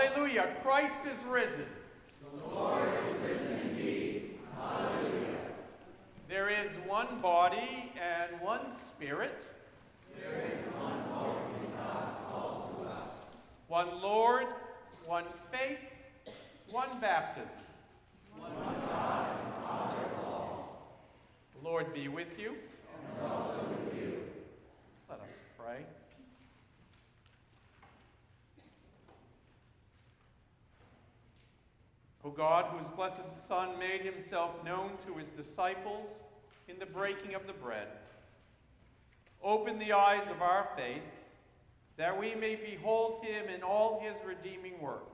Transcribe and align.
Alleluia, 0.00 0.48
Christ 0.62 0.98
is 1.10 1.22
risen. 1.24 1.66
The 2.22 2.54
Lord 2.54 2.88
is 3.06 3.16
risen 3.20 3.60
indeed. 3.68 4.38
Hallelujah. 4.58 5.36
There 6.28 6.48
is 6.48 6.70
one 6.86 7.20
body 7.20 7.92
and 8.00 8.40
one 8.40 8.60
spirit. 8.80 9.46
There 10.18 10.42
is 10.58 10.64
one 10.76 11.00
hope 11.12 11.36
in 11.62 11.76
God's 11.76 12.18
call 12.30 12.72
to 12.78 12.88
us. 12.88 13.14
One 13.68 14.00
Lord, 14.00 14.46
one 15.04 15.24
faith, 15.52 15.78
one 16.70 16.98
baptism. 17.00 17.60
One 18.38 18.52
God 18.54 19.36
and 19.44 19.64
Father 19.64 20.02
of 20.02 20.24
all. 20.24 20.96
The 21.58 21.68
Lord 21.68 21.92
be 21.92 22.08
with 22.08 22.38
you. 22.38 22.54
And 23.20 23.32
also 23.32 23.66
with 23.84 24.00
you. 24.00 24.20
Let 25.10 25.20
us 25.20 25.42
pray. 25.58 25.84
O 32.22 32.29
God, 32.40 32.64
whose 32.74 32.88
blessed 32.88 33.46
Son 33.46 33.78
made 33.78 34.00
himself 34.00 34.64
known 34.64 34.92
to 35.06 35.18
his 35.18 35.28
disciples 35.28 36.22
in 36.68 36.78
the 36.78 36.86
breaking 36.86 37.34
of 37.34 37.46
the 37.46 37.52
bread, 37.52 37.88
open 39.44 39.78
the 39.78 39.92
eyes 39.92 40.30
of 40.30 40.40
our 40.40 40.66
faith 40.74 41.02
that 41.98 42.18
we 42.18 42.34
may 42.34 42.54
behold 42.54 43.22
him 43.22 43.50
in 43.54 43.62
all 43.62 44.02
his 44.02 44.16
redeeming 44.24 44.80
work, 44.80 45.10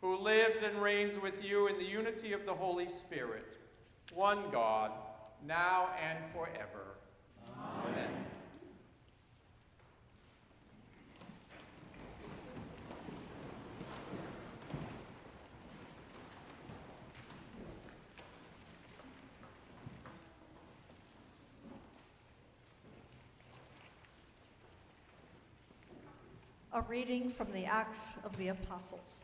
who 0.00 0.16
lives 0.16 0.62
and 0.62 0.82
reigns 0.82 1.16
with 1.16 1.44
you 1.44 1.68
in 1.68 1.78
the 1.78 1.84
unity 1.84 2.32
of 2.32 2.44
the 2.44 2.54
Holy 2.54 2.88
Spirit, 2.88 3.56
one 4.12 4.42
God, 4.50 4.90
now 5.46 5.90
and 6.04 6.18
forever. 6.32 6.96
Amen. 7.56 7.94
Amen. 7.94 8.21
A 26.74 26.80
reading 26.80 27.28
from 27.28 27.52
the 27.52 27.66
Acts 27.66 28.14
of 28.24 28.34
the 28.38 28.48
Apostles. 28.48 29.18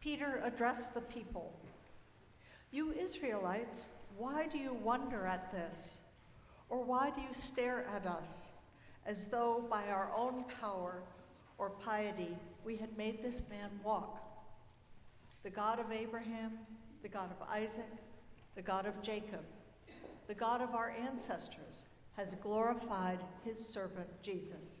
Peter 0.00 0.40
addressed 0.42 0.94
the 0.94 1.02
people 1.02 1.52
You 2.70 2.92
Israelites, 2.92 3.88
why 4.16 4.46
do 4.46 4.56
you 4.56 4.72
wonder 4.72 5.26
at 5.26 5.52
this? 5.52 5.98
Or 6.70 6.82
why 6.82 7.10
do 7.10 7.20
you 7.20 7.34
stare 7.34 7.84
at 7.94 8.06
us 8.06 8.44
as 9.04 9.26
though 9.26 9.62
by 9.68 9.88
our 9.88 10.10
own 10.16 10.44
power 10.62 11.02
or 11.58 11.68
piety 11.68 12.34
we 12.64 12.76
had 12.76 12.96
made 12.96 13.22
this 13.22 13.42
man 13.50 13.68
walk? 13.84 14.22
The 15.42 15.50
God 15.50 15.78
of 15.78 15.92
Abraham, 15.92 16.52
the 17.02 17.08
God 17.08 17.30
of 17.30 17.46
Isaac, 17.50 17.92
the 18.54 18.62
God 18.62 18.86
of 18.86 19.02
Jacob, 19.02 19.44
the 20.26 20.34
God 20.34 20.62
of 20.62 20.74
our 20.74 20.96
ancestors 21.06 21.84
has 22.16 22.34
glorified 22.42 23.18
his 23.44 23.58
servant 23.58 24.08
Jesus 24.22 24.77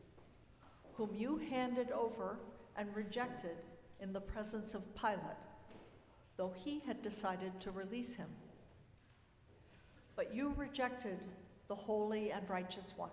whom 0.98 1.14
you 1.14 1.40
handed 1.50 1.92
over 1.92 2.40
and 2.76 2.94
rejected 2.94 3.56
in 4.00 4.12
the 4.12 4.20
presence 4.20 4.74
of 4.74 4.94
Pilate, 4.96 5.20
though 6.36 6.52
he 6.56 6.80
had 6.80 7.02
decided 7.02 7.52
to 7.60 7.70
release 7.70 8.16
him. 8.16 8.28
But 10.16 10.34
you 10.34 10.52
rejected 10.56 11.28
the 11.68 11.74
holy 11.76 12.32
and 12.32 12.50
righteous 12.50 12.94
one 12.96 13.12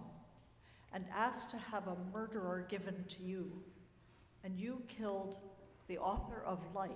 and 0.94 1.06
asked 1.16 1.52
to 1.52 1.58
have 1.58 1.88
a 1.88 1.98
murderer 2.12 2.66
given 2.68 3.06
to 3.08 3.24
you, 3.24 3.52
and 4.44 4.58
you 4.58 4.82
killed 4.88 5.38
the 5.88 6.00
author 6.00 6.42
of 6.44 6.74
life, 6.74 6.90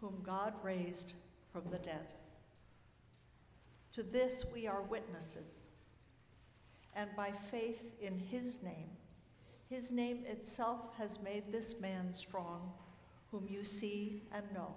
whom 0.00 0.22
God 0.22 0.54
raised 0.62 1.14
from 1.52 1.64
the 1.68 1.78
dead. 1.78 2.06
To 3.94 4.04
this 4.04 4.44
we 4.54 4.68
are 4.68 4.82
witnesses, 4.82 5.50
and 6.94 7.10
by 7.16 7.32
faith 7.50 7.92
in 8.00 8.16
his 8.16 8.62
name, 8.62 8.90
his 9.70 9.92
name 9.92 10.24
itself 10.26 10.80
has 10.98 11.20
made 11.22 11.44
this 11.50 11.76
man 11.80 12.12
strong, 12.12 12.72
whom 13.30 13.46
you 13.48 13.62
see 13.62 14.24
and 14.34 14.44
know. 14.52 14.74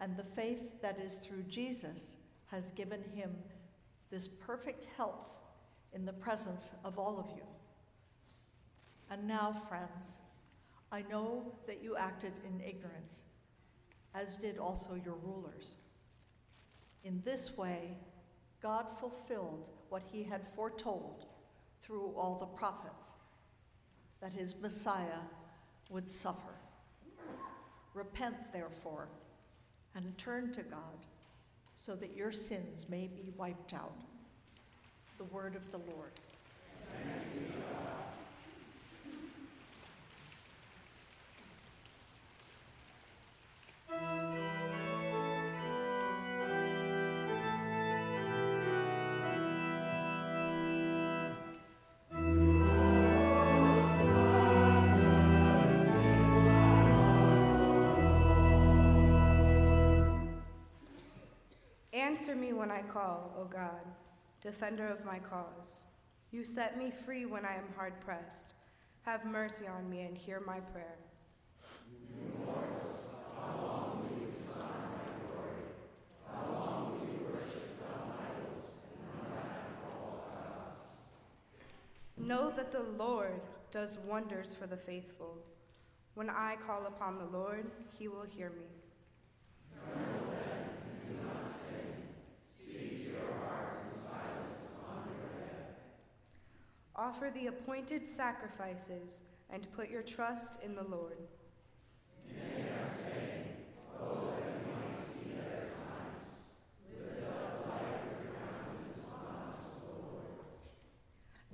And 0.00 0.16
the 0.16 0.24
faith 0.24 0.82
that 0.82 0.98
is 0.98 1.14
through 1.14 1.44
Jesus 1.44 2.16
has 2.48 2.64
given 2.74 3.04
him 3.14 3.36
this 4.10 4.26
perfect 4.26 4.88
health 4.96 5.30
in 5.92 6.04
the 6.04 6.12
presence 6.12 6.70
of 6.84 6.98
all 6.98 7.20
of 7.20 7.30
you. 7.36 7.44
And 9.10 9.28
now, 9.28 9.62
friends, 9.68 10.18
I 10.90 11.02
know 11.02 11.52
that 11.68 11.82
you 11.82 11.96
acted 11.96 12.32
in 12.44 12.60
ignorance, 12.60 13.22
as 14.12 14.36
did 14.36 14.58
also 14.58 15.00
your 15.04 15.16
rulers. 15.22 15.76
In 17.04 17.22
this 17.24 17.56
way, 17.56 17.96
God 18.60 18.86
fulfilled 18.98 19.70
what 19.88 20.02
he 20.10 20.24
had 20.24 20.48
foretold 20.56 21.26
through 21.80 22.12
all 22.16 22.38
the 22.40 22.46
prophets 22.46 23.12
that 24.20 24.32
his 24.32 24.54
Messiah 24.60 25.20
would 25.90 26.10
suffer. 26.10 26.54
Repent, 27.94 28.36
therefore, 28.52 29.08
and 29.94 30.16
turn 30.18 30.52
to 30.52 30.62
God 30.62 31.06
so 31.74 31.94
that 31.96 32.16
your 32.16 32.32
sins 32.32 32.86
may 32.88 33.06
be 33.08 33.32
wiped 33.36 33.72
out. 33.72 33.96
The 35.16 35.24
word 35.24 35.56
of 35.56 35.70
the 35.72 35.78
Lord. 35.78 36.12
Answer 62.08 62.34
me 62.34 62.54
when 62.54 62.70
I 62.70 62.80
call, 62.80 63.34
O 63.38 63.44
God, 63.44 63.84
defender 64.40 64.86
of 64.86 65.04
my 65.04 65.18
cause. 65.18 65.84
You 66.30 66.42
set 66.42 66.78
me 66.78 66.90
free 67.04 67.26
when 67.26 67.44
I 67.44 67.54
am 67.54 67.66
hard 67.76 68.00
pressed. 68.00 68.54
Have 69.02 69.26
mercy 69.26 69.66
on 69.66 69.90
me 69.90 70.00
and 70.00 70.16
hear 70.16 70.40
my 70.40 70.58
prayer. 70.60 70.96
Know 82.16 82.50
that 82.56 82.72
the 82.72 82.84
Lord 82.96 83.42
does 83.70 83.98
wonders 84.06 84.56
for 84.58 84.66
the 84.66 84.78
faithful. 84.78 85.36
When 86.14 86.30
I 86.30 86.56
call 86.66 86.86
upon 86.86 87.18
the 87.18 87.36
Lord, 87.36 87.66
he 87.98 88.08
will 88.08 88.24
hear 88.34 88.50
me. 88.56 90.37
Offer 97.00 97.30
the 97.32 97.46
appointed 97.46 98.08
sacrifices 98.08 99.20
and 99.50 99.70
put 99.72 99.88
your 99.88 100.02
trust 100.02 100.58
in 100.64 100.74
the 100.74 100.82
Lord. 100.82 101.16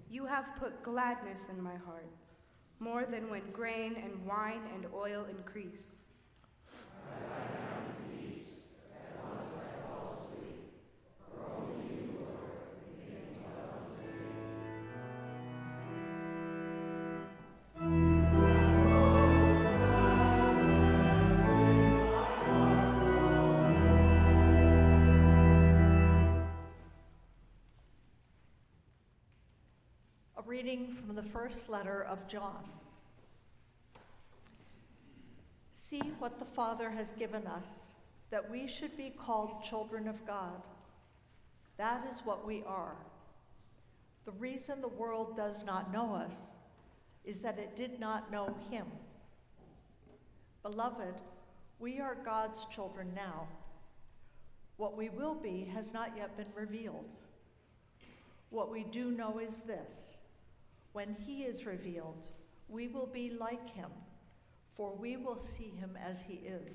You 0.09 0.25
have 0.25 0.47
put 0.59 0.83
gladness 0.83 1.49
in 1.51 1.63
my 1.63 1.77
heart, 1.77 2.09
more 2.79 3.05
than 3.05 3.29
when 3.29 3.43
grain 3.53 3.97
and 4.03 4.25
wine 4.25 4.63
and 4.75 4.87
oil 4.95 5.27
increase. 5.29 5.97
Reading 30.55 30.97
from 31.05 31.17
the 31.17 31.23
first 31.23 31.69
letter 31.69 32.05
of 32.05 32.29
John. 32.29 32.63
See 35.73 36.13
what 36.21 36.39
the 36.39 36.45
Father 36.45 36.91
has 36.91 37.11
given 37.19 37.45
us, 37.45 37.95
that 38.31 38.49
we 38.49 38.69
should 38.69 38.97
be 38.97 39.11
called 39.11 39.65
children 39.65 40.07
of 40.07 40.25
God. 40.25 40.63
That 41.77 42.07
is 42.09 42.21
what 42.21 42.47
we 42.47 42.63
are. 42.69 42.95
The 44.27 44.31
reason 44.31 44.81
the 44.81 44.87
world 44.87 45.37
does 45.37 45.65
not 45.65 45.93
know 45.93 46.15
us 46.15 46.37
is 47.25 47.39
that 47.39 47.59
it 47.59 47.77
did 47.77 47.99
not 47.99 48.31
know 48.31 48.57
him. 48.71 48.87
Beloved, 50.63 51.15
we 51.81 51.99
are 51.99 52.17
God's 52.25 52.65
children 52.67 53.11
now. 53.17 53.49
What 54.77 54.97
we 54.97 55.09
will 55.09 55.35
be 55.35 55.69
has 55.75 55.93
not 55.93 56.13
yet 56.17 56.37
been 56.37 56.53
revealed. 56.55 57.11
What 58.51 58.71
we 58.71 58.85
do 58.85 59.11
know 59.11 59.41
is 59.41 59.57
this 59.67 60.14
when 60.95 61.17
he 61.27 61.43
is 61.43 61.67
revealed, 61.67 62.31
we 62.69 62.87
will 62.87 63.09
be 63.09 63.29
like 63.29 63.69
him, 63.69 63.91
for 64.77 64.95
we 64.95 65.17
will 65.17 65.37
see 65.37 65.73
him 65.77 65.99
as 66.03 66.23
he 66.23 66.35
is. 66.35 66.71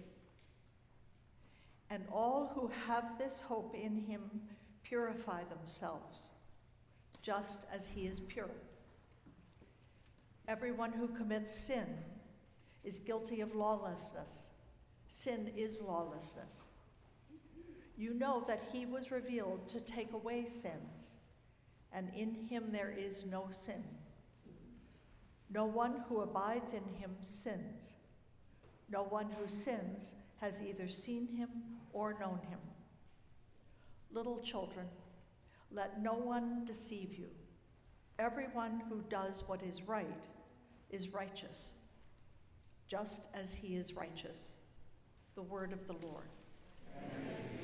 And 1.90 2.04
all 2.12 2.52
who 2.54 2.70
have 2.86 3.18
this 3.18 3.40
hope 3.40 3.74
in 3.74 3.96
him 3.96 4.30
purify 4.84 5.44
themselves, 5.46 6.32
just 7.22 7.60
as 7.74 7.88
he 7.88 8.08
is 8.08 8.20
pure. 8.20 8.52
Everyone 10.50 10.92
who 10.92 11.08
commits 11.08 11.58
sin 11.58 11.88
is 12.84 13.00
guilty 13.00 13.40
of 13.40 13.56
lawlessness. 13.56 14.48
Sin 15.08 15.50
is 15.56 15.80
lawlessness. 15.80 16.66
You 17.96 18.14
know 18.14 18.44
that 18.50 18.64
he 18.74 18.86
was 18.86 19.12
revealed 19.12 19.70
to 19.70 19.80
take 19.80 20.12
away 20.12 20.46
sins, 20.46 21.16
and 21.94 22.10
in 22.14 22.34
him 22.34 22.66
there 22.74 22.92
is 22.92 23.24
no 23.26 23.48
sin. 23.52 23.84
No 25.52 25.66
one 25.66 26.04
who 26.08 26.22
abides 26.22 26.74
in 26.74 26.84
him 27.00 27.12
sins. 27.22 27.96
No 28.90 29.04
one 29.04 29.28
who 29.40 29.48
sins 29.48 30.14
has 30.38 30.62
either 30.62 30.88
seen 30.88 31.28
him 31.28 31.50
or 31.92 32.16
known 32.20 32.40
him. 32.50 32.60
Little 34.12 34.40
children, 34.40 34.86
let 35.72 36.02
no 36.02 36.14
one 36.14 36.66
deceive 36.66 37.14
you. 37.18 37.30
Everyone 38.18 38.82
who 38.90 39.02
does 39.10 39.44
what 39.48 39.62
is 39.64 39.84
right 39.84 40.28
is 40.90 41.10
righteous, 41.10 41.72
just 42.88 43.22
as 43.34 43.54
he 43.54 43.76
is 43.76 43.94
righteous. 43.94 44.40
The 45.36 45.44
word 45.44 45.74
of 45.74 45.88
the 45.88 45.94
Lord. 46.06 46.30
gospel 46.92 47.59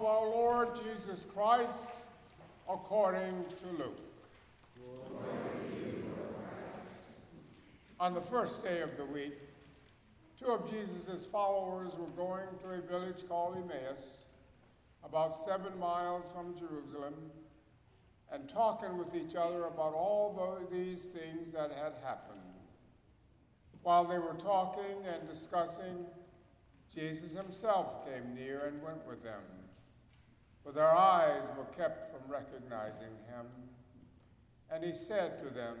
of 0.00 0.06
our 0.06 0.26
Lord 0.26 0.68
Jesus 0.82 1.26
Christ 1.34 1.90
according 2.70 3.44
to 3.60 3.82
Luke. 3.82 3.98
On 7.98 8.14
the 8.14 8.20
first 8.20 8.64
day 8.64 8.80
of 8.80 8.96
the 8.96 9.04
week, 9.04 9.34
two 10.38 10.46
of 10.46 10.70
Jesus' 10.70 11.26
followers 11.26 11.96
were 11.98 12.06
going 12.16 12.46
to 12.62 12.70
a 12.70 12.80
village 12.80 13.28
called 13.28 13.58
Emmaus, 13.58 14.28
about 15.04 15.36
seven 15.36 15.78
miles 15.78 16.24
from 16.34 16.58
Jerusalem, 16.58 17.14
and 18.32 18.48
talking 18.48 18.96
with 18.96 19.14
each 19.14 19.34
other 19.34 19.66
about 19.66 19.92
all 19.92 20.66
these 20.72 21.06
things 21.06 21.52
that 21.52 21.72
had 21.72 21.92
happened. 22.02 22.40
While 23.82 24.06
they 24.06 24.18
were 24.18 24.36
talking 24.38 25.04
and 25.06 25.28
discussing, 25.28 26.06
Jesus 26.94 27.32
himself 27.32 28.06
came 28.06 28.34
near 28.34 28.60
and 28.66 28.82
went 28.82 29.06
with 29.06 29.22
them. 29.22 29.42
But 30.64 30.74
their 30.74 30.94
eyes 30.94 31.42
were 31.56 31.64
kept 31.76 32.12
from 32.12 32.30
recognizing 32.30 33.14
him. 33.28 33.46
And 34.70 34.84
he 34.84 34.92
said 34.92 35.38
to 35.38 35.46
them, 35.46 35.76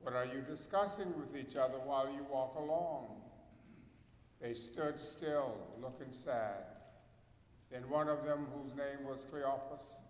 What 0.00 0.14
are 0.14 0.24
you 0.24 0.40
discussing 0.40 1.12
with 1.18 1.36
each 1.36 1.56
other 1.56 1.78
while 1.78 2.06
you 2.06 2.24
walk 2.30 2.54
along? 2.56 3.22
They 4.40 4.54
stood 4.54 4.98
still, 4.98 5.56
looking 5.80 6.12
sad. 6.12 6.64
Then 7.70 7.88
one 7.88 8.08
of 8.08 8.24
them, 8.24 8.46
whose 8.54 8.74
name 8.74 9.06
was 9.08 9.26
Cleopas, 9.32 10.00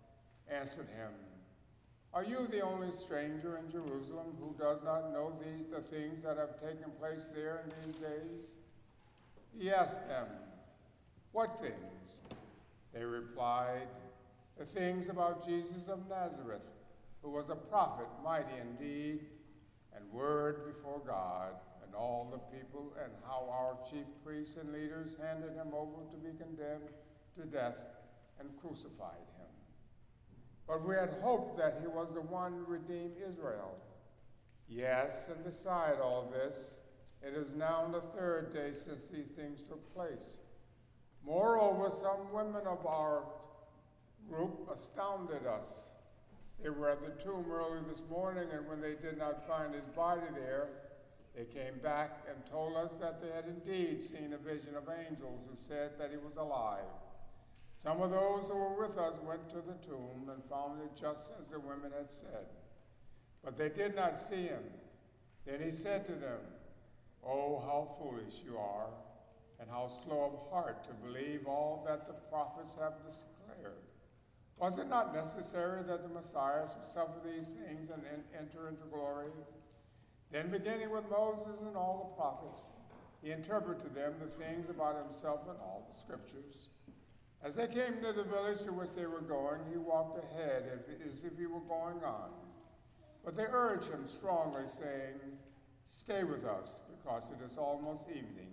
answered 0.49 0.89
him, 0.89 1.11
Are 2.13 2.23
you 2.23 2.47
the 2.47 2.61
only 2.61 2.91
stranger 2.91 3.57
in 3.57 3.71
Jerusalem 3.71 4.35
who 4.39 4.55
does 4.59 4.83
not 4.83 5.13
know 5.13 5.33
the 5.71 5.81
things 5.81 6.23
that 6.23 6.37
have 6.37 6.59
taken 6.59 6.91
place 6.99 7.29
there 7.33 7.63
in 7.63 7.85
these 7.85 7.95
days? 7.95 8.55
He 9.57 9.69
asked 9.69 10.07
them, 10.07 10.27
What 11.31 11.59
things? 11.59 12.19
They 12.93 13.03
replied, 13.03 13.87
The 14.57 14.65
things 14.65 15.09
about 15.09 15.47
Jesus 15.47 15.87
of 15.87 16.07
Nazareth, 16.07 16.61
who 17.21 17.31
was 17.31 17.49
a 17.49 17.55
prophet, 17.55 18.07
mighty 18.23 18.53
indeed, 18.61 19.21
and 19.95 20.11
word 20.11 20.73
before 20.73 21.01
God 21.05 21.53
and 21.83 21.95
all 21.95 22.27
the 22.31 22.57
people, 22.57 22.93
and 23.03 23.11
how 23.25 23.47
our 23.51 23.77
chief 23.89 24.05
priests 24.25 24.57
and 24.57 24.71
leaders 24.71 25.17
handed 25.21 25.53
him 25.53 25.73
over 25.73 26.03
to 26.11 26.17
be 26.17 26.37
condemned 26.37 26.89
to 27.37 27.45
death 27.45 27.75
and 28.39 28.49
crucified 28.61 29.25
him. 29.37 29.47
But 30.67 30.87
we 30.87 30.95
had 30.95 31.09
hoped 31.21 31.57
that 31.57 31.77
he 31.81 31.87
was 31.87 32.13
the 32.13 32.21
one 32.21 32.53
who 32.53 32.71
redeem 32.71 33.11
Israel. 33.27 33.77
Yes, 34.67 35.29
and 35.29 35.43
beside 35.43 35.99
all 36.01 36.31
this, 36.31 36.77
it 37.21 37.33
is 37.33 37.55
now 37.55 37.87
the 37.91 38.01
third 38.17 38.53
day 38.53 38.71
since 38.71 39.03
these 39.05 39.27
things 39.37 39.61
took 39.61 39.93
place. 39.93 40.39
Moreover, 41.25 41.89
some 41.89 42.31
women 42.33 42.67
of 42.67 42.85
our 42.85 43.23
group 44.29 44.69
astounded 44.71 45.45
us. 45.45 45.89
They 46.61 46.69
were 46.69 46.89
at 46.89 47.01
the 47.01 47.23
tomb 47.23 47.45
early 47.51 47.79
this 47.89 48.03
morning, 48.09 48.45
and 48.51 48.67
when 48.67 48.81
they 48.81 48.95
did 48.95 49.17
not 49.17 49.47
find 49.47 49.73
his 49.73 49.87
body 49.95 50.27
there, 50.35 50.67
they 51.35 51.45
came 51.45 51.79
back 51.81 52.25
and 52.29 52.45
told 52.45 52.75
us 52.75 52.95
that 52.97 53.21
they 53.21 53.29
had 53.29 53.45
indeed 53.45 54.03
seen 54.03 54.33
a 54.33 54.37
vision 54.37 54.75
of 54.75 54.83
angels 54.87 55.41
who 55.49 55.55
said 55.59 55.91
that 55.97 56.11
he 56.11 56.17
was 56.17 56.35
alive. 56.37 56.85
Some 57.77 58.01
of 58.01 58.11
those 58.11 58.47
who 58.47 58.55
were 58.55 58.87
with 58.87 58.97
us 58.97 59.19
went 59.25 59.49
to 59.49 59.57
the 59.57 59.75
tomb 59.85 60.29
and 60.31 60.43
found 60.49 60.81
it 60.81 60.91
just 60.95 61.31
as 61.39 61.47
the 61.47 61.59
women 61.59 61.91
had 61.97 62.11
said. 62.11 62.45
But 63.43 63.57
they 63.57 63.69
did 63.69 63.95
not 63.95 64.19
see 64.19 64.43
him. 64.43 64.63
Then 65.45 65.61
he 65.61 65.71
said 65.71 66.05
to 66.05 66.13
them, 66.13 66.39
Oh, 67.25 67.59
how 67.59 67.95
foolish 67.99 68.35
you 68.45 68.57
are, 68.57 68.87
and 69.63 69.71
how 69.71 69.87
slow 69.87 70.25
of 70.33 70.51
heart 70.51 70.83
to 70.83 70.93
believe 71.07 71.47
all 71.47 71.85
that 71.87 72.05
the 72.05 72.13
prophets 72.29 72.75
have 72.75 72.95
declared. 72.97 73.79
Was 74.57 74.77
it 74.77 74.89
not 74.89 75.15
necessary 75.15 75.83
that 75.83 76.03
the 76.03 76.13
Messiah 76.13 76.67
should 76.67 76.83
suffer 76.83 77.21
these 77.23 77.51
things 77.51 77.89
and 77.89 78.03
then 78.03 78.23
enter 78.37 78.67
into 78.67 78.83
glory? 78.91 79.31
Then, 80.31 80.51
beginning 80.51 80.91
with 80.91 81.09
Moses 81.09 81.61
and 81.61 81.77
all 81.77 82.11
the 82.11 82.21
prophets, 82.21 82.61
he 83.21 83.31
interpreted 83.31 83.81
to 83.83 83.89
them 83.89 84.15
the 84.19 84.43
things 84.43 84.67
about 84.67 85.01
himself 85.01 85.41
in 85.45 85.55
all 85.61 85.87
the 85.89 85.97
scriptures. 85.97 86.67
As 87.41 87.55
they 87.55 87.67
came 87.67 88.01
to 88.01 88.11
the 88.11 88.25
village 88.25 88.63
to 88.63 88.73
which 88.73 88.93
they 88.97 89.05
were 89.05 89.21
going, 89.21 89.61
he 89.71 89.77
walked 89.77 90.17
ahead 90.17 90.63
as 91.05 91.23
if 91.23 91.37
he 91.37 91.45
were 91.45 91.61
going 91.61 92.03
on. 92.03 92.31
But 93.23 93.37
they 93.37 93.45
urged 93.49 93.89
him 93.89 94.07
strongly, 94.07 94.63
saying, 94.67 95.19
Stay 95.85 96.25
with 96.25 96.43
us, 96.43 96.81
because 96.89 97.29
it 97.29 97.43
is 97.43 97.57
almost 97.57 98.09
evening, 98.09 98.52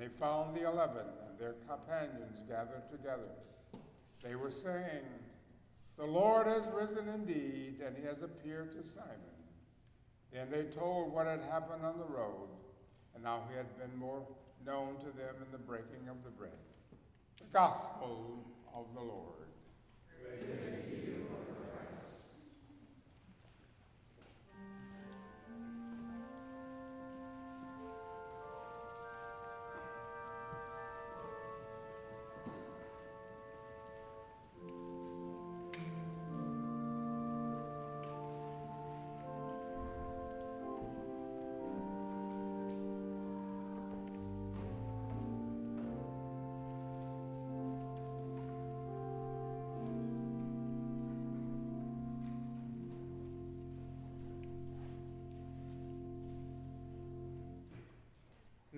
They 0.00 0.08
found 0.08 0.56
the 0.56 0.66
eleven 0.66 1.04
and 1.28 1.38
their 1.38 1.56
companions 1.68 2.42
gathered 2.48 2.90
together. 2.90 3.28
They 4.24 4.34
were 4.34 4.50
saying, 4.50 5.04
The 5.98 6.06
Lord 6.06 6.46
has 6.46 6.66
risen 6.74 7.06
indeed, 7.06 7.82
and 7.84 7.94
he 7.94 8.04
has 8.06 8.22
appeared 8.22 8.72
to 8.72 8.82
Simon. 8.82 9.10
Then 10.32 10.50
they 10.50 10.62
told 10.74 11.12
what 11.12 11.26
had 11.26 11.42
happened 11.42 11.84
on 11.84 11.98
the 11.98 12.06
road, 12.06 12.48
and 13.14 13.26
how 13.26 13.42
he 13.50 13.56
had 13.58 13.78
been 13.78 13.94
more 13.98 14.22
known 14.64 14.96
to 15.00 15.16
them 15.18 15.34
in 15.44 15.52
the 15.52 15.58
breaking 15.58 16.08
of 16.08 16.16
the 16.24 16.30
bread. 16.30 16.52
The 17.36 17.44
Gospel 17.52 18.38
of 18.74 18.86
the 18.94 19.02
Lord. 19.02 19.50
Praise 20.22 20.99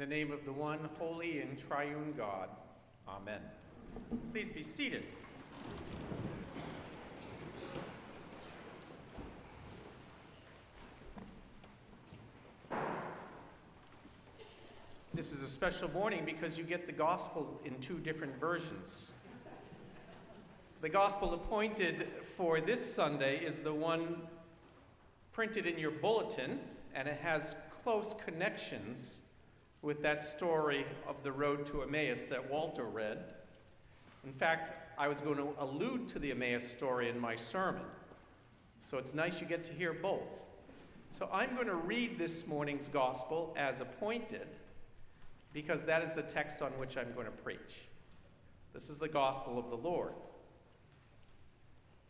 the 0.03 0.09
name 0.09 0.33
of 0.33 0.45
the 0.45 0.53
one 0.53 0.81
holy 0.99 1.39
and 1.39 1.57
triune 1.57 2.13
God. 2.17 2.49
Amen. 3.07 3.39
Please 4.33 4.51
be 4.51 4.61
seated. 4.61 5.05
This 15.15 15.31
is 15.31 15.41
a 15.45 15.49
special 15.49 15.89
morning 15.91 16.25
because 16.25 16.59
you 16.59 16.65
get 16.65 16.87
the 16.87 16.93
gospel 16.93 17.61
in 17.65 17.79
two 17.79 17.99
different 17.99 18.35
versions. 18.41 19.07
The 20.81 20.89
gospel 20.89 21.33
appointed 21.33 22.09
for 22.37 22.61
this 22.61 22.93
Sunday 22.93 23.37
is 23.37 23.61
the 23.61 23.73
one 23.73 24.23
printed 25.31 25.65
in 25.65 25.79
your 25.79 25.93
bulletin, 25.93 26.59
and 26.93 27.07
it 27.07 27.21
has 27.23 27.55
close 27.85 28.17
connections 28.25 29.21
with 29.83 30.01
that 30.03 30.21
story 30.21 30.87
of 31.09 31.17
the 31.23 31.33
road 31.33 31.67
to 31.67 31.83
Emmaus 31.83 32.27
that 32.27 32.51
Walter 32.51 32.85
read. 32.85 33.35
In 34.25 34.33
fact, 34.33 34.73
I 34.97 35.09
was 35.09 35.21
going 35.21 35.37
to 35.37 35.49
allude 35.59 36.09
to 36.09 36.19
the 36.21 36.31
Emmaus 36.31 36.67
story 36.67 37.09
in 37.09 37.19
my 37.19 37.35
sermon. 37.35 37.83
So 38.83 38.99
it's 38.99 39.15
nice 39.15 39.41
you 39.41 39.47
get 39.47 39.65
to 39.65 39.73
hear 39.73 39.93
both. 39.93 40.23
So 41.11 41.29
I'm 41.33 41.55
going 41.55 41.67
to 41.67 41.75
read 41.75 42.17
this 42.17 42.47
morning's 42.47 42.89
gospel 42.89 43.55
as 43.57 43.81
appointed 43.81 44.47
because 45.53 45.85
that 45.85 46.03
is 46.03 46.13
the 46.13 46.23
text 46.23 46.63
on 46.63 46.71
which 46.73 46.97
I'm 46.97 47.13
going 47.15 47.27
to 47.27 47.33
preach. 47.33 47.89
This 48.73 48.89
is 48.89 48.99
the 48.99 49.09
gospel 49.09 49.59
of 49.59 49.69
the 49.69 49.77
Lord. 49.77 50.15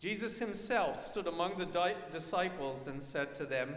Jesus 0.01 0.39
himself 0.39 1.03
stood 1.03 1.27
among 1.27 1.59
the 1.59 1.67
di- 1.67 1.95
disciples 2.11 2.87
and 2.87 3.03
said 3.03 3.35
to 3.37 3.45
them, 3.45 3.75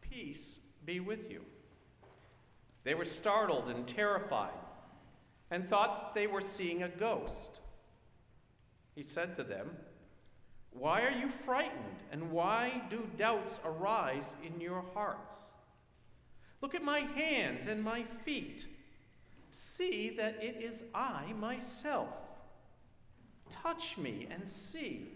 Peace 0.00 0.60
be 0.84 1.00
with 1.00 1.30
you. 1.30 1.42
They 2.84 2.94
were 2.94 3.04
startled 3.04 3.68
and 3.68 3.86
terrified 3.86 4.50
and 5.50 5.68
thought 5.68 6.14
they 6.14 6.26
were 6.26 6.40
seeing 6.40 6.82
a 6.82 6.88
ghost. 6.88 7.60
He 8.94 9.02
said 9.02 9.36
to 9.36 9.44
them, 9.44 9.76
Why 10.70 11.02
are 11.02 11.10
you 11.10 11.30
frightened, 11.44 12.02
and 12.10 12.32
why 12.32 12.82
do 12.90 13.08
doubts 13.16 13.60
arise 13.64 14.34
in 14.44 14.60
your 14.60 14.84
hearts? 14.94 15.50
Look 16.62 16.74
at 16.74 16.82
my 16.82 17.00
hands 17.00 17.66
and 17.66 17.82
my 17.82 18.02
feet. 18.02 18.66
See 19.50 20.10
that 20.16 20.42
it 20.42 20.62
is 20.62 20.84
I 20.94 21.34
myself. 21.38 22.08
Touch 23.50 23.98
me 23.98 24.26
and 24.30 24.48
see. 24.48 25.08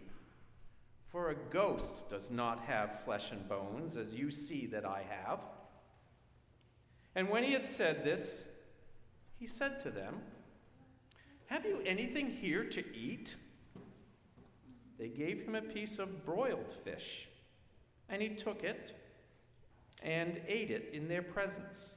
For 1.08 1.30
a 1.30 1.34
ghost 1.50 2.10
does 2.10 2.30
not 2.30 2.60
have 2.66 3.04
flesh 3.04 3.32
and 3.32 3.48
bones, 3.48 3.96
as 3.96 4.14
you 4.14 4.30
see 4.30 4.66
that 4.66 4.84
I 4.84 5.02
have. 5.08 5.40
And 7.16 7.30
when 7.30 7.42
he 7.42 7.52
had 7.52 7.64
said 7.64 8.04
this, 8.04 8.44
he 9.38 9.46
said 9.46 9.80
to 9.80 9.90
them, 9.90 10.16
Have 11.46 11.64
you 11.64 11.80
anything 11.86 12.30
here 12.30 12.62
to 12.64 12.84
eat? 12.94 13.34
They 14.98 15.08
gave 15.08 15.40
him 15.40 15.54
a 15.54 15.62
piece 15.62 15.98
of 15.98 16.26
broiled 16.26 16.74
fish, 16.84 17.26
and 18.10 18.20
he 18.20 18.28
took 18.28 18.62
it 18.64 18.94
and 20.02 20.40
ate 20.46 20.70
it 20.70 20.90
in 20.92 21.08
their 21.08 21.22
presence. 21.22 21.94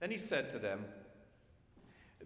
Then 0.00 0.10
he 0.10 0.18
said 0.18 0.50
to 0.50 0.58
them, 0.58 0.84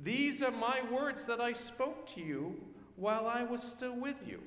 These 0.01 0.43
are 0.43 0.51
my 0.51 0.81
words 0.91 1.27
that 1.27 1.41
I 1.41 1.53
spoke 1.53 2.09
to 2.15 2.21
you 2.21 2.57
while 2.97 3.29
I 3.29 3.45
was 3.45 3.63
still 3.63 3.97
with 3.97 4.17
you. 4.27 4.41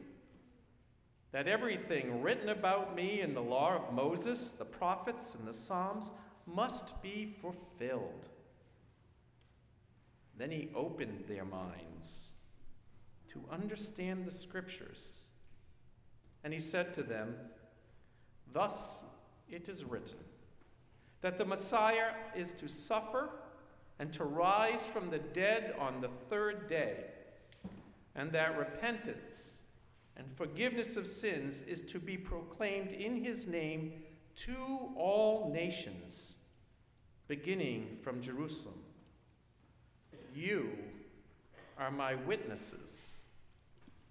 That 1.31 1.47
everything 1.47 2.21
written 2.21 2.49
about 2.49 2.93
me 2.93 3.21
in 3.21 3.33
the 3.33 3.41
law 3.41 3.75
of 3.75 3.93
Moses, 3.93 4.51
the 4.51 4.65
prophets, 4.65 5.33
and 5.33 5.47
the 5.47 5.53
Psalms 5.53 6.11
must 6.47 7.01
be 7.01 7.25
fulfilled. 7.25 8.29
Then 10.37 10.51
he 10.51 10.69
opened 10.73 11.25
their 11.27 11.45
minds 11.45 12.29
to 13.29 13.41
understand 13.51 14.25
the 14.25 14.31
scriptures. 14.31 15.21
And 16.43 16.53
he 16.53 16.59
said 16.59 16.93
to 16.95 17.03
them, 17.03 17.35
Thus 18.53 19.03
it 19.49 19.67
is 19.67 19.83
written 19.83 20.17
that 21.21 21.37
the 21.37 21.45
Messiah 21.45 22.11
is 22.35 22.53
to 22.53 22.67
suffer 22.67 23.29
and 23.99 24.13
to 24.13 24.23
rise 24.23 24.85
from 24.85 25.09
the 25.09 25.19
dead 25.19 25.75
on 25.79 26.01
the 26.01 26.09
third 26.29 26.69
day, 26.69 27.05
and 28.15 28.31
that 28.31 28.57
repentance 28.57 29.57
and 30.15 30.31
forgiveness 30.31 30.97
of 30.97 31.07
sins 31.07 31.61
is 31.61 31.81
to 31.81 31.99
be 31.99 32.17
proclaimed 32.17 32.91
in 32.91 33.23
his 33.23 33.47
name 33.47 33.93
to 34.35 34.55
all 34.95 35.51
nations, 35.53 36.35
beginning 37.27 37.97
from 38.01 38.21
Jerusalem. 38.21 38.79
You 40.33 40.69
are 41.77 41.91
my 41.91 42.15
witnesses 42.15 43.17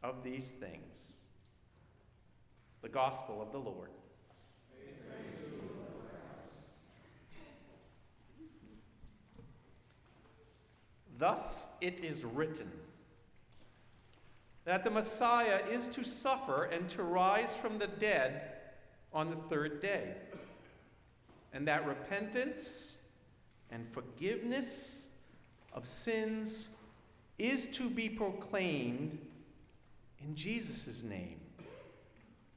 of 0.02 0.22
these 0.22 0.50
things. 0.50 1.12
The 2.82 2.88
Gospel 2.88 3.40
of 3.40 3.52
the 3.52 3.58
Lord. 3.58 3.90
Thus 11.18 11.66
it 11.80 12.04
is 12.04 12.24
written 12.24 12.70
that 14.66 14.84
the 14.84 14.90
Messiah 14.90 15.60
is 15.70 15.88
to 15.88 16.04
suffer 16.04 16.64
and 16.64 16.88
to 16.90 17.02
rise 17.02 17.54
from 17.54 17.78
the 17.78 17.86
dead 17.86 18.42
on 19.12 19.30
the 19.30 19.36
third 19.36 19.80
day, 19.80 20.12
and 21.54 21.66
that 21.68 21.86
repentance 21.86 22.95
and 23.70 23.86
forgiveness 23.86 25.06
of 25.72 25.86
sins 25.86 26.68
is 27.38 27.66
to 27.66 27.90
be 27.90 28.08
proclaimed 28.08 29.18
in 30.24 30.34
Jesus' 30.34 31.02
name 31.02 31.40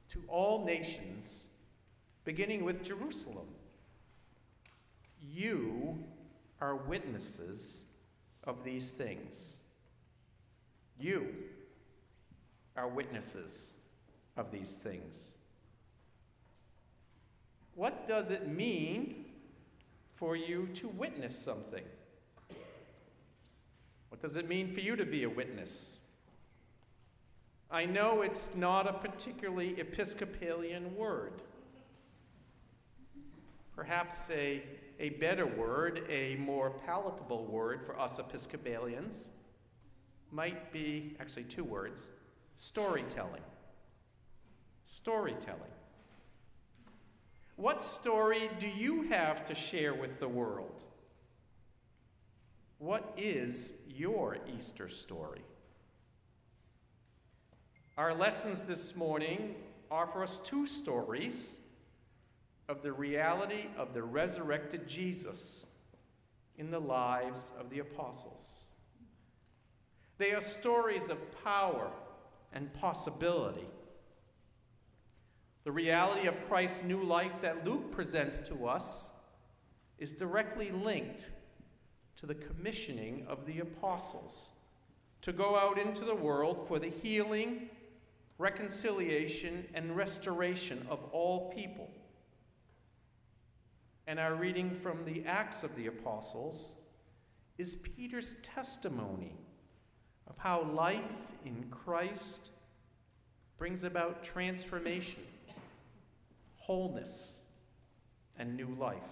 to 0.08 0.22
all 0.28 0.64
nations, 0.64 1.44
beginning 2.24 2.64
with 2.64 2.82
Jerusalem. 2.82 3.46
You 5.32 5.98
are 6.60 6.74
witnesses 6.74 7.82
of 8.44 8.64
these 8.64 8.90
things. 8.90 9.54
You 10.98 11.28
are 12.76 12.88
witnesses 12.88 13.72
of 14.36 14.50
these 14.50 14.74
things. 14.74 15.32
What 17.74 18.06
does 18.06 18.30
it 18.30 18.48
mean 18.48 19.26
for 20.20 20.36
you 20.36 20.68
to 20.74 20.88
witness 20.88 21.36
something? 21.36 21.82
What 24.10 24.22
does 24.22 24.36
it 24.36 24.48
mean 24.48 24.72
for 24.72 24.80
you 24.80 24.94
to 24.94 25.04
be 25.04 25.24
a 25.24 25.30
witness? 25.30 25.90
I 27.70 27.86
know 27.86 28.22
it's 28.22 28.54
not 28.54 28.86
a 28.86 28.92
particularly 28.92 29.80
Episcopalian 29.80 30.94
word. 30.94 31.42
Perhaps 33.74 34.28
a 34.30 34.62
a 35.00 35.08
better 35.10 35.46
word, 35.46 36.04
a 36.10 36.36
more 36.36 36.70
palatable 36.86 37.46
word 37.46 37.80
for 37.86 37.98
us 37.98 38.18
Episcopalians, 38.18 39.30
might 40.30 40.70
be 40.72 41.16
actually 41.18 41.44
two 41.44 41.64
words 41.64 42.04
storytelling. 42.56 43.40
Storytelling. 44.84 45.79
What 47.60 47.82
story 47.82 48.50
do 48.58 48.66
you 48.66 49.02
have 49.10 49.44
to 49.44 49.54
share 49.54 49.92
with 49.92 50.18
the 50.18 50.26
world? 50.26 50.82
What 52.78 53.12
is 53.18 53.74
your 53.86 54.38
Easter 54.56 54.88
story? 54.88 55.42
Our 57.98 58.14
lessons 58.14 58.62
this 58.62 58.96
morning 58.96 59.56
offer 59.90 60.22
us 60.22 60.38
two 60.38 60.66
stories 60.66 61.58
of 62.66 62.82
the 62.82 62.94
reality 62.94 63.66
of 63.76 63.92
the 63.92 64.04
resurrected 64.04 64.88
Jesus 64.88 65.66
in 66.56 66.70
the 66.70 66.80
lives 66.80 67.52
of 67.60 67.68
the 67.68 67.80
apostles. 67.80 68.68
They 70.16 70.32
are 70.32 70.40
stories 70.40 71.10
of 71.10 71.18
power 71.44 71.90
and 72.54 72.72
possibility. 72.72 73.68
The 75.70 75.74
reality 75.74 76.26
of 76.26 76.34
Christ's 76.48 76.82
new 76.82 77.00
life 77.04 77.30
that 77.42 77.64
Luke 77.64 77.92
presents 77.92 78.40
to 78.48 78.66
us 78.66 79.12
is 80.00 80.10
directly 80.10 80.72
linked 80.72 81.28
to 82.16 82.26
the 82.26 82.34
commissioning 82.34 83.24
of 83.28 83.46
the 83.46 83.60
apostles 83.60 84.48
to 85.22 85.32
go 85.32 85.56
out 85.56 85.78
into 85.78 86.04
the 86.04 86.12
world 86.12 86.66
for 86.66 86.80
the 86.80 86.88
healing, 86.88 87.70
reconciliation, 88.36 89.64
and 89.72 89.96
restoration 89.96 90.84
of 90.90 90.98
all 91.12 91.52
people. 91.52 91.88
And 94.08 94.18
our 94.18 94.34
reading 94.34 94.72
from 94.72 95.04
the 95.04 95.24
Acts 95.24 95.62
of 95.62 95.76
the 95.76 95.86
Apostles 95.86 96.72
is 97.58 97.76
Peter's 97.76 98.34
testimony 98.42 99.36
of 100.26 100.36
how 100.36 100.64
life 100.64 101.30
in 101.46 101.64
Christ 101.70 102.50
brings 103.56 103.84
about 103.84 104.24
transformation, 104.24 105.22
wholeness, 106.70 107.38
and 108.38 108.56
new 108.56 108.76
life. 108.78 109.10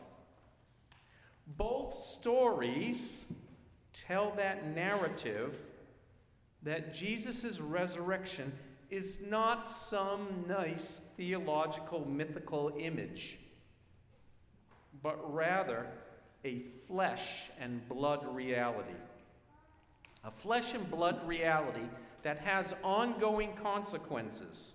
Both 1.56 1.92
stories 1.92 3.18
tell 3.92 4.30
that 4.36 4.76
narrative 4.76 5.58
that 6.62 6.94
Jesus' 6.94 7.58
resurrection 7.58 8.52
is 8.90 9.22
not 9.28 9.68
some 9.68 10.44
nice 10.46 11.00
theological 11.16 12.06
mythical 12.08 12.74
image 12.78 13.40
but 15.02 15.18
rather 15.34 15.84
a 16.44 16.60
flesh 16.86 17.50
and 17.60 17.88
blood 17.88 18.24
reality. 18.36 19.00
A 20.22 20.30
flesh 20.30 20.74
and 20.74 20.88
blood 20.88 21.26
reality 21.26 21.88
that 22.22 22.38
has 22.38 22.72
ongoing 22.84 23.52
consequences 23.60 24.74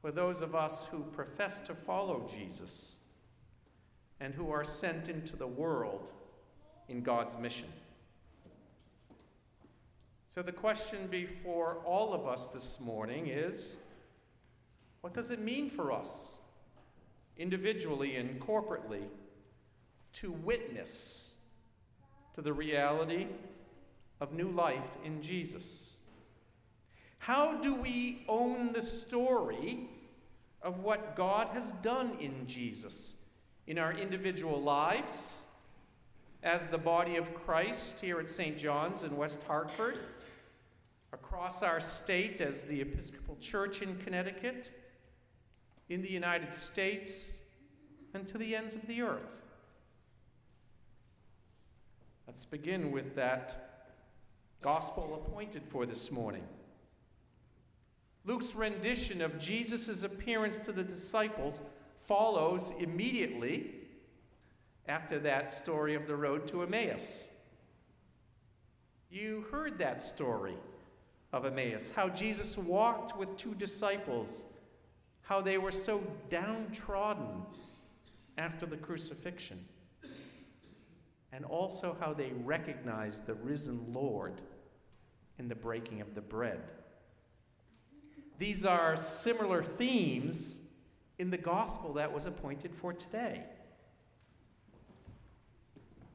for 0.00 0.10
those 0.10 0.40
of 0.40 0.54
us 0.54 0.86
who 0.90 1.00
profess 1.12 1.60
to 1.60 1.74
follow 1.74 2.28
Jesus 2.32 2.96
and 4.20 4.34
who 4.34 4.50
are 4.50 4.64
sent 4.64 5.08
into 5.08 5.36
the 5.36 5.46
world 5.46 6.08
in 6.88 7.02
God's 7.02 7.36
mission. 7.38 7.68
So, 10.28 10.42
the 10.42 10.52
question 10.52 11.06
before 11.10 11.78
all 11.84 12.12
of 12.12 12.26
us 12.26 12.48
this 12.48 12.78
morning 12.78 13.28
is 13.28 13.76
what 15.00 15.14
does 15.14 15.30
it 15.30 15.40
mean 15.40 15.70
for 15.70 15.92
us 15.92 16.36
individually 17.38 18.16
and 18.16 18.40
corporately, 18.40 19.02
to 20.14 20.32
witness 20.32 21.32
to 22.34 22.42
the 22.42 22.52
reality 22.52 23.26
of 24.20 24.32
new 24.32 24.50
life 24.50 24.96
in 25.04 25.20
Jesus. 25.22 25.90
How 27.26 27.54
do 27.54 27.74
we 27.74 28.22
own 28.28 28.72
the 28.72 28.82
story 28.82 29.88
of 30.62 30.84
what 30.84 31.16
God 31.16 31.48
has 31.54 31.72
done 31.82 32.12
in 32.20 32.46
Jesus 32.46 33.16
in 33.66 33.78
our 33.80 33.92
individual 33.92 34.62
lives 34.62 35.32
as 36.44 36.68
the 36.68 36.78
body 36.78 37.16
of 37.16 37.34
Christ 37.34 37.98
here 37.98 38.20
at 38.20 38.30
St. 38.30 38.56
John's 38.56 39.02
in 39.02 39.16
West 39.16 39.42
Hartford, 39.42 39.98
across 41.12 41.64
our 41.64 41.80
state 41.80 42.40
as 42.40 42.62
the 42.62 42.80
Episcopal 42.80 43.36
Church 43.40 43.82
in 43.82 43.96
Connecticut, 43.96 44.70
in 45.88 46.02
the 46.02 46.12
United 46.12 46.54
States, 46.54 47.32
and 48.14 48.28
to 48.28 48.38
the 48.38 48.54
ends 48.54 48.76
of 48.76 48.86
the 48.86 49.02
earth. 49.02 49.42
Let's 52.28 52.44
begin 52.44 52.92
with 52.92 53.16
that 53.16 53.88
gospel 54.60 55.20
appointed 55.26 55.62
for 55.66 55.86
this 55.86 56.12
morning. 56.12 56.44
Luke's 58.26 58.56
rendition 58.56 59.22
of 59.22 59.38
Jesus' 59.38 60.02
appearance 60.02 60.58
to 60.58 60.72
the 60.72 60.82
disciples 60.82 61.62
follows 62.00 62.72
immediately 62.80 63.74
after 64.88 65.18
that 65.20 65.50
story 65.50 65.94
of 65.94 66.08
the 66.08 66.16
road 66.16 66.46
to 66.48 66.62
Emmaus. 66.62 67.30
You 69.10 69.46
heard 69.52 69.78
that 69.78 70.02
story 70.02 70.56
of 71.32 71.46
Emmaus, 71.46 71.92
how 71.94 72.08
Jesus 72.08 72.58
walked 72.58 73.16
with 73.16 73.36
two 73.36 73.54
disciples, 73.54 74.44
how 75.22 75.40
they 75.40 75.58
were 75.58 75.72
so 75.72 76.02
downtrodden 76.28 77.42
after 78.38 78.66
the 78.66 78.76
crucifixion, 78.76 79.64
and 81.32 81.44
also 81.44 81.96
how 82.00 82.12
they 82.12 82.32
recognized 82.44 83.26
the 83.26 83.34
risen 83.34 83.92
Lord 83.92 84.40
in 85.38 85.48
the 85.48 85.54
breaking 85.54 86.00
of 86.00 86.14
the 86.14 86.20
bread. 86.20 86.60
These 88.38 88.66
are 88.66 88.96
similar 88.96 89.62
themes 89.62 90.58
in 91.18 91.30
the 91.30 91.38
gospel 91.38 91.94
that 91.94 92.12
was 92.12 92.26
appointed 92.26 92.74
for 92.74 92.92
today. 92.92 93.42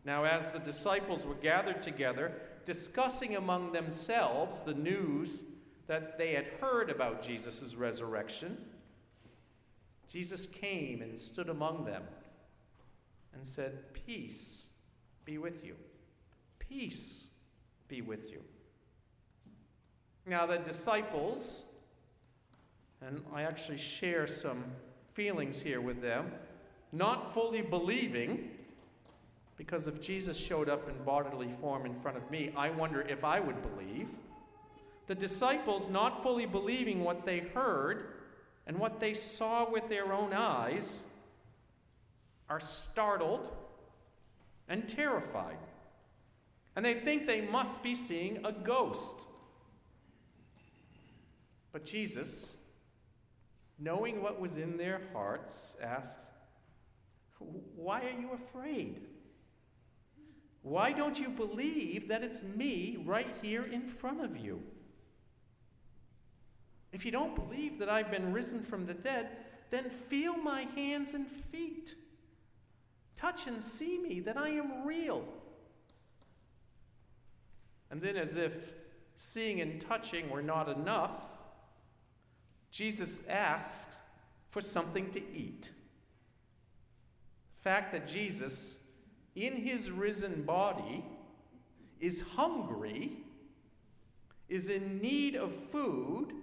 Now, 0.05 0.23
as 0.23 0.49
the 0.49 0.59
disciples 0.59 1.25
were 1.25 1.35
gathered 1.35 1.81
together, 1.81 2.33
discussing 2.65 3.35
among 3.35 3.71
themselves 3.71 4.63
the 4.63 4.73
news 4.73 5.41
that 5.87 6.17
they 6.17 6.33
had 6.33 6.45
heard 6.59 6.89
about 6.89 7.21
Jesus' 7.21 7.75
resurrection, 7.75 8.57
Jesus 10.11 10.45
came 10.45 11.01
and 11.01 11.19
stood 11.19 11.49
among 11.49 11.85
them 11.85 12.03
and 13.33 13.45
said, 13.45 13.93
Peace 13.93 14.67
be 15.25 15.37
with 15.37 15.63
you. 15.63 15.75
Peace 16.59 17.27
be 17.87 18.01
with 18.01 18.29
you. 18.31 18.41
Now, 20.25 20.45
the 20.45 20.57
disciples, 20.57 21.65
and 23.05 23.21
I 23.33 23.43
actually 23.43 23.77
share 23.77 24.27
some 24.27 24.63
feelings 25.13 25.59
here 25.61 25.81
with 25.81 26.01
them, 26.01 26.31
not 26.91 27.33
fully 27.33 27.61
believing, 27.61 28.51
because 29.57 29.87
if 29.87 30.01
Jesus 30.01 30.37
showed 30.37 30.69
up 30.69 30.87
in 30.87 31.03
bodily 31.03 31.49
form 31.59 31.85
in 31.85 31.99
front 32.01 32.17
of 32.17 32.29
me, 32.31 32.51
I 32.55 32.69
wonder 32.69 33.01
if 33.01 33.23
I 33.23 33.39
would 33.39 33.61
believe. 33.61 34.07
The 35.07 35.15
disciples, 35.15 35.89
not 35.89 36.23
fully 36.23 36.45
believing 36.45 37.03
what 37.03 37.25
they 37.25 37.39
heard 37.39 38.13
and 38.67 38.77
what 38.77 38.99
they 38.99 39.13
saw 39.13 39.69
with 39.69 39.89
their 39.89 40.13
own 40.13 40.33
eyes, 40.33 41.05
are 42.49 42.59
startled 42.59 43.49
and 44.69 44.87
terrified. 44.87 45.57
And 46.75 46.85
they 46.85 46.93
think 46.93 47.25
they 47.25 47.41
must 47.41 47.83
be 47.83 47.95
seeing 47.95 48.45
a 48.45 48.51
ghost. 48.51 49.25
But 51.71 51.85
Jesus, 51.85 52.55
knowing 53.81 54.21
what 54.21 54.39
was 54.39 54.57
in 54.57 54.77
their 54.77 55.01
hearts, 55.11 55.75
asks, 55.81 56.29
Why 57.75 58.01
are 58.03 58.19
you 58.19 58.31
afraid? 58.33 59.07
Why 60.61 60.91
don't 60.91 61.19
you 61.19 61.29
believe 61.29 62.07
that 62.09 62.23
it's 62.23 62.43
me 62.43 63.03
right 63.03 63.35
here 63.41 63.63
in 63.63 63.87
front 63.87 64.23
of 64.23 64.37
you? 64.37 64.61
If 66.93 67.05
you 67.05 67.11
don't 67.11 67.35
believe 67.35 67.79
that 67.79 67.89
I've 67.89 68.11
been 68.11 68.31
risen 68.31 68.63
from 68.63 68.85
the 68.85 68.93
dead, 68.93 69.29
then 69.71 69.89
feel 69.89 70.37
my 70.37 70.63
hands 70.75 71.13
and 71.13 71.25
feet. 71.27 71.95
Touch 73.17 73.47
and 73.47 73.63
see 73.63 73.97
me, 73.97 74.19
that 74.19 74.37
I 74.37 74.49
am 74.49 74.85
real. 74.85 75.23
And 77.89 78.01
then, 78.01 78.15
as 78.17 78.37
if 78.37 78.53
seeing 79.15 79.61
and 79.61 79.81
touching 79.81 80.29
were 80.29 80.41
not 80.41 80.69
enough, 80.69 81.30
Jesus 82.71 83.21
asked 83.27 83.95
for 84.49 84.61
something 84.61 85.11
to 85.11 85.19
eat. 85.19 85.69
The 87.55 87.61
fact 87.61 87.91
that 87.91 88.07
Jesus, 88.07 88.79
in 89.35 89.57
his 89.57 89.91
risen 89.91 90.43
body, 90.43 91.05
is 91.99 92.21
hungry, 92.35 93.11
is 94.49 94.69
in 94.69 94.99
need 94.99 95.35
of 95.35 95.53
food, 95.71 96.33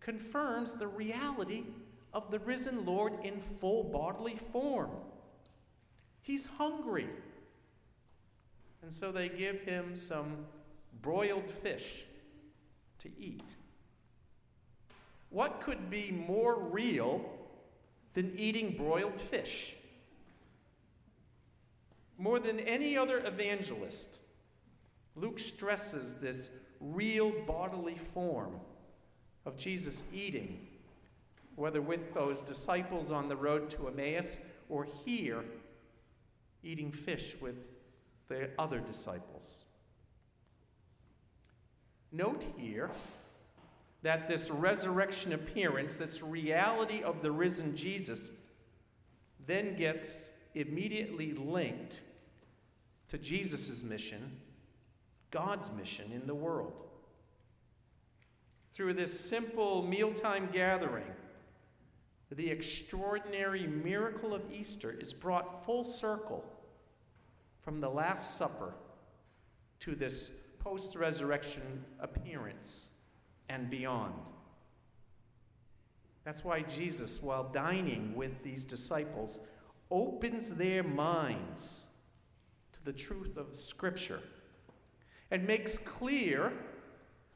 confirms 0.00 0.72
the 0.72 0.86
reality 0.86 1.64
of 2.12 2.30
the 2.30 2.40
risen 2.40 2.84
Lord 2.84 3.12
in 3.24 3.40
full 3.40 3.84
bodily 3.84 4.38
form. 4.52 4.90
He's 6.22 6.46
hungry. 6.46 7.08
And 8.82 8.92
so 8.92 9.12
they 9.12 9.28
give 9.28 9.60
him 9.60 9.94
some 9.94 10.46
broiled 11.00 11.50
fish 11.62 12.04
to 12.98 13.08
eat. 13.18 13.42
What 15.30 15.60
could 15.60 15.88
be 15.88 16.10
more 16.10 16.58
real 16.58 17.24
than 18.14 18.36
eating 18.36 18.76
broiled 18.76 19.20
fish? 19.20 19.74
More 22.18 22.38
than 22.38 22.60
any 22.60 22.96
other 22.96 23.24
evangelist, 23.24 24.18
Luke 25.16 25.38
stresses 25.38 26.14
this 26.14 26.50
real 26.80 27.32
bodily 27.46 27.96
form 28.12 28.54
of 29.46 29.56
Jesus 29.56 30.02
eating, 30.12 30.66
whether 31.56 31.80
with 31.80 32.12
those 32.12 32.40
disciples 32.40 33.10
on 33.10 33.28
the 33.28 33.36
road 33.36 33.70
to 33.70 33.88
Emmaus 33.88 34.38
or 34.68 34.86
here 35.04 35.44
eating 36.62 36.92
fish 36.92 37.36
with 37.40 37.56
the 38.28 38.50
other 38.58 38.80
disciples. 38.80 39.56
Note 42.12 42.46
here 42.56 42.90
that 44.02 44.28
this 44.28 44.50
resurrection 44.50 45.32
appearance, 45.32 45.96
this 45.96 46.22
reality 46.22 47.02
of 47.02 47.22
the 47.22 47.30
risen 47.30 47.76
Jesus, 47.76 48.30
then 49.46 49.76
gets 49.76 50.30
immediately 50.54 51.32
linked 51.32 52.00
to 53.08 53.18
Jesus' 53.18 53.82
mission, 53.82 54.38
God's 55.30 55.70
mission 55.72 56.12
in 56.12 56.26
the 56.26 56.34
world. 56.34 56.84
Through 58.72 58.94
this 58.94 59.18
simple 59.18 59.82
mealtime 59.82 60.48
gathering, 60.52 61.10
the 62.30 62.48
extraordinary 62.48 63.66
miracle 63.66 64.32
of 64.32 64.42
Easter 64.52 64.92
is 64.92 65.12
brought 65.12 65.64
full 65.66 65.82
circle 65.82 66.44
from 67.60 67.80
the 67.80 67.90
Last 67.90 68.38
Supper 68.38 68.72
to 69.80 69.94
this 69.94 70.30
post 70.60 70.94
resurrection 70.94 71.84
appearance 71.98 72.88
and 73.50 73.68
beyond. 73.68 74.30
That's 76.24 76.42
why 76.42 76.62
Jesus, 76.62 77.22
while 77.22 77.44
dining 77.52 78.14
with 78.14 78.42
these 78.42 78.64
disciples, 78.64 79.40
opens 79.90 80.48
their 80.48 80.82
minds 80.82 81.84
to 82.72 82.84
the 82.84 82.92
truth 82.94 83.36
of 83.36 83.54
Scripture 83.54 84.20
and 85.30 85.46
makes 85.46 85.76
clear 85.76 86.52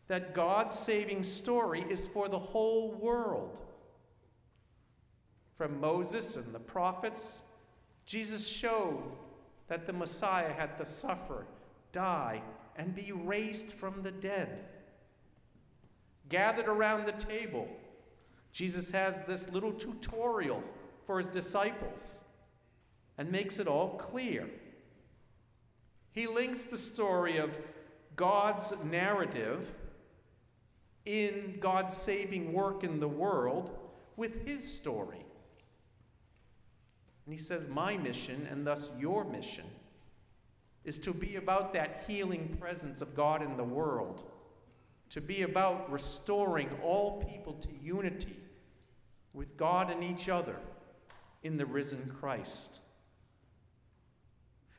that 0.09 0.35
God's 0.35 0.79
saving 0.79 1.23
story 1.23 1.85
is 1.91 2.07
for 2.07 2.29
the 2.29 2.39
whole 2.39 2.93
world 2.95 3.59
from 5.57 5.81
Moses 5.81 6.37
and 6.37 6.53
the 6.55 6.59
prophets, 6.59 7.43
Jesus 8.07 8.47
showed 8.47 9.03
that 9.69 9.87
the 9.87 9.93
Messiah 9.93 10.53
had 10.53 10.77
to 10.79 10.85
suffer, 10.85 11.47
die, 11.93 12.43
and 12.77 12.95
be 12.95 13.13
raised 13.13 13.73
from 13.73 14.03
the 14.03 14.11
dead. 14.11 14.67
Gathered 16.29 16.69
around 16.69 17.07
the 17.07 17.13
table, 17.13 17.69
Jesus 18.53 18.91
has 18.91 19.23
this 19.23 19.49
little 19.51 19.73
tutorial 19.73 20.63
for 21.07 21.19
his 21.19 21.29
disciples 21.29 22.25
and 23.19 23.31
makes 23.31 23.59
it 23.59 23.69
all 23.69 23.97
clear. 23.97 24.49
He 26.13 26.27
links 26.27 26.65
the 26.65 26.79
story 26.79 27.39
of 27.39 27.59
God's 28.17 28.73
narrative 28.85 29.69
in 31.05 31.59
God's 31.61 31.97
saving 31.97 32.53
work 32.53 32.85
in 32.85 33.01
the 33.01 33.09
world 33.09 33.77
with 34.17 34.47
his 34.47 34.63
story. 34.63 35.25
And 37.27 37.35
he 37.35 37.41
says, 37.41 37.69
My 37.69 37.97
mission, 37.97 38.47
and 38.51 38.67
thus 38.67 38.91
your 38.99 39.25
mission, 39.25 39.67
is 40.85 40.99
to 41.01 41.13
be 41.13 41.37
about 41.37 41.73
that 41.73 42.05
healing 42.07 42.57
presence 42.61 43.01
of 43.01 43.15
God 43.15 43.43
in 43.43 43.57
the 43.57 43.65
world, 43.65 44.25
to 45.15 45.21
be 45.21 45.43
about 45.43 45.93
restoring 45.93 46.69
all 46.83 47.23
people 47.23 47.53
to 47.53 47.69
unity 47.81 48.37
with 49.33 49.57
God 49.57 49.89
and 49.89 50.03
each 50.03 50.29
other 50.29 50.57
in 51.45 51.57
the 51.57 51.65
risen 51.65 52.13
Christ. 52.19 52.81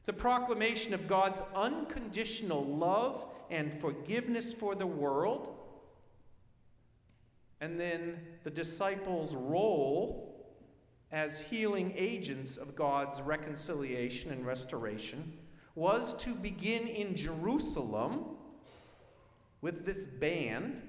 the 0.04 0.12
proclamation 0.12 0.94
of 0.94 1.08
God's 1.08 1.42
unconditional 1.56 2.66
love 2.66 3.26
and 3.50 3.80
forgiveness 3.80 4.52
for 4.52 4.76
the 4.76 4.86
world, 4.86 5.56
and 7.62 7.80
then 7.80 8.20
the 8.44 8.52
disciples' 8.52 9.34
role 9.34 10.54
as 11.14 11.40
healing 11.40 11.94
agents 11.96 12.58
of 12.58 12.76
God's 12.76 13.22
reconciliation 13.22 14.34
and 14.34 14.46
restoration 14.46 15.32
was 15.76 16.14
to 16.18 16.36
begin 16.36 16.88
in 16.90 17.16
Jerusalem 17.16 18.35
with 19.66 19.84
this 19.84 20.06
band 20.06 20.80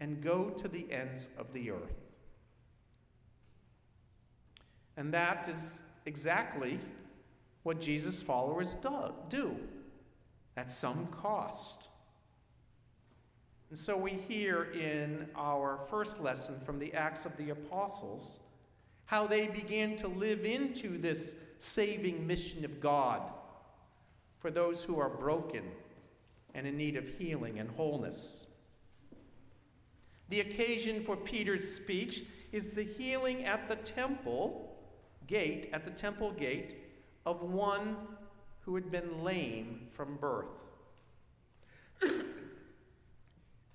and 0.00 0.20
go 0.20 0.50
to 0.50 0.66
the 0.66 0.90
ends 0.90 1.28
of 1.38 1.52
the 1.52 1.70
earth. 1.70 2.00
And 4.96 5.14
that 5.14 5.48
is 5.48 5.80
exactly 6.04 6.80
what 7.62 7.80
Jesus' 7.80 8.20
followers 8.20 8.76
do 9.28 9.54
at 10.56 10.72
some 10.72 11.06
cost. 11.12 11.86
And 13.68 13.78
so 13.78 13.96
we 13.96 14.14
hear 14.14 14.64
in 14.72 15.28
our 15.36 15.78
first 15.88 16.20
lesson 16.20 16.58
from 16.66 16.80
the 16.80 16.92
Acts 16.92 17.24
of 17.24 17.36
the 17.36 17.50
Apostles 17.50 18.40
how 19.04 19.28
they 19.28 19.46
began 19.46 19.94
to 19.98 20.08
live 20.08 20.44
into 20.44 20.98
this 20.98 21.34
saving 21.60 22.26
mission 22.26 22.64
of 22.64 22.80
God 22.80 23.22
for 24.40 24.50
those 24.50 24.82
who 24.82 24.98
are 24.98 25.08
broken 25.08 25.62
and 26.54 26.66
in 26.66 26.76
need 26.76 26.96
of 26.96 27.06
healing 27.06 27.58
and 27.58 27.70
wholeness. 27.70 28.46
The 30.28 30.40
occasion 30.40 31.02
for 31.02 31.16
Peter's 31.16 31.72
speech 31.72 32.22
is 32.52 32.70
the 32.70 32.84
healing 32.84 33.44
at 33.44 33.68
the 33.68 33.76
temple 33.76 34.76
gate, 35.26 35.70
at 35.72 35.84
the 35.84 35.90
temple 35.90 36.32
gate, 36.32 36.78
of 37.26 37.42
one 37.42 37.96
who 38.60 38.74
had 38.74 38.90
been 38.90 39.22
lame 39.22 39.88
from 39.92 40.16
birth. 40.16 40.46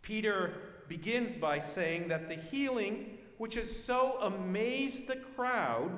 Peter 0.01 0.53
begins 0.87 1.35
by 1.35 1.59
saying 1.59 2.07
that 2.07 2.29
the 2.29 2.35
healing 2.35 3.17
which 3.37 3.55
has 3.55 3.75
so 3.75 4.17
amazed 4.21 5.07
the 5.07 5.15
crowd 5.15 5.91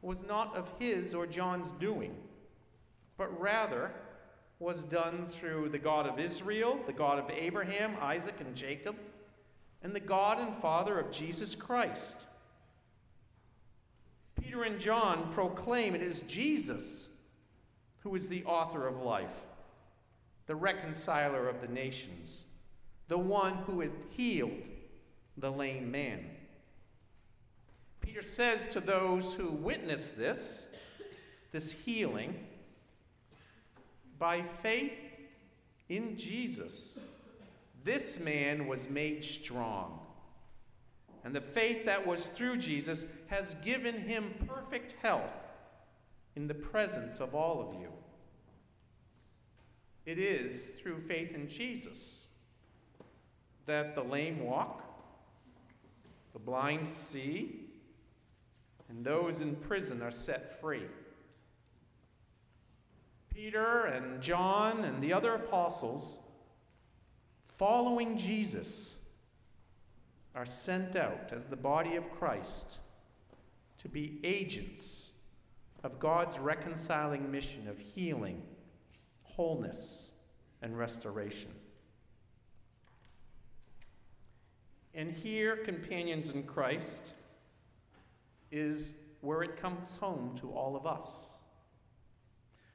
was 0.00 0.22
not 0.22 0.56
of 0.56 0.70
his 0.78 1.12
or 1.14 1.26
John's 1.26 1.70
doing, 1.72 2.14
but 3.18 3.38
rather 3.38 3.92
was 4.60 4.82
done 4.84 5.26
through 5.26 5.70
the 5.70 5.78
God 5.78 6.06
of 6.06 6.20
Israel, 6.20 6.78
the 6.86 6.92
God 6.92 7.18
of 7.18 7.30
Abraham, 7.30 7.96
Isaac, 7.98 8.36
and 8.40 8.54
Jacob, 8.54 8.94
and 9.82 9.94
the 9.94 10.00
God 10.00 10.38
and 10.38 10.54
Father 10.54 10.98
of 10.98 11.10
Jesus 11.10 11.54
Christ. 11.54 12.26
Peter 14.40 14.62
and 14.62 14.78
John 14.78 15.32
proclaim 15.32 15.94
it 15.94 16.02
is 16.02 16.20
Jesus 16.22 17.08
who 18.00 18.14
is 18.14 18.28
the 18.28 18.44
author 18.44 18.86
of 18.86 19.00
life, 19.00 19.28
the 20.46 20.54
reconciler 20.54 21.48
of 21.48 21.62
the 21.62 21.68
nations, 21.68 22.44
the 23.08 23.18
one 23.18 23.54
who 23.66 23.80
had 23.80 23.92
healed 24.10 24.68
the 25.38 25.50
lame 25.50 25.90
man. 25.90 26.20
Peter 28.02 28.22
says 28.22 28.66
to 28.72 28.80
those 28.80 29.32
who 29.32 29.50
witness 29.50 30.08
this, 30.08 30.66
this 31.50 31.72
healing, 31.72 32.34
by 34.20 34.42
faith 34.42 34.92
in 35.88 36.16
Jesus, 36.16 37.00
this 37.82 38.20
man 38.20 38.68
was 38.68 38.88
made 38.88 39.24
strong. 39.24 39.98
And 41.24 41.34
the 41.34 41.40
faith 41.40 41.86
that 41.86 42.06
was 42.06 42.26
through 42.26 42.58
Jesus 42.58 43.06
has 43.26 43.56
given 43.64 44.02
him 44.02 44.32
perfect 44.46 44.94
health 45.02 45.32
in 46.36 46.46
the 46.46 46.54
presence 46.54 47.18
of 47.18 47.34
all 47.34 47.60
of 47.60 47.80
you. 47.80 47.88
It 50.06 50.18
is 50.18 50.70
through 50.70 51.00
faith 51.00 51.34
in 51.34 51.48
Jesus 51.48 52.28
that 53.66 53.94
the 53.94 54.02
lame 54.02 54.44
walk, 54.44 54.82
the 56.32 56.38
blind 56.38 56.86
see, 56.86 57.60
and 58.88 59.04
those 59.04 59.40
in 59.40 59.56
prison 59.56 60.02
are 60.02 60.10
set 60.10 60.60
free. 60.60 60.86
Peter 63.34 63.86
and 63.86 64.20
John 64.20 64.84
and 64.84 65.02
the 65.02 65.12
other 65.12 65.34
apostles, 65.34 66.18
following 67.56 68.18
Jesus, 68.18 68.96
are 70.34 70.46
sent 70.46 70.96
out 70.96 71.32
as 71.32 71.46
the 71.46 71.56
body 71.56 71.96
of 71.96 72.10
Christ 72.10 72.78
to 73.78 73.88
be 73.88 74.20
agents 74.24 75.10
of 75.82 75.98
God's 75.98 76.38
reconciling 76.38 77.30
mission 77.30 77.66
of 77.68 77.78
healing, 77.78 78.42
wholeness, 79.22 80.10
and 80.62 80.78
restoration. 80.78 81.50
And 84.94 85.12
here, 85.12 85.56
companions 85.56 86.30
in 86.30 86.42
Christ, 86.42 87.12
is 88.50 88.94
where 89.20 89.42
it 89.42 89.56
comes 89.56 89.96
home 89.96 90.36
to 90.40 90.50
all 90.50 90.76
of 90.76 90.86
us. 90.86 91.29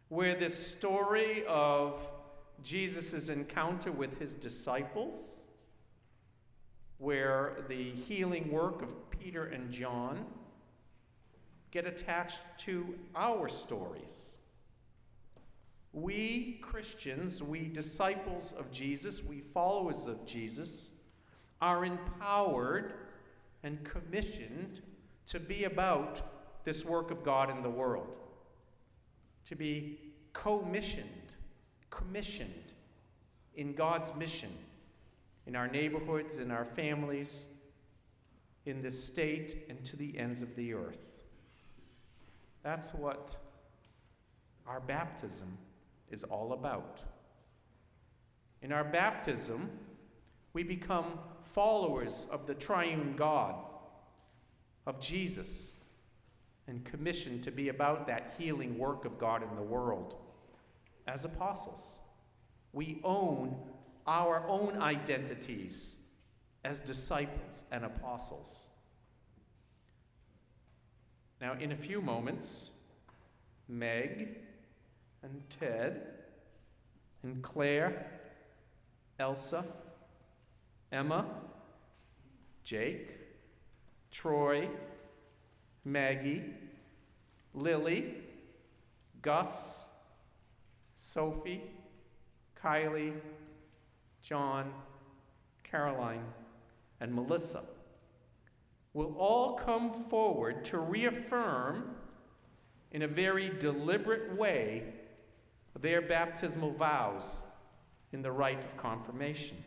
Where 0.09 0.35
this 0.35 0.55
story 0.55 1.43
of 1.47 2.07
Jesus' 2.63 3.29
encounter 3.29 3.91
with 3.91 4.19
his 4.19 4.35
disciples, 4.35 5.39
where 6.97 7.57
the 7.67 7.91
healing 7.91 8.51
work 8.51 8.81
of 8.81 8.89
Peter 9.09 9.45
and 9.45 9.71
John 9.71 10.25
get 11.71 11.85
attached 11.85 12.39
to 12.59 12.95
our 13.15 13.49
stories. 13.49 14.37
We 15.91 16.59
Christians, 16.61 17.43
we 17.43 17.67
disciples 17.67 18.53
of 18.57 18.71
Jesus, 18.71 19.23
we 19.23 19.39
followers 19.39 20.07
of 20.07 20.25
Jesus, 20.25 20.89
are 21.61 21.85
empowered 21.85 22.93
and 23.63 23.83
commissioned 23.83 24.81
to 25.27 25.39
be 25.39 25.63
about 25.63 26.21
this 26.63 26.85
work 26.85 27.11
of 27.11 27.23
God 27.23 27.49
in 27.49 27.61
the 27.61 27.69
world, 27.69 28.07
to 29.45 29.55
be 29.55 29.99
co-missioned, 30.33 31.35
commissioned 31.89 32.73
in 33.55 33.73
God's 33.73 34.13
mission 34.15 34.49
in 35.47 35.55
our 35.55 35.67
neighborhoods, 35.67 36.37
in 36.37 36.51
our 36.51 36.65
families, 36.65 37.45
in 38.65 38.81
this 38.81 39.01
state, 39.01 39.65
and 39.69 39.83
to 39.85 39.95
the 39.95 40.17
ends 40.17 40.41
of 40.41 40.55
the 40.55 40.73
earth. 40.73 40.97
That's 42.63 42.93
what 42.93 43.35
our 44.67 44.79
baptism 44.79 45.57
is 46.09 46.23
all 46.23 46.53
about. 46.53 47.01
In 48.63 48.71
our 48.71 48.83
baptism, 48.83 49.69
we 50.53 50.63
become 50.63 51.19
followers 51.53 52.27
of 52.31 52.47
the 52.47 52.55
triune 52.55 53.13
God, 53.15 53.55
of 54.87 54.99
Jesus, 54.99 55.74
and 56.67 56.83
commissioned 56.83 57.43
to 57.43 57.51
be 57.51 57.69
about 57.69 58.07
that 58.07 58.33
healing 58.37 58.77
work 58.77 59.05
of 59.05 59.17
God 59.17 59.43
in 59.43 59.55
the 59.55 59.61
world 59.61 60.15
as 61.07 61.25
apostles. 61.25 61.99
We 62.73 62.99
own 63.03 63.55
our 64.07 64.47
own 64.47 64.81
identities 64.81 65.95
as 66.63 66.79
disciples 66.79 67.63
and 67.71 67.85
apostles. 67.85 68.67
Now, 71.39 71.53
in 71.59 71.71
a 71.71 71.75
few 71.75 72.01
moments, 72.01 72.71
Meg 73.67 74.37
and 75.21 75.41
Ted 75.59 76.01
and 77.23 77.41
Claire, 77.43 78.07
Elsa, 79.19 79.65
Emma, 80.91 81.25
Jake, 82.63 83.09
Troy, 84.11 84.69
Maggie, 85.85 86.43
Lily, 87.53 88.15
Gus, 89.21 89.85
Sophie, 90.95 91.61
Kylie, 92.61 93.13
John, 94.21 94.73
Caroline, 95.63 96.25
and 96.99 97.13
Melissa 97.13 97.63
will 98.93 99.15
all 99.17 99.53
come 99.53 100.05
forward 100.09 100.65
to 100.65 100.79
reaffirm 100.79 101.95
in 102.91 103.03
a 103.03 103.07
very 103.07 103.49
deliberate 103.59 104.35
way 104.35 104.83
their 105.81 106.01
baptismal 106.01 106.71
vows 106.71 107.41
in 108.13 108.21
the 108.21 108.31
rite 108.31 108.63
of 108.63 108.77
confirmation. 108.77 109.57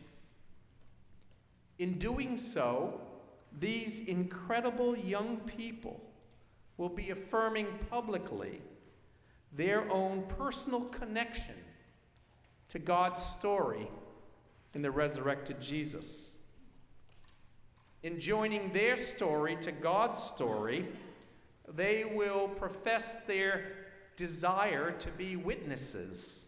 In 1.77 1.99
doing 1.99 2.37
so, 2.37 2.99
these 3.59 3.99
incredible 3.99 4.97
young 4.97 5.37
people 5.41 6.01
will 6.79 6.89
be 6.89 7.09
affirming 7.09 7.67
publicly 7.89 8.61
their 9.51 9.91
own 9.91 10.23
personal 10.37 10.79
connection 10.85 11.55
to 12.69 12.79
God's 12.79 13.21
story 13.21 13.91
in 14.73 14.81
the 14.81 14.89
resurrected 14.89 15.59
Jesus. 15.59 16.35
In 18.01 18.17
joining 18.17 18.71
their 18.71 18.95
story 18.95 19.57
to 19.57 19.73
God's 19.73 20.23
story, 20.23 20.87
they 21.75 22.05
will 22.15 22.47
profess 22.47 23.25
their 23.25 23.73
desire 24.15 24.91
to 24.99 25.09
be 25.09 25.35
witnesses. 25.35 26.45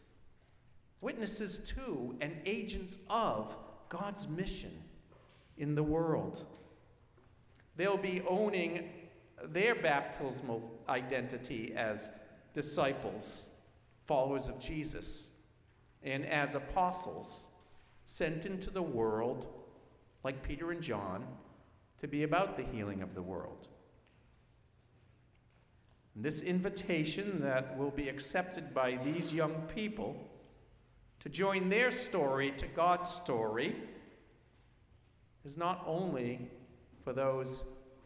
Witnesses 1.02 1.60
to 1.76 2.16
and 2.22 2.38
agents 2.46 3.00
of 3.10 3.54
God's 3.90 4.30
mission 4.30 4.72
in 5.58 5.76
the 5.76 5.84
world. 5.84 6.46
They'll 7.76 7.98
be 7.98 8.22
owning 8.30 8.88
their 9.46 9.76
baptismal 9.76 10.72
identity 10.88 11.74
as 11.76 12.10
disciples, 12.54 13.48
followers 14.06 14.48
of 14.48 14.60
Jesus, 14.60 15.28
and 16.04 16.26
as 16.26 16.56
apostles 16.56 17.48
sent 18.06 18.46
into 18.46 18.70
the 18.70 18.82
world, 18.82 19.48
like 20.24 20.44
Peter 20.44 20.72
and 20.72 20.82
John, 20.82 21.26
to 22.00 22.08
be 22.08 22.24
about 22.24 22.58
the 22.58 22.64
healing 22.64 23.02
of 23.02 23.16
the 23.16 23.22
world. 23.22 23.68
And 26.16 26.26
this 26.26 26.42
invitation 26.42 27.42
that 27.42 27.78
will 27.78 27.92
be 27.92 28.10
accepted 28.10 28.74
by 28.74 29.00
these 29.04 29.34
young 29.34 29.54
people 29.74 30.28
to 31.22 31.30
join 31.30 31.70
their 31.70 31.92
story 31.92 32.52
to 32.58 32.68
God's 32.68 33.08
story 33.08 33.76
is 35.46 35.58
not 35.58 35.84
only 35.88 36.50
for 37.04 37.14
those 37.14 37.62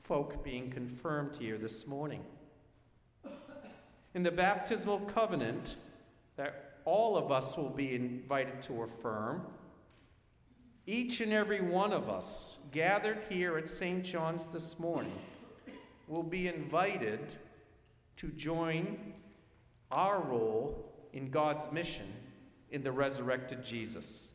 folk 0.07 0.43
being 0.43 0.69
confirmed 0.69 1.35
here 1.35 1.57
this 1.57 1.87
morning. 1.87 2.23
In 4.13 4.21
the 4.21 4.31
baptismal 4.31 4.99
covenant 4.99 5.77
that 6.35 6.79
all 6.85 7.17
of 7.17 7.31
us 7.31 7.57
will 7.57 7.71
be 7.71 7.95
invited 7.95 8.61
to 8.63 8.83
affirm, 8.83 9.47
each 10.85 11.21
and 11.21 11.33
every 11.33 11.61
one 11.61 11.91
of 11.91 12.07
us 12.07 12.59
gathered 12.71 13.23
here 13.29 13.57
at 13.57 13.67
St. 13.67 14.03
John's 14.03 14.45
this 14.45 14.77
morning 14.77 15.19
will 16.07 16.23
be 16.23 16.47
invited 16.47 17.33
to 18.17 18.27
join 18.29 18.97
our 19.91 20.21
role 20.21 20.93
in 21.13 21.31
God's 21.31 21.71
mission 21.71 22.13
in 22.69 22.83
the 22.83 22.91
resurrected 22.91 23.63
Jesus. 23.63 24.33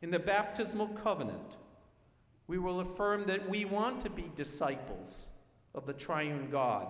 In 0.00 0.10
the 0.10 0.18
baptismal 0.18 0.88
covenant, 0.88 1.56
we 2.46 2.58
will 2.58 2.80
affirm 2.80 3.26
that 3.26 3.48
we 3.48 3.64
want 3.64 4.00
to 4.02 4.10
be 4.10 4.30
disciples 4.36 5.28
of 5.74 5.86
the 5.86 5.92
triune 5.92 6.48
God 6.50 6.88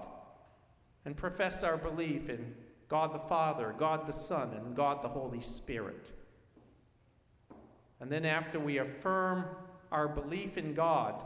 and 1.05 1.17
profess 1.17 1.63
our 1.63 1.77
belief 1.77 2.29
in 2.29 2.55
God 2.89 3.15
the 3.15 3.19
Father, 3.19 3.75
God 3.79 4.07
the 4.07 4.13
Son, 4.13 4.51
and 4.55 4.77
God 4.77 5.03
the 5.03 5.09
Holy 5.09 5.41
Spirit. 5.41 6.13
And 8.01 8.11
then, 8.11 8.25
after 8.25 8.59
we 8.59 8.79
affirm 8.79 9.47
our 9.91 10.09
belief 10.09 10.59
in 10.59 10.75
God 10.75 11.23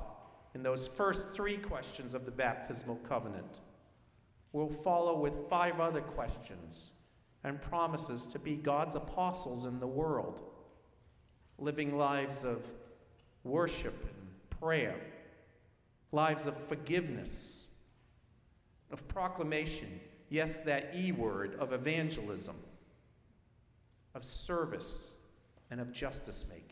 in 0.55 0.63
those 0.63 0.87
first 0.87 1.33
three 1.33 1.57
questions 1.57 2.15
of 2.15 2.25
the 2.25 2.31
baptismal 2.31 2.97
covenant, 3.09 3.61
we'll 4.53 4.69
follow 4.69 5.19
with 5.19 5.49
five 5.49 5.81
other 5.81 6.03
questions 6.03 6.93
and 7.45 7.61
promises 7.63 8.27
to 8.27 8.39
be 8.39 8.57
God's 8.57 8.95
apostles 8.95 9.67
in 9.67 9.81
the 9.81 9.87
world, 9.87 10.41
living 11.59 11.97
lives 11.97 12.45
of 12.45 12.65
worship 13.45 14.16
prayer, 14.61 14.97
lives 16.13 16.47
of 16.47 16.57
forgiveness, 16.69 17.67
of 18.91 19.07
proclamation, 19.09 20.01
yes, 20.29 20.59
that 20.61 20.93
E 20.95 21.13
word 21.13 21.57
of 21.59 21.73
evangelism, 21.73 22.57
of 24.15 24.25
service, 24.25 25.11
and 25.71 25.81
of 25.81 25.93
justice 25.93 26.45
making. 26.49 26.63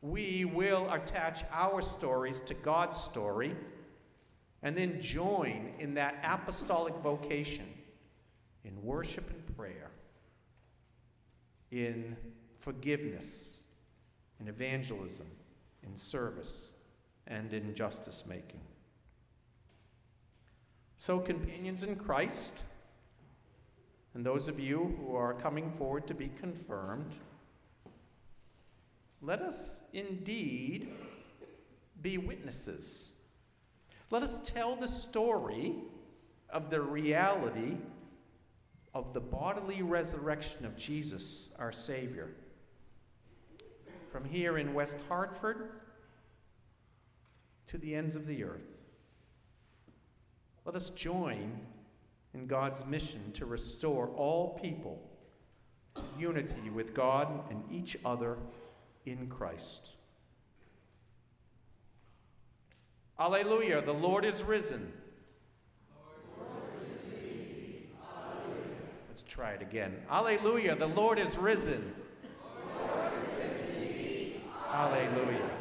We 0.00 0.44
will 0.44 0.90
attach 0.92 1.44
our 1.52 1.82
stories 1.82 2.40
to 2.40 2.54
God's 2.54 2.98
story 2.98 3.56
and 4.62 4.76
then 4.76 5.00
join 5.00 5.72
in 5.78 5.94
that 5.94 6.18
apostolic 6.24 6.94
vocation 7.02 7.66
in 8.64 8.82
worship 8.82 9.28
and 9.30 9.56
prayer, 9.56 9.90
in 11.70 12.16
forgiveness, 12.58 13.62
in 14.40 14.48
evangelism, 14.48 15.26
in 15.82 15.96
service, 15.96 16.70
and 17.26 17.52
in 17.52 17.74
justice 17.74 18.24
making. 18.26 18.60
So, 20.96 21.20
companions 21.20 21.84
in 21.84 21.96
Christ, 21.96 22.62
and 24.14 24.24
those 24.24 24.48
of 24.48 24.58
you 24.58 24.96
who 24.98 25.14
are 25.14 25.34
coming 25.34 25.70
forward 25.72 26.06
to 26.08 26.14
be 26.14 26.30
confirmed, 26.40 27.14
let 29.22 29.42
us 29.42 29.82
indeed 29.92 30.88
be 32.02 32.18
witnesses. 32.18 33.10
Let 34.10 34.22
us 34.22 34.40
tell 34.44 34.76
the 34.76 34.88
story 34.88 35.74
of 36.50 36.70
the 36.70 36.80
reality 36.80 37.76
of 38.94 39.12
the 39.12 39.20
bodily 39.20 39.82
resurrection 39.82 40.64
of 40.64 40.76
Jesus, 40.76 41.50
our 41.58 41.72
Savior. 41.72 42.30
From 44.10 44.24
here 44.24 44.58
in 44.58 44.74
West 44.74 45.02
Hartford 45.08 45.70
to 47.66 47.78
the 47.78 47.94
ends 47.94 48.16
of 48.16 48.26
the 48.26 48.42
earth. 48.44 48.66
Let 50.64 50.74
us 50.74 50.90
join 50.90 51.60
in 52.34 52.46
God's 52.46 52.84
mission 52.86 53.32
to 53.34 53.46
restore 53.46 54.08
all 54.08 54.58
people 54.60 55.02
to 55.94 56.02
unity 56.18 56.70
with 56.70 56.94
God 56.94 57.28
and 57.50 57.62
each 57.70 57.96
other 58.04 58.38
in 59.04 59.26
Christ. 59.28 59.90
Alleluia, 63.18 63.82
the 63.82 63.92
Lord 63.92 64.24
is 64.24 64.42
risen. 64.42 64.92
Let's 69.08 69.22
try 69.22 69.52
it 69.52 69.62
again. 69.62 69.96
Alleluia, 70.08 70.76
the 70.76 70.86
Lord 70.86 71.18
is 71.18 71.36
risen. 71.36 71.92
Risen 74.68 74.80
Alleluia. 74.80 75.58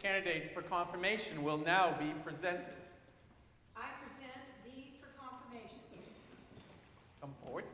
Candidates 0.00 0.48
for 0.48 0.62
confirmation 0.62 1.44
will 1.44 1.58
now 1.58 1.94
be 1.98 2.10
presented. 2.24 2.64
I 3.76 3.84
present 4.00 4.32
these 4.64 4.94
for 4.98 5.08
confirmation. 5.20 5.76
Come 7.20 7.34
forward. 7.44 7.64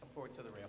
Come 0.00 0.08
forward 0.14 0.34
to 0.34 0.42
the 0.42 0.50
rail. 0.50 0.68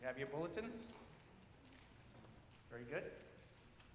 You 0.00 0.06
have 0.06 0.18
your 0.18 0.28
bulletins? 0.28 0.74
Very 2.70 2.84
good. 2.84 3.04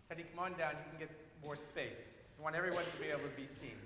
Teddy, 0.09 0.23
come 0.35 0.45
on 0.45 0.57
down. 0.57 0.71
You 0.71 0.89
can 0.89 0.99
get 0.99 1.11
more 1.43 1.55
space. 1.55 2.01
I 2.43 2.45
want 2.45 2.57
everyone 2.57 2.83
to 2.83 2.97
be 2.97 3.07
able 3.07 3.21
to 3.21 3.37
be 3.37 3.47
seen. 3.47 3.77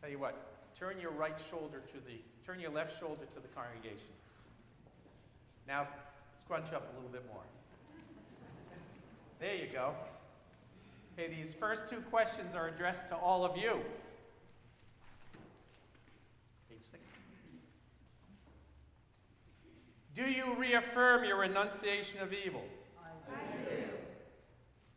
Tell 0.00 0.08
you 0.08 0.20
what, 0.20 0.36
turn 0.78 1.00
your 1.00 1.10
right 1.10 1.34
shoulder 1.50 1.80
to 1.80 1.94
the, 1.94 2.20
turn 2.46 2.60
your 2.60 2.70
left 2.70 2.96
shoulder 2.96 3.24
to 3.34 3.40
the 3.40 3.48
congregation. 3.48 4.14
Now, 5.66 5.88
scrunch 6.38 6.72
up 6.72 6.88
a 6.92 6.94
little 6.94 7.10
bit 7.10 7.26
more. 7.26 7.42
There 9.40 9.56
you 9.56 9.66
go. 9.72 9.94
Okay, 11.18 11.34
these 11.34 11.54
first 11.54 11.88
two 11.88 12.02
questions 12.02 12.54
are 12.54 12.68
addressed 12.68 13.08
to 13.08 13.16
all 13.16 13.44
of 13.44 13.56
you. 13.56 13.80
Page 16.70 16.78
six. 16.88 17.02
Do 20.14 20.22
you 20.22 20.54
reaffirm 20.54 21.24
your 21.24 21.38
renunciation 21.38 22.20
of 22.20 22.32
evil? 22.32 22.62
I 23.28 23.34
do. 23.68 23.85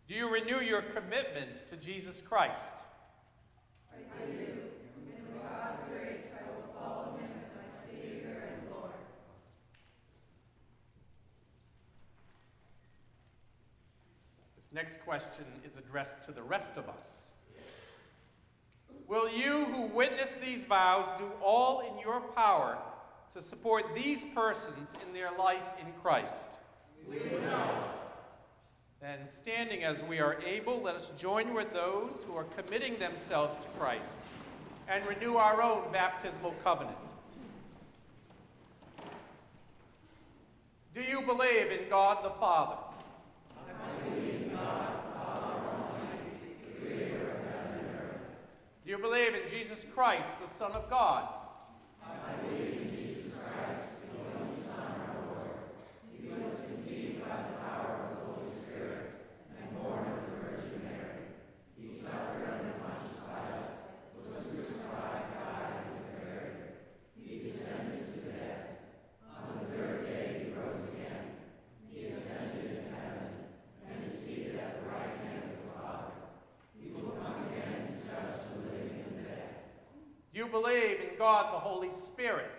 Do 0.09 0.15
you 0.15 0.27
renew 0.27 0.59
your 0.59 0.81
commitment 0.81 1.69
to 1.69 1.77
Jesus 1.77 2.19
Christ? 2.19 2.73
I 3.93 4.25
do. 4.25 4.31
And 4.31 4.55
with 5.05 5.43
God's 5.43 5.83
grace, 5.83 6.31
I 6.33 6.49
will 6.49 6.73
follow 6.73 7.17
him 7.19 7.29
as 7.45 7.51
my 7.55 7.91
Savior 7.91 8.41
and 8.47 8.71
Lord. 8.71 8.89
This 14.55 14.67
next 14.73 14.99
question 15.05 15.45
is 15.63 15.77
addressed 15.77 16.23
to 16.23 16.31
the 16.31 16.41
rest 16.41 16.77
of 16.77 16.89
us. 16.89 17.27
Will 19.07 19.29
you 19.29 19.65
who 19.65 19.83
witness 19.95 20.33
these 20.43 20.65
vows 20.65 21.05
do 21.19 21.29
all 21.39 21.81
in 21.81 21.99
your 21.99 22.19
power 22.19 22.79
to 23.33 23.43
support 23.43 23.93
these 23.93 24.25
persons 24.33 24.95
in 25.05 25.13
their 25.13 25.29
life 25.37 25.61
in 25.79 25.93
Christ? 26.01 26.49
We 27.07 27.19
will. 27.19 27.98
Then, 29.01 29.25
standing 29.27 29.85
as 29.85 30.03
we 30.03 30.19
are 30.19 30.41
able, 30.45 30.81
let 30.81 30.95
us 30.95 31.13
join 31.17 31.53
with 31.53 31.71
those 31.71 32.23
who 32.27 32.35
are 32.35 32.43
committing 32.43 32.99
themselves 32.99 33.55
to 33.57 33.67
Christ 33.79 34.17
and 34.89 35.05
renew 35.07 35.35
our 35.35 35.61
own 35.61 35.89
baptismal 35.93 36.53
covenant. 36.63 36.97
Do 40.93 41.01
you 41.01 41.21
believe 41.21 41.71
in 41.71 41.87
God 41.89 42.25
the 42.25 42.31
Father? 42.31 42.75
I 43.57 44.09
believe 44.09 44.41
in 44.43 44.49
God 44.49 44.87
the 44.91 45.17
Father 45.17 45.55
Almighty, 45.55 46.57
creator 46.81 47.29
of 47.29 47.53
heaven 47.53 47.79
and 47.79 47.95
earth. 47.95 48.21
Do 48.83 48.89
you 48.89 48.97
believe 48.97 49.33
in 49.33 49.47
Jesus 49.49 49.85
Christ, 49.95 50.33
the 50.41 50.49
Son 50.49 50.73
of 50.73 50.89
God? 50.89 51.29
I 52.03 52.33
believe 52.43 52.81
in 52.81 52.89
Jesus 52.89 53.31
Christ, 53.33 54.01
the 54.11 54.41
only 54.41 54.61
Son, 54.61 54.83
our 55.07 55.15
Lord. 55.31 55.55
He 56.19 56.27
was 56.27 56.55
conceived 56.65 57.21
by 57.21 57.37
the 57.37 57.55
power 57.63 57.91
of 58.03 58.09
the 58.09 58.21
Holy 58.25 58.51
Spirit 58.65 59.05
and 59.61 59.67
born 59.81 59.99
of 59.99 60.19
the 60.25 60.37
Virgin 60.41 60.81
Mary. 60.83 61.21
He 61.79 61.85
suffered 62.01 62.49
under 62.49 62.73
Pontius 62.81 63.21
Pilate, 63.29 63.69
was 64.17 64.43
crucified, 64.49 65.23
died, 65.37 65.85
and 65.85 65.93
was 65.95 66.09
buried. 66.17 66.57
He 67.15 67.33
descended 67.45 68.09
to 68.09 68.19
the 68.19 68.31
dead. 68.31 68.59
On 69.29 69.53
the 69.59 69.65
third 69.77 70.05
day 70.05 70.25
he 70.43 70.59
rose 70.59 70.85
again. 70.89 71.37
He 71.93 72.07
ascended 72.09 72.65
into 72.73 72.89
heaven 72.89 73.53
and 73.85 74.11
is 74.11 74.17
seated 74.17 74.57
at 74.57 74.81
the 74.81 74.89
right 74.89 75.13
hand 75.23 75.43
of 75.45 75.51
the 75.55 75.63
Father. 75.77 76.11
He 76.73 76.89
will 76.91 77.13
come 77.21 77.37
again 77.53 77.85
to 77.85 77.93
judge 78.07 78.39
the 78.49 78.65
living 78.65 79.05
and 79.05 79.13
the 79.19 79.29
dead. 79.29 79.49
Do 80.33 80.39
you 80.39 80.47
believe 80.47 80.99
in 81.01 81.17
God 81.29 81.53
the 81.53 81.59
Holy 81.59 81.91
Spirit? 81.91 82.49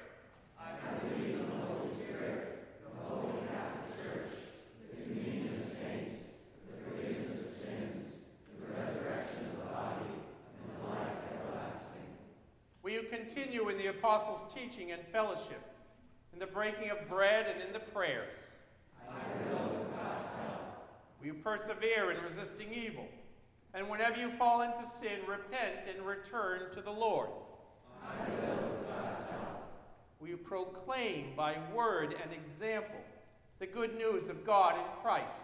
I 0.56 0.70
believe 1.00 1.40
in 1.40 1.50
the 1.50 1.56
Holy 1.66 1.90
Spirit, 1.92 2.68
the 2.84 3.02
Holy 3.02 3.32
Catholic 3.50 3.98
Church, 4.00 4.30
the 4.88 5.02
communion 5.02 5.60
of 5.60 5.68
saints, 5.68 6.26
the 6.70 6.76
forgiveness 6.84 7.40
of 7.40 7.52
sins, 7.52 8.06
the 8.60 8.72
resurrection 8.72 9.46
of 9.46 9.56
the 9.56 9.74
body, 9.74 10.06
and 10.06 10.84
the 10.84 10.88
life 10.88 11.18
everlasting. 11.34 12.14
Will 12.84 12.92
you 12.92 13.02
continue 13.10 13.70
in 13.70 13.76
the 13.76 13.88
apostles' 13.88 14.54
teaching 14.54 14.92
and 14.92 15.02
fellowship, 15.10 15.64
in 16.32 16.38
the 16.38 16.46
breaking 16.46 16.90
of 16.90 17.08
bread 17.08 17.52
and 17.52 17.60
in 17.60 17.72
the 17.72 17.80
prayers? 17.80 18.36
I 19.10 19.14
will 19.50 19.80
with 19.80 19.96
God's 19.96 20.30
help. 20.46 20.86
Will 21.18 21.26
you 21.26 21.34
persevere 21.34 22.12
in 22.12 22.22
resisting 22.22 22.72
evil? 22.72 23.08
And 23.74 23.88
whenever 23.88 24.20
you 24.20 24.30
fall 24.38 24.62
into 24.62 24.88
sin, 24.88 25.18
repent 25.26 25.88
and 25.92 26.06
return 26.06 26.70
to 26.74 26.80
the 26.80 26.92
Lord 26.92 27.30
will 28.28 28.56
with 28.56 28.88
God's 28.88 29.30
help. 29.30 29.72
You 30.26 30.36
proclaim 30.36 31.32
by 31.36 31.56
word 31.74 32.14
and 32.22 32.32
example 32.32 33.00
the 33.58 33.66
good 33.66 33.98
news 33.98 34.28
of 34.28 34.46
God 34.46 34.76
in 34.76 34.84
Christ? 35.02 35.34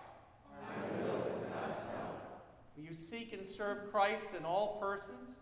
Will 2.77 2.85
you 2.85 2.95
seek 2.95 3.33
and 3.33 3.45
serve 3.45 3.91
Christ 3.91 4.27
in 4.39 4.45
all 4.45 4.79
persons, 4.81 5.41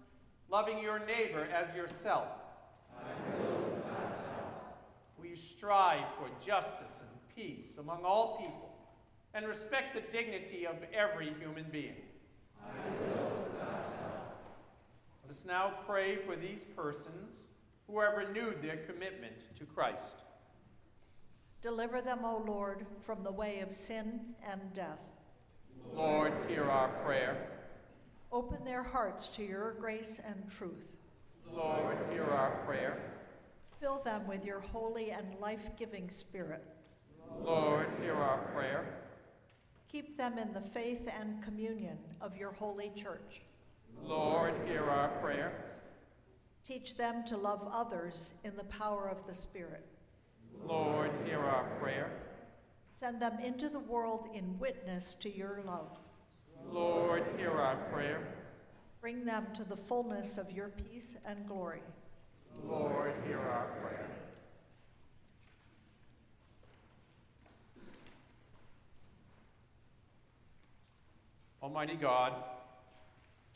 loving 0.49 0.79
your 0.79 0.99
neighbor 0.99 1.47
as 1.53 1.77
yourself? 1.77 2.29
Will 5.19 5.27
you 5.27 5.37
strive 5.37 6.07
for 6.17 6.31
justice 6.43 7.03
and 7.03 7.37
peace 7.37 7.77
among 7.77 8.03
all 8.03 8.39
people 8.39 8.71
and 9.35 9.47
respect 9.47 9.95
the 9.95 10.17
dignity 10.17 10.67
of 10.67 10.77
every 10.95 11.35
human 11.39 11.67
being? 11.71 11.97
Let 15.23 15.31
us 15.31 15.45
now 15.45 15.75
pray 15.87 16.17
for 16.17 16.35
these 16.35 16.65
persons 16.75 17.49
who 17.87 18.01
have 18.01 18.15
renewed 18.17 18.63
their 18.63 18.79
commitment 18.79 19.57
to 19.59 19.65
Christ. 19.65 20.17
Deliver 21.63 22.01
them, 22.01 22.21
O 22.25 22.43
Lord, 22.47 22.87
from 23.05 23.23
the 23.23 23.33
way 23.33 23.61
of 23.61 23.73
sin 23.73 24.21
and 24.47 24.61
death. 24.75 25.01
Lord, 25.95 26.33
hear 26.49 26.65
our 26.65 26.89
prayer. 27.05 27.49
Open 28.33 28.65
their 28.65 28.83
hearts 28.83 29.29
to 29.29 29.45
your 29.45 29.75
grace 29.75 30.21
and 30.27 30.51
truth. 30.51 30.97
Lord, 31.53 31.97
hear 32.11 32.25
our 32.25 32.57
prayer. 32.67 32.99
Fill 33.81 34.01
them 34.05 34.27
with 34.27 34.45
your 34.45 34.61
holy 34.61 35.11
and 35.11 35.39
life 35.41 35.71
giving 35.79 36.11
spirit. 36.11 36.65
Lord, 37.43 37.87
hear 38.01 38.15
our 38.15 38.39
prayer. 38.55 38.85
Keep 39.91 40.17
them 40.17 40.39
in 40.39 40.53
the 40.53 40.61
faith 40.61 41.07
and 41.07 41.43
communion 41.43 41.99
of 42.21 42.37
your 42.37 42.53
holy 42.53 42.91
church. 42.97 43.43
Lord, 44.03 44.55
hear 44.55 44.55
our 44.55 44.63
prayer. 44.63 44.64
Teach 46.67 46.97
them 46.97 47.25
to 47.27 47.37
love 47.37 47.69
others 47.71 48.33
in 48.43 48.57
the 48.57 48.65
power 48.65 49.09
of 49.09 49.27
the 49.27 49.35
Spirit. 49.35 49.85
Lord, 50.67 51.11
hear 51.27 51.41
our 51.41 51.65
prayer. 51.79 52.11
Send 52.99 53.21
them 53.21 53.39
into 53.45 53.69
the 53.69 53.81
world 53.81 54.29
in 54.35 54.59
witness 54.59 55.15
to 55.21 55.35
your 55.35 55.61
love. 55.67 55.99
Lord, 56.71 57.25
hear 57.37 57.51
our 57.51 57.77
prayer. 57.93 58.27
Bring 59.03 59.27
them 59.27 59.49
to 59.55 59.65
the 59.65 59.77
fullness 59.77 60.39
of 60.39 60.51
your 60.51 60.71
peace 60.71 61.17
and 61.27 61.47
glory. 61.47 61.83
Lord, 62.67 63.13
hear 63.27 63.41
our 63.41 63.67
prayer. 63.83 64.09
Almighty 71.63 71.97
God, 71.97 72.33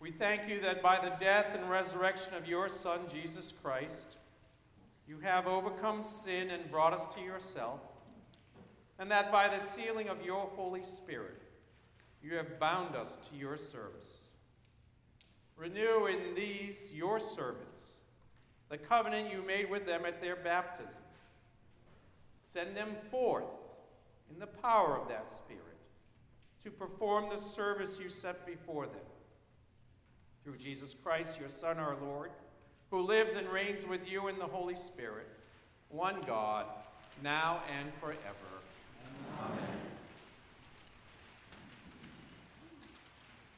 we 0.01 0.11
thank 0.13 0.49
you 0.49 0.61
that 0.61 0.83
by 0.83 0.99
the 0.99 1.17
death 1.19 1.47
and 1.55 1.69
resurrection 1.69 2.35
of 2.35 2.47
your 2.47 2.69
Son, 2.69 3.01
Jesus 3.13 3.53
Christ, 3.63 4.17
you 5.09 5.19
have 5.21 5.47
overcome 5.47 6.03
sin 6.03 6.51
and 6.51 6.71
brought 6.71 6.93
us 6.93 7.09
to 7.15 7.21
yourself, 7.21 7.81
and 8.99 9.11
that 9.11 9.33
by 9.33 9.49
the 9.49 9.59
sealing 9.59 10.09
of 10.09 10.25
your 10.25 10.51
Holy 10.55 10.85
Spirit, 10.85 11.43
you 12.23 12.35
have 12.37 12.61
bound 12.61 12.95
us 12.95 13.19
to 13.31 13.37
your 13.37 13.57
service. 13.57 14.23
Renew 15.57 16.07
in 16.07 16.35
these 16.37 16.93
your 16.95 17.19
servants 17.19 17.97
the 18.69 18.79
covenant 18.79 19.33
you 19.33 19.43
made 19.43 19.71
with 19.71 19.87
them 19.87 20.05
at 20.05 20.21
their 20.21 20.37
baptism. 20.37 21.03
Send 22.41 22.77
them 22.77 22.91
forth 23.11 23.45
in 24.33 24.39
the 24.39 24.47
power 24.47 24.97
of 24.97 25.09
that 25.09 25.29
Spirit 25.29 25.63
to 26.63 26.71
perform 26.71 27.31
the 27.31 27.39
service 27.39 27.99
you 28.01 28.09
set 28.09 28.47
before 28.47 28.87
them. 28.87 28.97
Through 30.49 30.57
Jesus 30.57 30.95
Christ, 31.05 31.39
your 31.39 31.51
Son, 31.51 31.77
our 31.77 31.95
Lord, 32.03 32.31
who 32.91 33.03
lives 33.03 33.35
and 33.35 33.47
reigns 33.49 33.85
with 33.85 34.11
you 34.11 34.29
in 34.29 34.39
the 34.39 34.47
Holy 34.47 34.77
Spirit, 34.77 35.29
one 35.91 36.23
God, 36.27 36.65
now 37.23 37.61
and 37.79 37.93
forever. 38.01 38.17
Amen. 39.45 39.59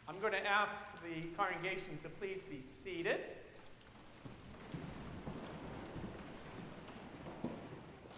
I'm 0.08 0.18
going 0.18 0.32
to 0.32 0.44
ask 0.44 0.84
the 1.04 1.28
congregation 1.36 1.96
to 2.02 2.08
please 2.08 2.40
be 2.50 2.60
seated. 2.60 3.20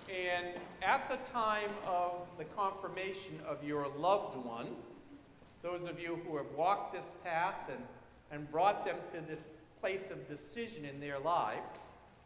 And 0.09 0.47
at 0.81 1.11
the 1.11 1.19
time 1.31 1.69
of 1.87 2.27
the 2.39 2.45
confirmation 2.45 3.39
of 3.47 3.63
your 3.63 3.87
loved 3.99 4.39
one, 4.47 4.69
those 5.63 5.85
of 5.85 6.01
you 6.01 6.19
who 6.27 6.39
have 6.39 6.51
walked 6.57 6.95
this 6.95 7.13
path 7.23 7.69
and, 7.69 7.79
and 8.33 8.51
brought 8.51 8.85
them 8.85 8.97
to 9.15 9.21
this 9.21 9.53
place 9.81 10.11
of 10.11 10.27
decision 10.29 10.85
in 10.85 10.99
their 10.99 11.19
lives 11.19 11.79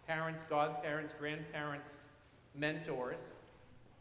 parents, 0.07 0.43
godparents, 0.49 1.13
grandparents, 1.19 1.89
mentors 2.55 3.19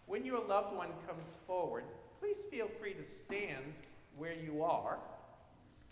when 0.08 0.24
your 0.24 0.46
loved 0.46 0.76
one 0.76 0.90
comes 1.08 1.36
forward, 1.48 1.84
please 2.20 2.38
feel 2.52 2.68
free 2.80 2.94
to 2.94 3.04
stand 3.04 3.74
where 4.18 4.34
you 4.34 4.64
are. 4.64 4.98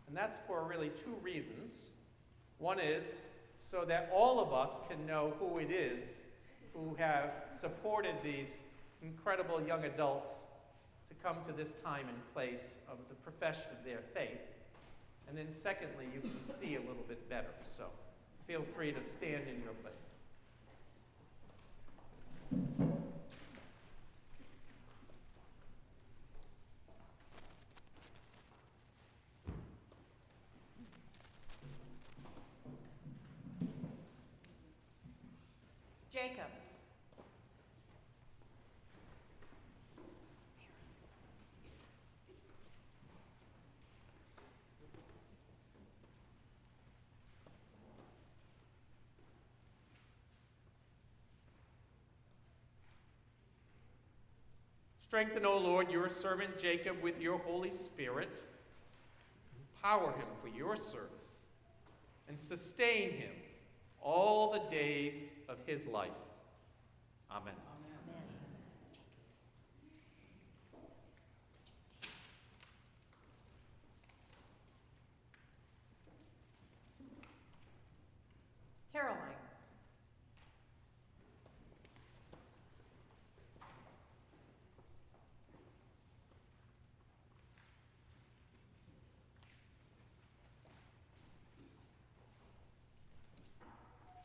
And 0.08 0.16
that's 0.16 0.38
for 0.48 0.64
really 0.64 0.90
two 0.90 1.16
reasons. 1.22 1.82
One 2.60 2.80
is 2.80 3.22
so 3.58 3.86
that 3.86 4.12
all 4.14 4.40
of 4.40 4.54
us 4.54 4.78
can 4.90 5.06
know 5.08 5.34
who 5.40 5.58
it 5.58 5.72
is 5.72 6.20
who 6.74 6.96
have 6.96 7.32
supported 7.60 8.16
these 8.24 8.58
incredible 9.02 9.62
young 9.62 9.84
adults 9.86 10.30
to 11.10 11.16
come 11.24 11.38
to 11.46 11.54
this 11.54 11.74
time 11.84 12.06
and 12.08 12.34
place 12.34 12.76
of 12.92 12.98
the 13.10 13.16
profession 13.16 13.68
of 13.78 13.86
their 13.86 14.00
faith. 14.14 14.42
And 15.36 15.48
then, 15.48 15.52
secondly, 15.52 16.06
you 16.14 16.22
can 16.22 16.44
see 16.44 16.76
a 16.76 16.80
little 16.80 17.04
bit 17.08 17.28
better. 17.28 17.48
So 17.66 17.86
feel 18.46 18.64
free 18.76 18.92
to 18.92 19.02
stand 19.02 19.48
in 19.48 19.64
your 19.64 19.74
place. 19.82 19.96
Jacob. 36.12 36.46
Strengthen, 55.14 55.46
O 55.46 55.60
Lord, 55.60 55.92
your 55.92 56.10
servant 56.10 56.58
Jacob 56.58 57.00
with 57.04 57.22
your 57.22 57.38
Holy 57.38 57.72
Spirit. 57.72 58.32
Empower 59.76 60.12
him 60.14 60.26
for 60.42 60.48
your 60.48 60.76
service 60.76 61.44
and 62.28 62.40
sustain 62.40 63.12
him 63.12 63.30
all 64.02 64.52
the 64.52 64.62
days 64.72 65.32
of 65.48 65.60
his 65.68 65.86
life. 65.86 66.10
Amen. 67.30 67.54
Caroline. 78.92 79.34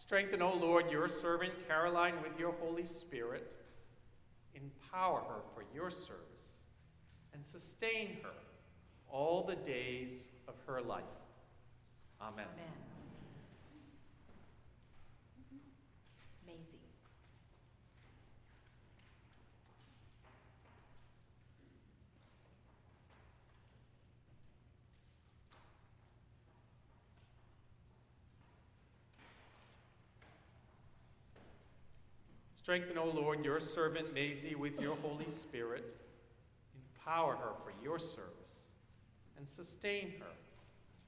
Strengthen, 0.09 0.41
O 0.41 0.55
Lord, 0.55 0.91
your 0.91 1.07
servant 1.07 1.53
Caroline 1.69 2.15
with 2.23 2.41
your 2.41 2.55
Holy 2.63 2.87
Spirit. 2.87 3.53
Empower 4.55 5.21
her 5.21 5.43
for 5.55 5.63
your 5.75 5.91
service 5.91 6.63
and 7.35 7.45
sustain 7.45 8.17
her 8.23 8.31
all 9.11 9.45
the 9.47 9.57
days 9.57 10.29
of 10.49 10.55
her 10.67 10.81
life. 10.81 11.03
Amen. 12.23 12.47
Amen. 12.55 12.73
Maisie. 16.47 16.79
Strengthen, 32.69 32.99
O 32.99 33.07
Lord, 33.07 33.43
your 33.47 33.61
servant 33.61 34.13
Maisie 34.13 34.55
with 34.55 34.79
your 34.79 34.95
Holy 34.97 35.31
Spirit. 35.31 35.97
Empower 36.99 37.35
her 37.35 37.53
for 37.65 37.73
your 37.83 37.99
service 37.99 38.69
and 39.39 39.49
sustain 39.49 40.13
her 40.19 40.35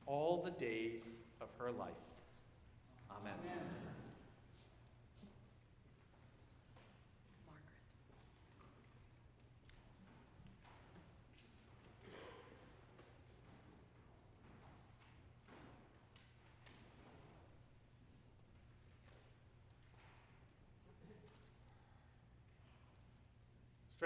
all 0.06 0.42
the 0.42 0.52
days 0.52 1.02
of 1.38 1.48
her 1.58 1.70
life. 1.70 1.90
Amen. 3.10 3.34
Margaret. 3.44 3.89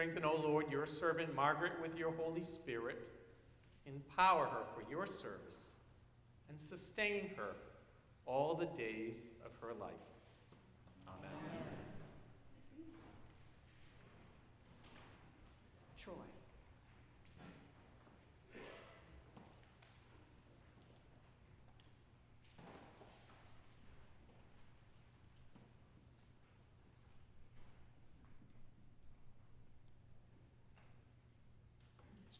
Strengthen, 0.04 0.26
O 0.26 0.36
Lord, 0.46 0.70
your 0.70 0.84
servant 0.84 1.34
Margaret 1.34 1.72
with 1.80 1.96
your 1.96 2.12
Holy 2.12 2.44
Spirit. 2.44 3.08
Empower 3.86 4.44
her 4.44 4.64
for 4.74 4.82
your 4.90 5.06
service 5.06 5.76
and 6.50 6.60
sustain 6.60 7.30
her 7.38 7.56
all 8.26 8.54
the 8.54 8.66
days 8.66 9.16
of 9.46 9.52
her 9.62 9.72
life. 9.80 9.94
Amen. 11.08 11.30
Troy. 15.96 16.12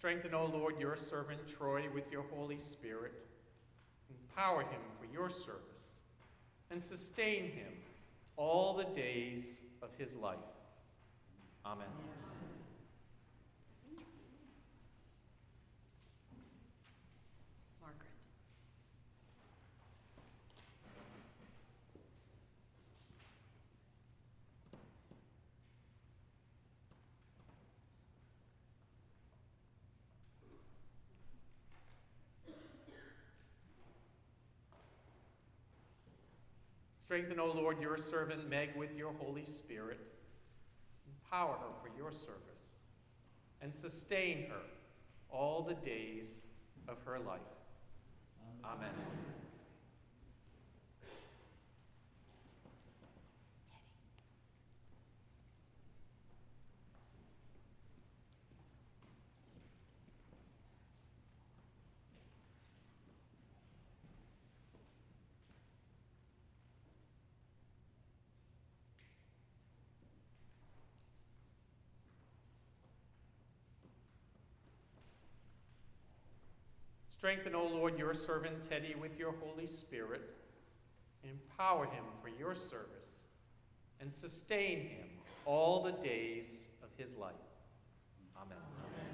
Strengthen, 0.05 0.35
O 0.35 0.45
Lord, 0.45 0.79
your 0.79 0.97
servant 0.97 1.41
Troy 1.49 1.85
with 1.95 2.13
your 2.13 2.27
Holy 2.31 2.59
Spirit. 2.59 3.15
Empower 4.11 4.61
him 4.61 4.83
for 5.01 5.07
your 5.11 5.31
service 5.31 6.01
and 6.71 6.83
sustain 6.83 7.45
him 7.45 7.73
all 8.37 8.75
the 8.75 8.85
days 8.85 9.63
of 9.81 9.89
his 9.97 10.15
life. 10.15 10.37
Amen. 11.65 11.87
Margaret. 11.97 12.24
Strengthen, 37.15 37.39
O 37.39 37.47
Lord, 37.47 37.81
your 37.81 37.97
servant 37.97 38.51
Meg 38.51 38.71
with 38.77 38.93
your 38.97 39.13
Holy 39.21 39.45
Spirit. 39.45 40.01
Empower 41.07 41.53
her 41.53 41.71
for 41.81 41.97
your 41.97 42.11
service 42.11 42.81
and 43.63 43.73
sustain 43.73 44.47
her 44.49 44.63
all 45.31 45.63
the 45.63 45.75
days 45.75 46.49
of 46.89 46.97
her 47.05 47.21
life. 47.21 47.39
Amen. 48.65 48.91
Strengthen, 77.17 77.55
O 77.55 77.65
Lord, 77.65 77.97
your 77.97 78.13
servant 78.13 78.69
Teddy 78.69 78.97
with 79.01 79.17
your 79.17 79.35
Holy 79.41 79.69
Spirit. 79.69 80.35
Empower 81.23 81.87
him 81.87 82.05
for 82.21 82.29
your 82.29 82.57
service 82.57 83.23
and 84.01 84.13
sustain 84.13 84.81
him 84.81 85.07
all 85.47 85.83
the 85.85 85.93
days 85.93 86.67
of 86.83 86.91
his 86.99 87.15
life. 87.15 87.33
Amen. 88.37 88.59
Claire. 88.59 89.13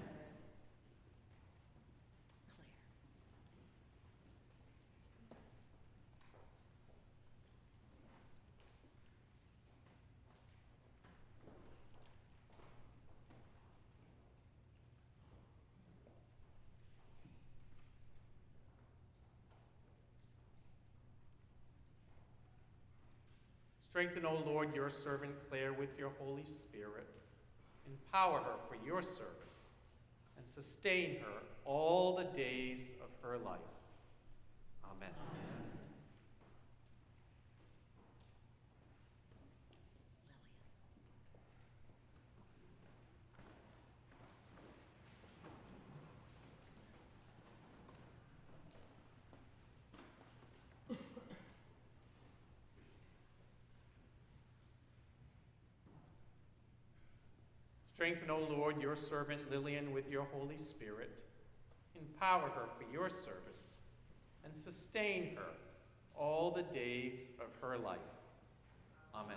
Strengthen, 24.00 24.24
O 24.24 24.42
Lord, 24.46 24.74
your 24.74 24.88
servant 24.88 25.34
Claire 25.50 25.74
with 25.74 25.90
your 25.98 26.10
Holy 26.18 26.46
Spirit. 26.46 27.06
Empower 27.86 28.38
her 28.38 28.54
for 28.66 28.78
your 28.86 29.02
service 29.02 29.74
and 30.38 30.48
sustain 30.48 31.16
her 31.16 31.42
all 31.66 32.16
the 32.16 32.24
days 32.34 32.80
of 33.02 33.10
her 33.20 33.36
life. 33.36 33.60
Amen. 34.90 35.10
Strengthen, 58.00 58.30
O 58.30 58.38
Lord, 58.38 58.80
your 58.80 58.96
servant 58.96 59.50
Lillian 59.50 59.92
with 59.92 60.08
your 60.08 60.26
Holy 60.32 60.56
Spirit. 60.56 61.10
Empower 61.94 62.48
her 62.48 62.66
for 62.78 62.90
your 62.90 63.10
service 63.10 63.76
and 64.42 64.56
sustain 64.56 65.36
her 65.36 65.52
all 66.16 66.50
the 66.50 66.62
days 66.62 67.28
of 67.38 67.48
her 67.60 67.76
life. 67.76 67.98
Amen. 69.14 69.36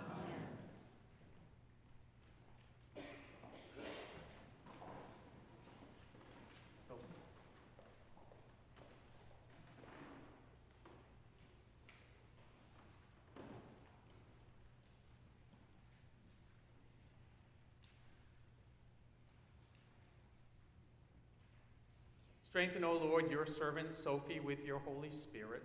Strengthen, 22.54 22.84
O 22.84 22.92
Lord, 22.92 23.32
your 23.32 23.46
servant 23.46 23.92
Sophie 23.92 24.38
with 24.38 24.64
your 24.64 24.78
Holy 24.78 25.10
Spirit. 25.10 25.64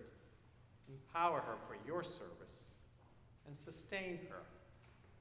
Empower 0.88 1.40
her 1.40 1.54
for 1.68 1.78
your 1.86 2.02
service 2.02 2.72
and 3.46 3.56
sustain 3.56 4.18
her 4.28 4.42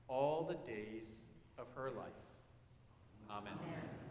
all 0.08 0.48
the 0.48 0.72
days 0.72 1.10
of 1.58 1.66
her 1.74 1.90
life. 1.90 2.08
Amen. 3.30 3.52
Amen. 3.52 4.07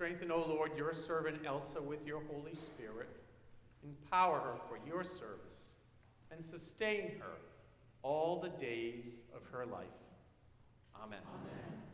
Strengthen, 0.00 0.32
O 0.32 0.38
Lord, 0.48 0.70
your 0.78 0.94
servant 0.94 1.44
Elsa 1.44 1.78
with 1.82 2.06
your 2.06 2.22
Holy 2.32 2.54
Spirit. 2.54 3.10
Empower 3.84 4.38
her 4.40 4.54
for 4.66 4.78
your 4.88 5.04
service 5.04 5.74
and 6.32 6.42
sustain 6.42 7.18
her 7.18 7.36
all 8.02 8.40
the 8.40 8.48
days 8.48 9.20
of 9.36 9.42
her 9.52 9.66
life. 9.66 9.84
Amen. 10.96 11.18
Amen. 11.28 11.89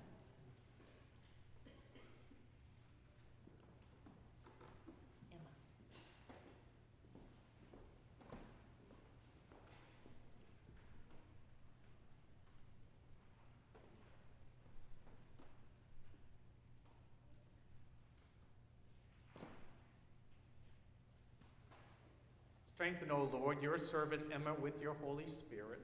Strengthen, 22.87 23.11
O 23.11 23.29
Lord, 23.33 23.61
your 23.61 23.79
servant 23.79 24.23
Emma 24.33 24.55
with 24.63 24.81
your 24.81 24.95
Holy 25.03 25.27
Spirit. 25.27 25.81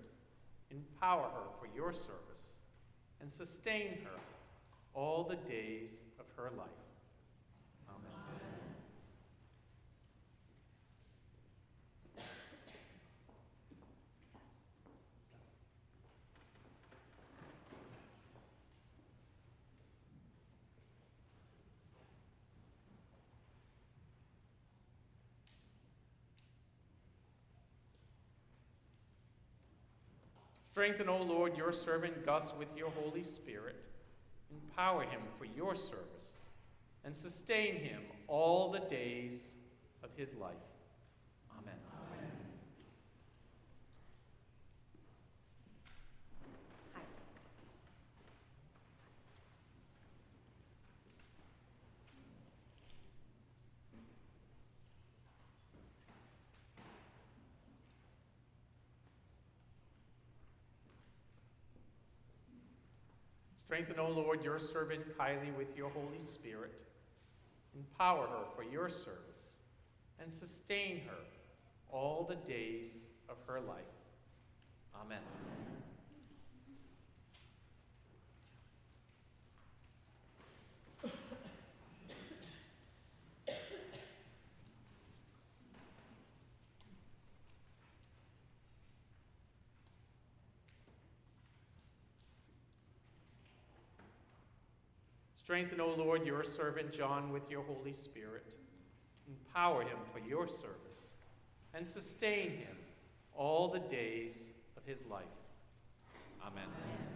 Empower 0.71 1.25
her 1.25 1.51
for 1.59 1.67
your 1.77 1.93
service 1.93 2.59
and 3.21 3.29
sustain 3.29 3.99
her 4.05 4.21
all 4.95 5.25
the 5.25 5.35
days 5.51 5.91
of 6.21 6.27
her 6.37 6.53
life. 6.57 6.82
Strengthen, 30.73 31.07
O 31.11 31.19
Lord, 31.19 31.55
your 31.55 31.71
servant 31.71 32.25
Gus 32.25 32.55
with 32.59 32.69
your 32.75 32.89
Holy 32.93 33.23
Spirit. 33.25 33.77
Empower 34.51 35.03
him 35.03 35.21
for 35.39 35.45
your 35.45 35.75
service 35.75 36.47
and 37.05 37.15
sustain 37.15 37.75
him 37.75 38.01
all 38.27 38.71
the 38.71 38.81
days 38.81 39.49
of 40.03 40.09
his 40.17 40.33
life. 40.33 40.55
Amen. 41.59 41.75
Amen. 41.75 42.33
Strengthen, 63.73 63.99
O 64.01 64.11
Lord, 64.11 64.45
your 64.45 64.59
servant 64.59 65.01
Kylie 65.17 65.57
with 65.57 65.75
your 65.75 65.89
Holy 65.89 66.23
Spirit. 66.23 66.75
Empower 67.75 68.27
her 68.27 68.45
for 68.55 68.63
your 68.63 68.91
service 68.91 69.57
and 70.21 70.31
sustain 70.31 71.01
her 71.07 71.25
all 71.91 72.27
the 72.29 72.37
days 72.47 72.91
of 73.31 73.37
her 73.47 73.61
life. 73.61 73.79
Amen. 74.95 75.21
Amen. 75.21 75.82
Strengthen, 95.53 95.83
O 95.83 95.89
Lord, 95.89 96.27
your 96.27 96.43
servant 96.45 96.91
John 96.95 97.31
with 97.31 97.51
your 97.51 97.63
Holy 97.65 97.93
Spirit. 97.93 98.43
Empower 99.29 99.83
him 99.83 99.99
for 100.11 100.19
your 100.19 100.49
service 100.49 101.11
and 101.75 101.87
sustain 101.87 102.53
him 102.53 102.75
all 103.37 103.69
the 103.69 103.81
days 103.81 104.49
of 104.79 104.87
his 104.87 105.05
life. 105.05 105.25
Amen. 106.41 106.65
Amen. 106.65 107.07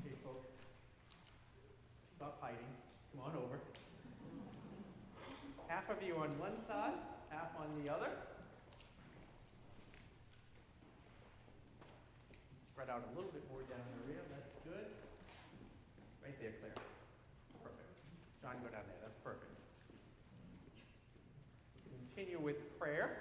Okay, 0.00 0.14
folks. 0.24 0.48
Stop 2.16 2.38
hiding. 2.40 2.56
Come 3.12 3.26
on 3.26 3.36
over. 3.36 3.58
Half 5.68 5.90
of 5.90 6.02
you 6.02 6.16
on 6.16 6.30
one 6.38 6.58
side, 6.66 6.94
half 7.28 7.50
on 7.58 7.66
the 7.84 7.92
other. 7.92 8.08
Out 12.92 13.08
a 13.10 13.16
little 13.16 13.32
bit 13.32 13.42
more 13.50 13.62
down 13.62 13.80
the. 14.04 14.20
That's 14.28 14.52
good. 14.68 14.84
Right 16.22 16.36
there, 16.42 16.52
Claire. 16.60 16.76
Perfect. 17.64 17.88
John, 18.42 18.52
go 18.62 18.68
down 18.68 18.84
there. 18.84 19.00
That's 19.00 19.16
perfect. 19.24 19.48
Continue 22.14 22.38
with 22.38 22.78
prayer. 22.78 23.16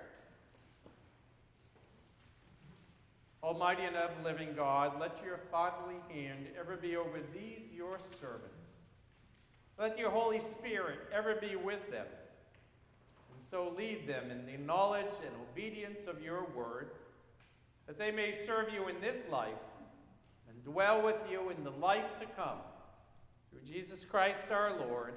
Almighty 3.41 3.83
and 3.83 3.95
ever 3.95 4.11
living 4.25 4.49
God, 4.57 4.99
let 4.99 5.23
your 5.23 5.39
fatherly 5.49 5.95
hand 6.13 6.47
ever 6.59 6.75
be 6.75 6.97
over 6.97 7.19
these 7.33 7.61
your 7.73 7.97
servants. 8.19 8.73
Let 9.79 9.97
your 9.97 10.11
Holy 10.11 10.41
Spirit 10.41 10.99
ever 11.13 11.35
be 11.35 11.55
with 11.55 11.89
them, 11.89 12.05
and 13.33 13.41
so 13.49 13.73
lead 13.77 14.05
them 14.05 14.29
in 14.29 14.45
the 14.45 14.57
knowledge 14.63 15.15
and 15.25 15.33
obedience 15.49 16.07
of 16.07 16.21
your 16.21 16.45
word 16.53 16.89
that 17.87 17.97
they 17.97 18.11
may 18.11 18.31
serve 18.31 18.73
you 18.73 18.87
in 18.87 18.99
this 19.01 19.25
life 19.31 19.49
and 20.49 20.63
dwell 20.63 21.01
with 21.01 21.17
you 21.29 21.49
in 21.49 21.63
the 21.63 21.71
life 21.71 22.19
to 22.19 22.25
come. 22.25 22.57
Through 23.51 23.71
Jesus 23.71 24.05
Christ 24.05 24.47
our 24.51 24.77
Lord. 24.77 25.13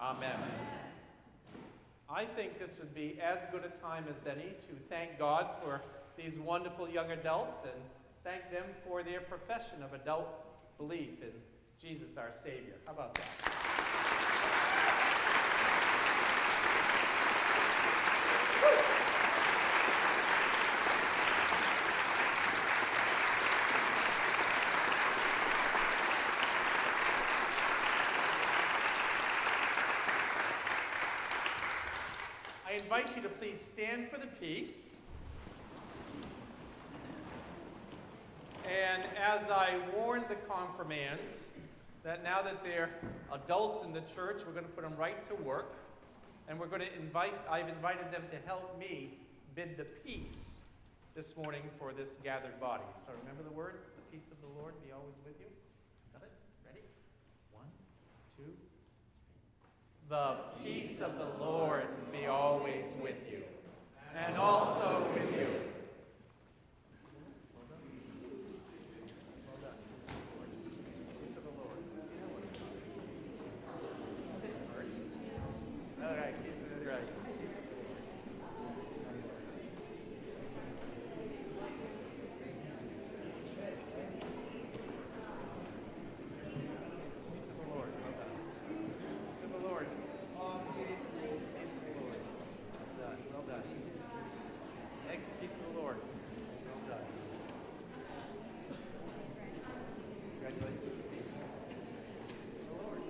Amen. 0.00 0.30
Amen. 0.34 0.50
I 2.10 2.24
think 2.24 2.58
this 2.58 2.70
would 2.78 2.94
be 2.94 3.18
as 3.22 3.38
good 3.52 3.64
a 3.64 3.82
time 3.82 4.04
as 4.08 4.26
any 4.26 4.50
to 4.50 4.74
thank 4.88 5.18
God 5.18 5.46
for 5.60 5.82
these 6.16 6.38
wonderful 6.38 6.88
young 6.88 7.10
adults 7.10 7.64
and 7.64 7.82
thank 8.24 8.50
them 8.50 8.64
for 8.86 9.02
their 9.02 9.20
profession 9.20 9.82
of 9.82 9.92
adult 9.92 10.28
belief 10.78 11.22
in 11.22 11.32
Jesus 11.80 12.16
our 12.16 12.32
Savior. 12.42 12.74
How 12.86 12.92
about 12.92 13.14
that? 13.14 13.97
Invite 32.98 33.14
you 33.14 33.22
to 33.22 33.28
please 33.28 33.60
stand 33.60 34.10
for 34.10 34.18
the 34.18 34.26
peace. 34.26 34.96
And 38.64 39.04
as 39.16 39.48
I 39.48 39.78
warned 39.94 40.24
the 40.28 40.34
confirmands 40.34 41.42
that 42.02 42.24
now 42.24 42.42
that 42.42 42.64
they're 42.64 42.90
adults 43.32 43.84
in 43.84 43.92
the 43.92 44.00
church, 44.00 44.42
we're 44.44 44.52
going 44.52 44.64
to 44.64 44.70
put 44.70 44.82
them 44.82 44.96
right 44.96 45.24
to 45.28 45.34
work. 45.44 45.76
And 46.48 46.58
we're 46.58 46.66
going 46.66 46.80
to 46.80 46.92
invite, 46.96 47.34
I've 47.48 47.68
invited 47.68 48.10
them 48.10 48.22
to 48.32 48.46
help 48.48 48.76
me 48.80 49.18
bid 49.54 49.76
the 49.76 49.84
peace 49.84 50.54
this 51.14 51.36
morning 51.36 51.62
for 51.78 51.92
this 51.92 52.16
gathered 52.24 52.58
body. 52.58 52.84
So 53.06 53.12
remember 53.20 53.44
the 53.44 53.54
words, 53.54 53.78
the 53.94 54.16
peace 54.16 54.26
of 54.32 54.40
the 54.40 54.60
Lord 54.60 54.74
be 54.84 54.90
always 54.90 55.14
with 55.24 55.38
you. 55.38 55.46
Got 56.12 56.22
it? 56.22 56.32
Ready? 56.66 56.82
One, 57.52 57.66
two. 58.36 58.52
The 60.08 60.36
peace 60.64 61.00
of 61.02 61.18
the 61.18 61.44
Lord 61.44 61.84
be 62.10 62.26
always 62.26 62.94
with 63.02 63.16
you, 63.30 63.42
and 64.16 64.36
also 64.38 65.06
with 65.14 65.38
you. 65.38 65.46
All 76.00 76.16
right, 76.16 76.34
right. 76.86 77.02
Peace 86.18 87.46
of 87.50 87.56
the 87.60 87.74
Lord. 87.74 87.90
Well 88.02 88.14
done. 88.18 88.34
Peace 88.68 89.42
of 89.44 89.50
the 89.52 89.68
Lord. 89.68 89.86
Peace 89.86 90.94
of 90.94 91.92
the 91.94 92.00
Lord. 92.00 92.20
Well 92.74 92.94
done. 92.98 93.18
Well 93.32 93.44
done. 93.46 93.62
Thank 95.06 95.20
you. 95.20 95.32
Peace 95.40 95.56
of 95.58 95.74
the 95.74 95.80
Lord. 95.80 95.96
Well 96.66 96.82
done. 96.88 97.06
Congratulations. 100.40 100.96
Peace 101.12 101.30
of 101.32 101.42
the 102.68 102.74
Lord. 102.82 103.00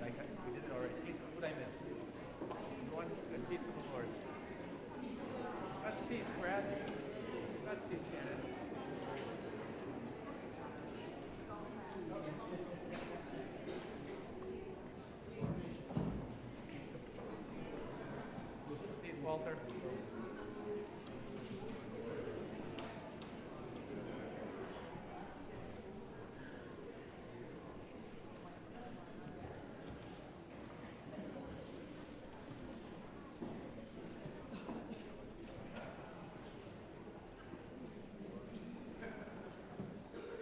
Like 0.00 0.14
I- 0.18 0.30
we 0.46 0.50
did 0.54 0.64
it 0.64 0.72
already. 0.74 0.94
Peace 1.06 1.20
of, 1.22 1.28
what 1.34 1.40
did 1.42 1.50
I 1.50 1.58
miss? 1.64 1.76
One, 2.94 3.08
good 3.30 3.48
peace 3.48 3.66
of 3.66 3.74
the 3.74 3.86
Lord. 3.92 4.06
That's 5.82 6.00
peace, 6.08 6.30
Brad. 6.40 6.64
That's 7.66 7.82
peace, 7.90 8.04
Janet. 8.10 8.40
Peace, 19.02 19.20
Walter. 19.34 19.56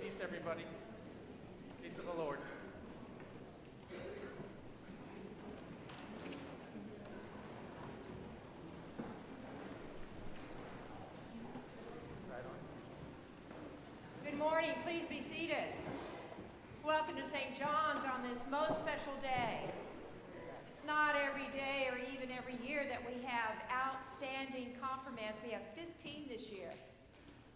Peace, 0.02 0.20
everybody. 0.22 0.64
Peace 1.82 1.96
of 1.96 2.04
the 2.04 2.12
Lord. 2.12 2.38
Right 12.30 12.44
on. 12.44 12.58
Good 14.24 14.31
morning. 14.42 14.74
Please 14.84 15.06
be 15.06 15.22
seated. 15.22 15.70
Welcome 16.82 17.14
to 17.14 17.22
St. 17.30 17.54
John's 17.54 18.02
on 18.02 18.26
this 18.26 18.42
most 18.50 18.74
special 18.82 19.14
day. 19.22 19.62
It's 20.66 20.84
not 20.84 21.14
every 21.14 21.46
day 21.54 21.86
or 21.86 21.96
even 22.10 22.26
every 22.34 22.58
year 22.66 22.82
that 22.90 23.06
we 23.06 23.22
have 23.22 23.54
outstanding 23.70 24.74
confirmands. 24.82 25.38
We 25.46 25.52
have 25.54 25.62
15 25.78 26.26
this 26.26 26.50
year. 26.50 26.74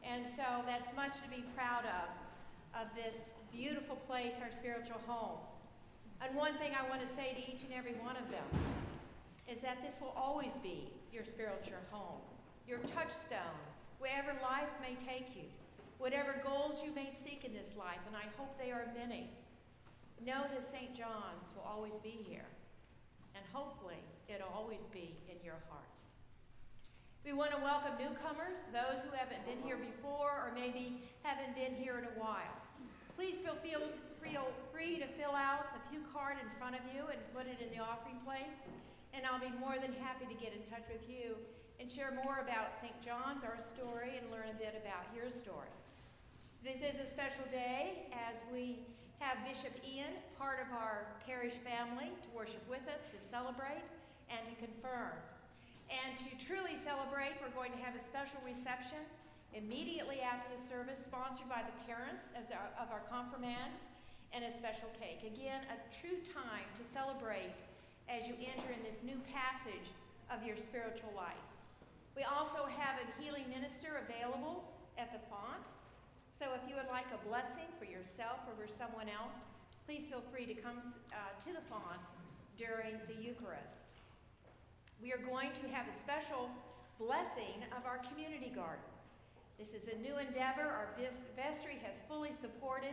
And 0.06 0.26
so 0.38 0.62
that's 0.62 0.86
much 0.94 1.18
to 1.26 1.28
be 1.28 1.42
proud 1.58 1.82
of, 1.90 2.06
of 2.78 2.86
this 2.94 3.18
beautiful 3.50 3.96
place, 4.06 4.34
our 4.40 4.54
spiritual 4.54 5.02
home. 5.10 5.42
And 6.22 6.36
one 6.36 6.54
thing 6.62 6.70
I 6.70 6.88
want 6.88 7.02
to 7.02 7.10
say 7.18 7.34
to 7.34 7.42
each 7.50 7.66
and 7.66 7.74
every 7.74 7.98
one 7.98 8.14
of 8.14 8.30
them 8.30 8.46
is 9.50 9.58
that 9.60 9.82
this 9.82 9.98
will 10.00 10.14
always 10.16 10.54
be 10.62 10.86
your 11.12 11.24
spiritual 11.24 11.82
home, 11.90 12.22
your 12.68 12.78
touchstone, 12.94 13.58
wherever 13.98 14.38
life 14.38 14.70
may 14.78 14.94
take 15.02 15.34
you, 15.34 15.50
whatever 16.06 16.38
goals 16.46 16.78
you 16.86 16.94
may 16.94 17.10
seek 17.10 17.42
in 17.42 17.50
this 17.50 17.74
life, 17.74 17.98
and 18.06 18.14
I 18.14 18.30
hope 18.38 18.54
they 18.62 18.70
are 18.70 18.86
many. 18.94 19.26
Know 20.22 20.46
that 20.54 20.62
St. 20.70 20.94
John's 20.94 21.50
will 21.50 21.66
always 21.66 21.98
be 21.98 22.22
here, 22.22 22.46
and 23.34 23.42
hopefully 23.50 23.98
it'll 24.30 24.54
always 24.54 24.86
be 24.94 25.18
in 25.26 25.34
your 25.42 25.58
heart. 25.66 25.98
We 27.26 27.34
want 27.34 27.50
to 27.50 27.58
welcome 27.58 27.98
newcomers, 27.98 28.54
those 28.70 29.02
who 29.02 29.10
haven't 29.18 29.42
been 29.50 29.58
here 29.66 29.82
before 29.82 30.46
or 30.46 30.54
maybe 30.54 31.02
haven't 31.26 31.58
been 31.58 31.74
here 31.74 31.98
in 31.98 32.06
a 32.06 32.14
while. 32.14 32.54
Please 33.18 33.42
feel, 33.42 33.58
feel, 33.58 33.82
feel 34.22 34.46
free 34.70 35.02
to 35.02 35.10
fill 35.18 35.34
out 35.34 35.74
the 35.74 35.82
pew 35.90 36.06
card 36.14 36.38
in 36.38 36.46
front 36.54 36.78
of 36.78 36.86
you 36.94 37.02
and 37.10 37.18
put 37.34 37.50
it 37.50 37.58
in 37.58 37.66
the 37.74 37.82
offering 37.82 38.22
plate. 38.22 38.46
And 39.10 39.26
I'll 39.26 39.42
be 39.42 39.50
more 39.58 39.74
than 39.82 39.90
happy 39.98 40.30
to 40.30 40.38
get 40.38 40.54
in 40.54 40.62
touch 40.70 40.86
with 40.86 41.02
you 41.10 41.34
and 41.82 41.90
share 41.90 42.14
more 42.14 42.46
about 42.46 42.78
St. 42.78 42.94
John's, 43.02 43.42
our 43.42 43.58
story, 43.58 44.22
and 44.22 44.30
learn 44.30 44.54
a 44.54 44.58
bit 44.62 44.78
about 44.78 45.10
your 45.10 45.34
story. 45.34 45.74
This 46.64 46.80
is 46.80 46.98
a 47.00 47.08
special 47.10 47.44
day 47.50 48.08
as 48.12 48.40
we 48.52 48.80
have 49.18 49.38
Bishop 49.46 49.72
Ian, 49.86 50.12
part 50.38 50.58
of 50.60 50.68
our 50.72 51.06
parish 51.24 51.54
family, 51.64 52.12
to 52.22 52.28
worship 52.36 52.60
with 52.68 52.84
us, 52.90 53.08
to 53.12 53.18
celebrate, 53.30 53.84
and 54.28 54.42
to 54.50 54.54
confirm. 54.60 55.14
And 55.88 56.18
to 56.18 56.30
truly 56.42 56.74
celebrate, 56.82 57.38
we're 57.38 57.54
going 57.54 57.72
to 57.72 57.82
have 57.84 57.94
a 57.94 58.02
special 58.02 58.42
reception 58.42 59.00
immediately 59.54 60.20
after 60.20 60.50
the 60.52 60.60
service, 60.66 60.98
sponsored 61.06 61.48
by 61.48 61.62
the 61.62 61.76
parents 61.86 62.26
of 62.34 62.88
our, 62.90 63.00
confirmands, 63.08 63.78
and 64.34 64.42
a 64.42 64.52
special 64.58 64.90
cake. 64.98 65.22
Again, 65.22 65.64
a 65.70 65.78
true 65.94 66.18
time 66.34 66.66
to 66.76 66.82
celebrate 66.92 67.54
as 68.10 68.26
you 68.26 68.34
enter 68.42 68.68
in 68.74 68.82
this 68.82 69.06
new 69.06 69.16
passage 69.30 69.88
of 70.28 70.42
your 70.42 70.58
spiritual 70.58 71.14
life. 71.14 71.46
We 72.18 72.26
also 72.26 72.66
have 72.66 72.98
a 72.98 73.06
healing 73.22 73.46
minister 73.48 74.02
available 74.02 74.66
at 74.98 75.14
the 75.14 75.22
font. 75.30 75.70
So 76.36 76.52
if 76.52 76.68
you 76.68 76.76
would 76.76 76.92
like 76.92 77.08
a 77.16 77.20
blessing 77.24 77.64
for 77.80 77.88
yourself 77.88 78.44
or 78.44 78.52
for 78.60 78.68
someone 78.68 79.08
else, 79.08 79.32
please 79.88 80.04
feel 80.04 80.20
free 80.28 80.44
to 80.44 80.52
come 80.52 80.92
uh, 81.08 81.32
to 81.40 81.50
the 81.56 81.64
font 81.64 82.04
during 82.60 83.00
the 83.08 83.16
Eucharist. 83.16 83.96
We 85.00 85.16
are 85.16 85.22
going 85.24 85.56
to 85.56 85.64
have 85.72 85.88
a 85.88 85.96
special 86.04 86.52
blessing 87.00 87.64
of 87.72 87.88
our 87.88 88.04
community 88.04 88.52
garden. 88.52 88.84
This 89.56 89.72
is 89.72 89.88
a 89.88 89.96
new 90.04 90.20
endeavor 90.20 90.68
our 90.68 90.92
vestry 91.32 91.80
has 91.80 91.96
fully 92.04 92.36
supported 92.36 92.92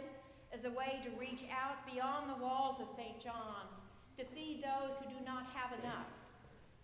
as 0.55 0.63
a 0.63 0.71
way 0.71 1.03
to 1.03 1.11
reach 1.19 1.43
out 1.51 1.83
beyond 1.83 2.31
the 2.31 2.39
walls 2.39 2.79
of 2.79 2.87
St. 2.95 3.19
John's 3.19 3.83
to 4.15 4.23
feed 4.31 4.63
those 4.63 4.95
who 5.03 5.11
do 5.11 5.19
not 5.27 5.51
have 5.51 5.75
enough, 5.83 6.07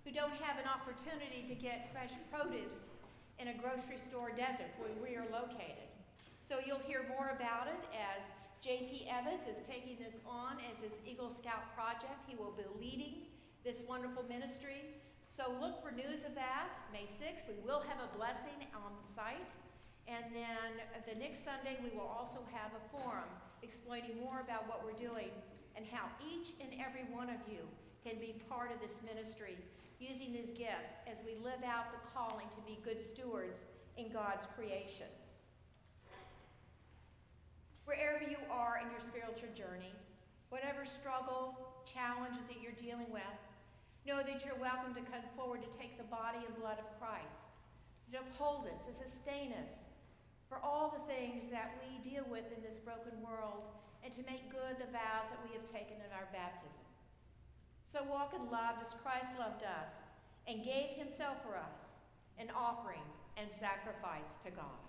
who 0.04 0.12
don't 0.12 0.36
have 0.44 0.60
an 0.60 0.68
opportunity 0.68 1.48
to 1.48 1.56
get 1.56 1.88
fresh 1.96 2.12
produce 2.28 2.92
in 3.40 3.48
a 3.48 3.56
grocery 3.56 4.02
store 4.02 4.36
desert 4.36 4.76
where 4.76 4.92
we 5.00 5.16
are 5.16 5.28
located. 5.32 5.89
So 6.50 6.58
you'll 6.66 6.82
hear 6.90 7.06
more 7.06 7.30
about 7.38 7.70
it 7.70 7.78
as 7.94 8.26
J.P. 8.66 9.06
Evans 9.06 9.46
is 9.46 9.62
taking 9.70 10.02
this 10.02 10.18
on 10.26 10.58
as 10.66 10.82
his 10.82 10.98
Eagle 11.06 11.30
Scout 11.30 11.62
project. 11.78 12.26
He 12.26 12.34
will 12.34 12.58
be 12.58 12.66
leading 12.82 13.30
this 13.62 13.86
wonderful 13.86 14.26
ministry. 14.26 14.98
So 15.30 15.54
look 15.62 15.78
for 15.78 15.94
news 15.94 16.26
of 16.26 16.34
that. 16.34 16.74
May 16.90 17.06
6th, 17.22 17.46
we 17.46 17.62
will 17.62 17.86
have 17.86 18.02
a 18.02 18.10
blessing 18.18 18.66
on 18.74 18.98
the 18.98 19.06
site. 19.14 19.46
And 20.10 20.26
then 20.34 20.82
the 21.06 21.22
next 21.22 21.46
Sunday, 21.46 21.78
we 21.86 21.94
will 21.94 22.10
also 22.10 22.42
have 22.50 22.74
a 22.74 22.82
forum 22.90 23.30
explaining 23.62 24.18
more 24.18 24.42
about 24.42 24.66
what 24.66 24.82
we're 24.82 24.98
doing 24.98 25.30
and 25.78 25.86
how 25.86 26.10
each 26.18 26.58
and 26.58 26.74
every 26.82 27.06
one 27.14 27.30
of 27.30 27.46
you 27.46 27.62
can 28.02 28.18
be 28.18 28.42
part 28.50 28.74
of 28.74 28.82
this 28.82 28.98
ministry 29.06 29.54
using 30.02 30.34
these 30.34 30.50
gifts 30.58 30.98
as 31.06 31.22
we 31.22 31.38
live 31.46 31.62
out 31.62 31.94
the 31.94 32.02
calling 32.10 32.50
to 32.58 32.62
be 32.66 32.82
good 32.82 33.06
stewards 33.06 33.70
in 34.02 34.10
God's 34.10 34.50
creation. 34.58 35.14
Wherever 37.90 38.22
you 38.22 38.38
are 38.54 38.78
in 38.78 38.86
your 38.94 39.02
spiritual 39.02 39.50
journey, 39.58 39.90
whatever 40.54 40.86
struggle, 40.86 41.58
challenges 41.90 42.46
that 42.46 42.62
you're 42.62 42.78
dealing 42.78 43.10
with, 43.10 43.34
know 44.06 44.22
that 44.22 44.46
you're 44.46 44.62
welcome 44.62 44.94
to 44.94 45.02
come 45.10 45.26
forward 45.34 45.66
to 45.66 45.72
take 45.74 45.98
the 45.98 46.06
body 46.06 46.38
and 46.46 46.54
blood 46.62 46.78
of 46.78 46.86
Christ, 47.02 47.50
to 48.14 48.22
uphold 48.22 48.70
us, 48.70 48.78
to 48.86 48.94
sustain 48.94 49.58
us 49.58 49.90
for 50.46 50.62
all 50.62 50.94
the 50.94 51.02
things 51.10 51.50
that 51.50 51.82
we 51.82 51.98
deal 52.06 52.30
with 52.30 52.46
in 52.54 52.62
this 52.62 52.78
broken 52.78 53.18
world, 53.26 53.66
and 54.06 54.14
to 54.14 54.22
make 54.30 54.54
good 54.54 54.78
the 54.78 54.94
vows 54.94 55.26
that 55.34 55.42
we 55.42 55.50
have 55.58 55.66
taken 55.66 55.98
in 55.98 56.14
our 56.14 56.30
baptism. 56.30 56.86
So 57.90 58.06
walk 58.06 58.38
in 58.38 58.54
love 58.54 58.78
as 58.86 58.94
Christ 59.02 59.34
loved 59.42 59.66
us 59.66 59.98
and 60.46 60.62
gave 60.62 60.94
himself 60.94 61.42
for 61.42 61.58
us, 61.58 61.90
an 62.38 62.54
offering 62.54 63.06
and 63.34 63.50
sacrifice 63.50 64.38
to 64.46 64.54
God. 64.54 64.89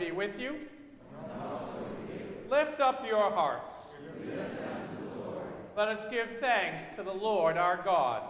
be 0.00 0.10
with 0.12 0.40
you. 0.40 0.56
Lift 2.48 2.80
up 2.80 3.06
your 3.06 3.30
hearts. 3.30 3.90
Let 5.76 5.88
us 5.88 6.06
give 6.10 6.38
thanks 6.40 6.86
to 6.96 7.02
the 7.02 7.12
Lord 7.12 7.58
our 7.58 7.82
God. 7.84 8.22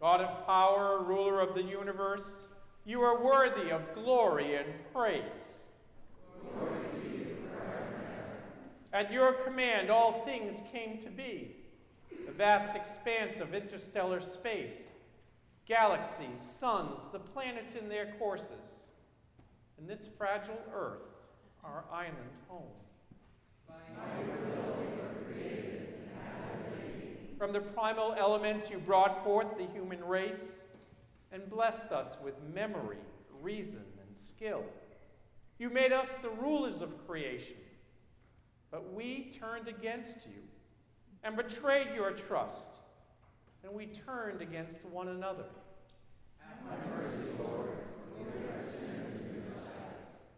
God 0.00 0.20
of 0.20 0.46
power, 0.46 1.02
ruler 1.02 1.40
of 1.40 1.56
the 1.56 1.62
universe, 1.62 2.44
you 2.86 3.00
are 3.00 3.20
worthy 3.20 3.72
of 3.72 3.82
glory 3.94 4.54
and 4.54 4.66
praise. 4.94 5.22
At 8.92 9.12
your 9.12 9.32
command, 9.32 9.90
all 9.90 10.24
things 10.24 10.62
came 10.72 10.98
to 10.98 11.10
be. 11.10 11.56
The 12.26 12.32
vast 12.32 12.76
expanse 12.76 13.40
of 13.40 13.54
interstellar 13.54 14.20
space, 14.20 14.92
galaxies, 15.68 16.40
suns, 16.40 16.98
the 17.12 17.18
planets 17.18 17.74
in 17.74 17.88
their 17.88 18.14
courses, 18.18 18.86
and 19.78 19.88
this 19.88 20.08
fragile 20.16 20.58
earth, 20.74 21.02
our 21.62 21.84
island 21.92 22.16
home. 22.48 22.64
From 27.36 27.52
the 27.52 27.60
primal 27.60 28.14
elements, 28.18 28.70
you 28.70 28.78
brought 28.78 29.22
forth 29.22 29.56
the 29.58 29.66
human 29.66 30.02
race 30.02 30.64
and 31.30 31.48
blessed 31.48 31.92
us 31.92 32.16
with 32.24 32.34
memory, 32.52 32.96
reason, 33.40 33.84
and 34.04 34.16
skill. 34.16 34.64
You 35.58 35.68
made 35.68 35.92
us 35.92 36.16
the 36.16 36.30
rulers 36.30 36.80
of 36.80 37.06
creation, 37.06 37.56
but 38.70 38.92
we 38.92 39.30
turned 39.38 39.68
against 39.68 40.26
you 40.26 40.42
and 41.22 41.36
betrayed 41.36 41.88
your 41.94 42.12
trust, 42.12 42.80
and 43.64 43.72
we 43.72 43.86
turned 43.86 44.40
against 44.40 44.84
one 44.84 45.08
another. 45.08 45.44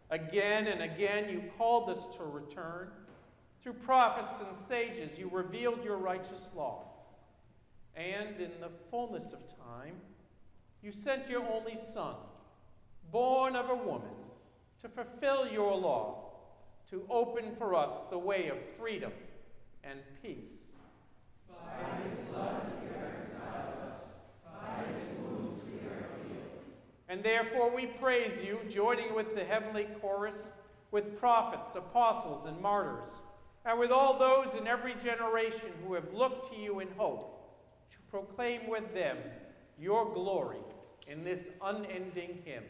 Again 0.09 0.67
and 0.67 0.81
again, 0.81 1.29
you 1.29 1.43
called 1.57 1.89
us 1.89 2.05
to 2.17 2.23
return. 2.23 2.89
Through 3.63 3.73
prophets 3.73 4.41
and 4.45 4.53
sages, 4.55 5.17
you 5.17 5.29
revealed 5.31 5.83
your 5.83 5.97
righteous 5.97 6.49
law. 6.55 6.87
And 7.95 8.39
in 8.39 8.51
the 8.59 8.69
fullness 8.89 9.33
of 9.33 9.39
time, 9.47 9.95
you 10.81 10.91
sent 10.91 11.29
your 11.29 11.45
only 11.45 11.77
Son, 11.77 12.15
born 13.11 13.55
of 13.55 13.69
a 13.69 13.75
woman, 13.75 14.09
to 14.81 14.89
fulfill 14.89 15.47
your 15.47 15.77
law, 15.77 16.31
to 16.89 17.05
open 17.09 17.55
for 17.57 17.75
us 17.75 18.05
the 18.09 18.17
way 18.17 18.47
of 18.47 18.57
freedom 18.79 19.11
and 19.83 19.99
peace. 20.21 20.71
By 21.49 22.09
his 22.09 22.19
blood 22.29 22.63
you 22.81 22.89
reconciled 22.89 23.75
us, 23.85 23.99
by 24.43 24.83
his 24.83 25.19
wounds 25.19 25.61
we 25.65 25.87
are 25.87 26.09
healed. 26.27 26.65
And 27.11 27.21
therefore 27.21 27.69
we 27.69 27.87
praise 27.87 28.41
you, 28.41 28.59
joining 28.69 29.13
with 29.13 29.35
the 29.35 29.43
heavenly 29.43 29.85
chorus, 29.99 30.47
with 30.91 31.19
prophets, 31.19 31.75
apostles, 31.75 32.45
and 32.45 32.57
martyrs, 32.61 33.19
and 33.65 33.77
with 33.77 33.91
all 33.91 34.17
those 34.17 34.55
in 34.55 34.65
every 34.65 34.95
generation 34.95 35.71
who 35.85 35.93
have 35.93 36.13
looked 36.13 36.53
to 36.53 36.57
you 36.57 36.79
in 36.79 36.87
hope, 36.95 37.59
to 37.91 37.97
proclaim 38.09 38.69
with 38.69 38.95
them 38.95 39.17
your 39.77 40.05
glory 40.13 40.61
in 41.05 41.25
this 41.25 41.49
unending 41.61 42.43
hymn. 42.45 42.63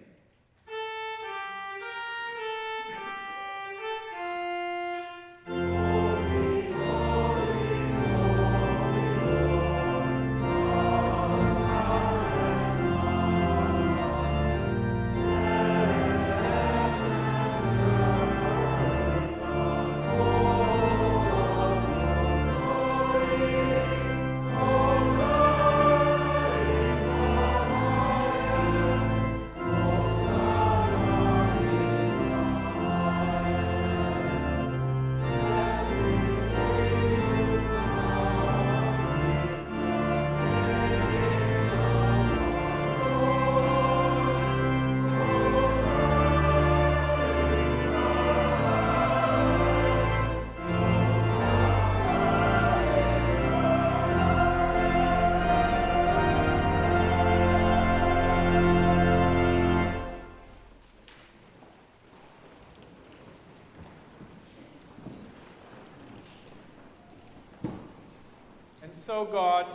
And 68.91 68.99
so, 68.99 69.23
God, 69.23 69.67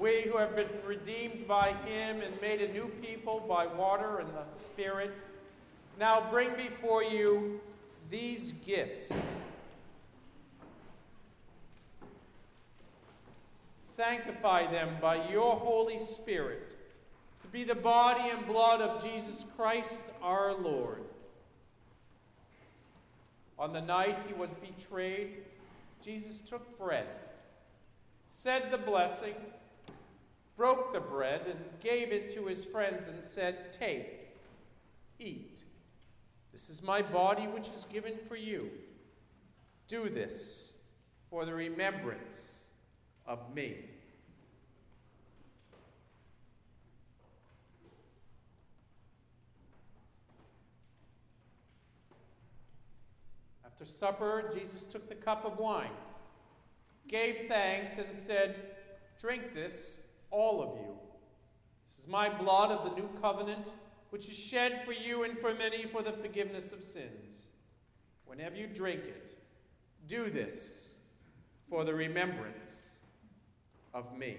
we 0.00 0.22
who 0.22 0.36
have 0.36 0.56
been 0.56 0.66
redeemed 0.84 1.46
by 1.46 1.74
him 1.84 2.20
and 2.22 2.40
made 2.40 2.60
a 2.60 2.72
new 2.72 2.88
people 3.00 3.38
by 3.48 3.68
water 3.68 4.18
and 4.18 4.28
the 4.30 4.42
Spirit, 4.60 5.12
now 5.96 6.28
bring 6.28 6.50
before 6.56 7.04
you 7.04 7.60
these 8.10 8.50
gifts. 8.66 9.12
Sanctify 13.84 14.66
them 14.72 14.96
by 15.00 15.28
your 15.30 15.54
Holy 15.54 15.98
Spirit 15.98 16.74
to 17.42 17.46
be 17.46 17.62
the 17.62 17.76
body 17.76 18.28
and 18.28 18.44
blood 18.44 18.80
of 18.80 19.00
Jesus 19.00 19.46
Christ 19.56 20.10
our 20.20 20.52
Lord. 20.52 21.04
On 23.56 23.72
the 23.72 23.82
night 23.82 24.18
he 24.26 24.34
was 24.34 24.52
betrayed, 24.54 25.44
Jesus 26.02 26.40
took 26.40 26.76
bread 26.76 27.06
said 28.28 28.70
the 28.70 28.78
blessing, 28.78 29.34
broke 30.56 30.92
the 30.92 31.00
bread, 31.00 31.42
and 31.46 31.58
gave 31.80 32.12
it 32.12 32.30
to 32.34 32.46
his 32.46 32.64
friends 32.64 33.08
and 33.08 33.24
said, 33.24 33.72
Take, 33.72 34.36
eat. 35.18 35.64
This 36.52 36.68
is 36.68 36.82
my 36.82 37.00
body 37.00 37.44
which 37.44 37.68
is 37.68 37.86
given 37.90 38.14
for 38.28 38.36
you. 38.36 38.70
Do 39.88 40.10
this 40.10 40.74
for 41.30 41.46
the 41.46 41.54
remembrance 41.54 42.66
of 43.26 43.38
me. 43.54 43.76
After 53.64 53.86
supper, 53.86 54.50
Jesus 54.52 54.84
took 54.84 55.08
the 55.08 55.14
cup 55.14 55.46
of 55.46 55.58
wine 55.58 55.90
gave 57.08 57.46
thanks, 57.48 57.98
and 57.98 58.12
said, 58.12 58.56
Drink 59.20 59.54
this, 59.54 60.00
all 60.30 60.62
of 60.62 60.78
you. 60.78 60.94
This 61.86 62.04
is 62.04 62.08
my 62.08 62.28
blood 62.28 62.70
of 62.70 62.84
the 62.84 63.00
new 63.00 63.08
covenant, 63.20 63.66
which 64.10 64.28
is 64.28 64.36
shed 64.36 64.82
for 64.84 64.92
you 64.92 65.24
and 65.24 65.36
for 65.38 65.54
many 65.54 65.84
for 65.84 66.02
the 66.02 66.12
forgiveness 66.12 66.72
of 66.72 66.84
sins. 66.84 67.46
Whenever 68.26 68.56
you 68.56 68.66
drink 68.66 69.00
it, 69.00 69.38
do 70.06 70.30
this 70.30 70.94
for 71.68 71.84
the 71.84 71.94
remembrance 71.94 72.98
of 73.94 74.16
me. 74.16 74.36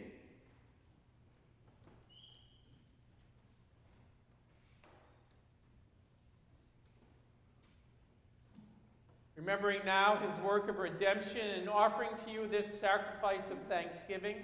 Remembering 9.40 9.80
now 9.86 10.18
his 10.18 10.38
work 10.42 10.68
of 10.68 10.80
redemption 10.80 11.48
and 11.58 11.70
offering 11.70 12.10
to 12.26 12.30
you 12.30 12.46
this 12.46 12.78
sacrifice 12.78 13.50
of 13.50 13.58
thanksgiving, 13.70 14.36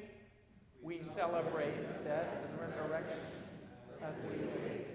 we 0.82 1.04
celebrate 1.04 1.74
his 1.76 1.98
death 1.98 2.30
and 2.50 2.62
resurrection 2.62 3.20
as 4.02 4.14
we 4.24 4.38
wait 4.38 4.88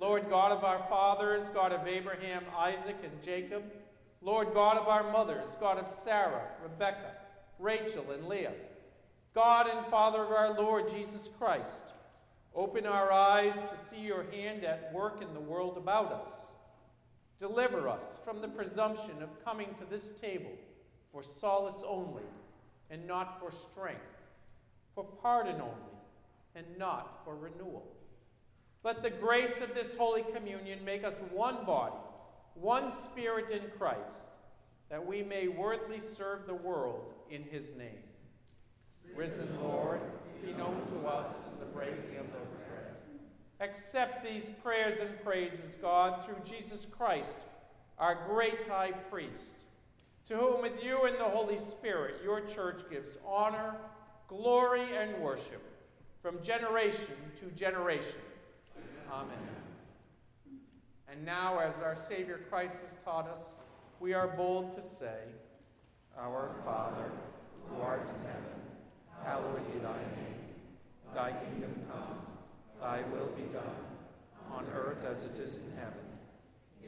Lord 0.00 0.28
God 0.28 0.50
of 0.50 0.64
our 0.64 0.80
fathers, 0.88 1.50
God 1.50 1.72
of 1.72 1.86
Abraham, 1.86 2.42
Isaac, 2.58 2.96
and 3.04 3.22
Jacob, 3.22 3.62
Lord 4.20 4.52
God 4.52 4.76
of 4.76 4.88
our 4.88 5.12
mothers, 5.12 5.56
God 5.60 5.78
of 5.78 5.88
Sarah, 5.88 6.48
Rebekah, 6.60 7.14
Rachel, 7.60 8.10
and 8.10 8.26
Leah, 8.26 8.54
God 9.34 9.68
and 9.68 9.86
Father 9.86 10.24
of 10.24 10.32
our 10.32 10.52
Lord 10.60 10.88
Jesus 10.88 11.30
Christ, 11.38 11.92
open 12.56 12.86
our 12.86 13.12
eyes 13.12 13.62
to 13.62 13.78
see 13.78 14.00
your 14.00 14.24
hand 14.32 14.64
at 14.64 14.92
work 14.92 15.22
in 15.22 15.32
the 15.32 15.40
world 15.40 15.76
about 15.76 16.10
us 16.12 16.45
Deliver 17.38 17.88
us 17.88 18.18
from 18.24 18.40
the 18.40 18.48
presumption 18.48 19.22
of 19.22 19.44
coming 19.44 19.74
to 19.78 19.84
this 19.84 20.10
table 20.20 20.52
for 21.12 21.22
solace 21.22 21.82
only 21.86 22.22
and 22.90 23.06
not 23.06 23.38
for 23.40 23.50
strength, 23.50 24.00
for 24.94 25.04
pardon 25.04 25.60
only 25.60 25.96
and 26.54 26.66
not 26.78 27.20
for 27.24 27.36
renewal. 27.36 27.86
Let 28.82 29.02
the 29.02 29.10
grace 29.10 29.60
of 29.60 29.74
this 29.74 29.96
Holy 29.96 30.24
Communion 30.34 30.84
make 30.84 31.04
us 31.04 31.20
one 31.32 31.64
body, 31.66 31.96
one 32.54 32.90
spirit 32.90 33.50
in 33.50 33.62
Christ, 33.76 34.28
that 34.88 35.04
we 35.04 35.22
may 35.22 35.48
worthily 35.48 36.00
serve 36.00 36.46
the 36.46 36.54
world 36.54 37.12
in 37.30 37.42
his 37.42 37.74
name. 37.76 37.98
Risen 39.14 39.48
Lord, 39.62 40.00
be 40.44 40.52
known 40.52 40.80
to 40.92 41.08
us 41.08 41.26
in 41.52 41.58
the 41.58 41.66
breaking 41.66 42.16
of 42.18 42.26
the. 42.32 42.55
Accept 43.60 44.24
these 44.24 44.50
prayers 44.62 44.98
and 44.98 45.22
praises, 45.24 45.76
God, 45.80 46.22
through 46.24 46.36
Jesus 46.44 46.86
Christ, 46.86 47.38
our 47.98 48.18
great 48.28 48.64
high 48.68 48.92
priest, 48.92 49.54
to 50.26 50.36
whom 50.36 50.60
with 50.60 50.84
you 50.84 51.04
and 51.04 51.16
the 51.16 51.24
Holy 51.24 51.56
Spirit 51.56 52.16
your 52.22 52.40
church 52.42 52.82
gives 52.90 53.16
honor, 53.26 53.74
glory, 54.28 54.84
and 54.94 55.16
worship 55.22 55.62
from 56.20 56.42
generation 56.42 57.14
to 57.40 57.46
generation. 57.52 58.20
Amen. 59.10 59.36
And 61.08 61.24
now, 61.24 61.58
as 61.58 61.80
our 61.80 61.96
Savior 61.96 62.40
Christ 62.50 62.82
has 62.82 62.94
taught 63.02 63.28
us, 63.28 63.56
we 64.00 64.12
are 64.12 64.28
bold 64.28 64.74
to 64.74 64.82
say, 64.82 65.20
Our 66.18 66.50
Father, 66.64 67.10
who 67.68 67.80
art 67.80 68.08
in 68.08 68.26
heaven, 68.26 68.60
hallowed 69.24 69.72
be 69.72 69.78
thy 69.78 69.92
name. 69.92 70.26
Thy 71.14 71.30
kingdom 71.30 71.74
come, 71.90 72.35
thy 72.80 73.02
will 73.12 73.30
be 73.36 73.42
done, 73.52 73.84
on 74.52 74.66
earth 74.74 75.04
as 75.10 75.24
it 75.24 75.38
is 75.38 75.58
in 75.58 75.76
heaven. 75.76 75.92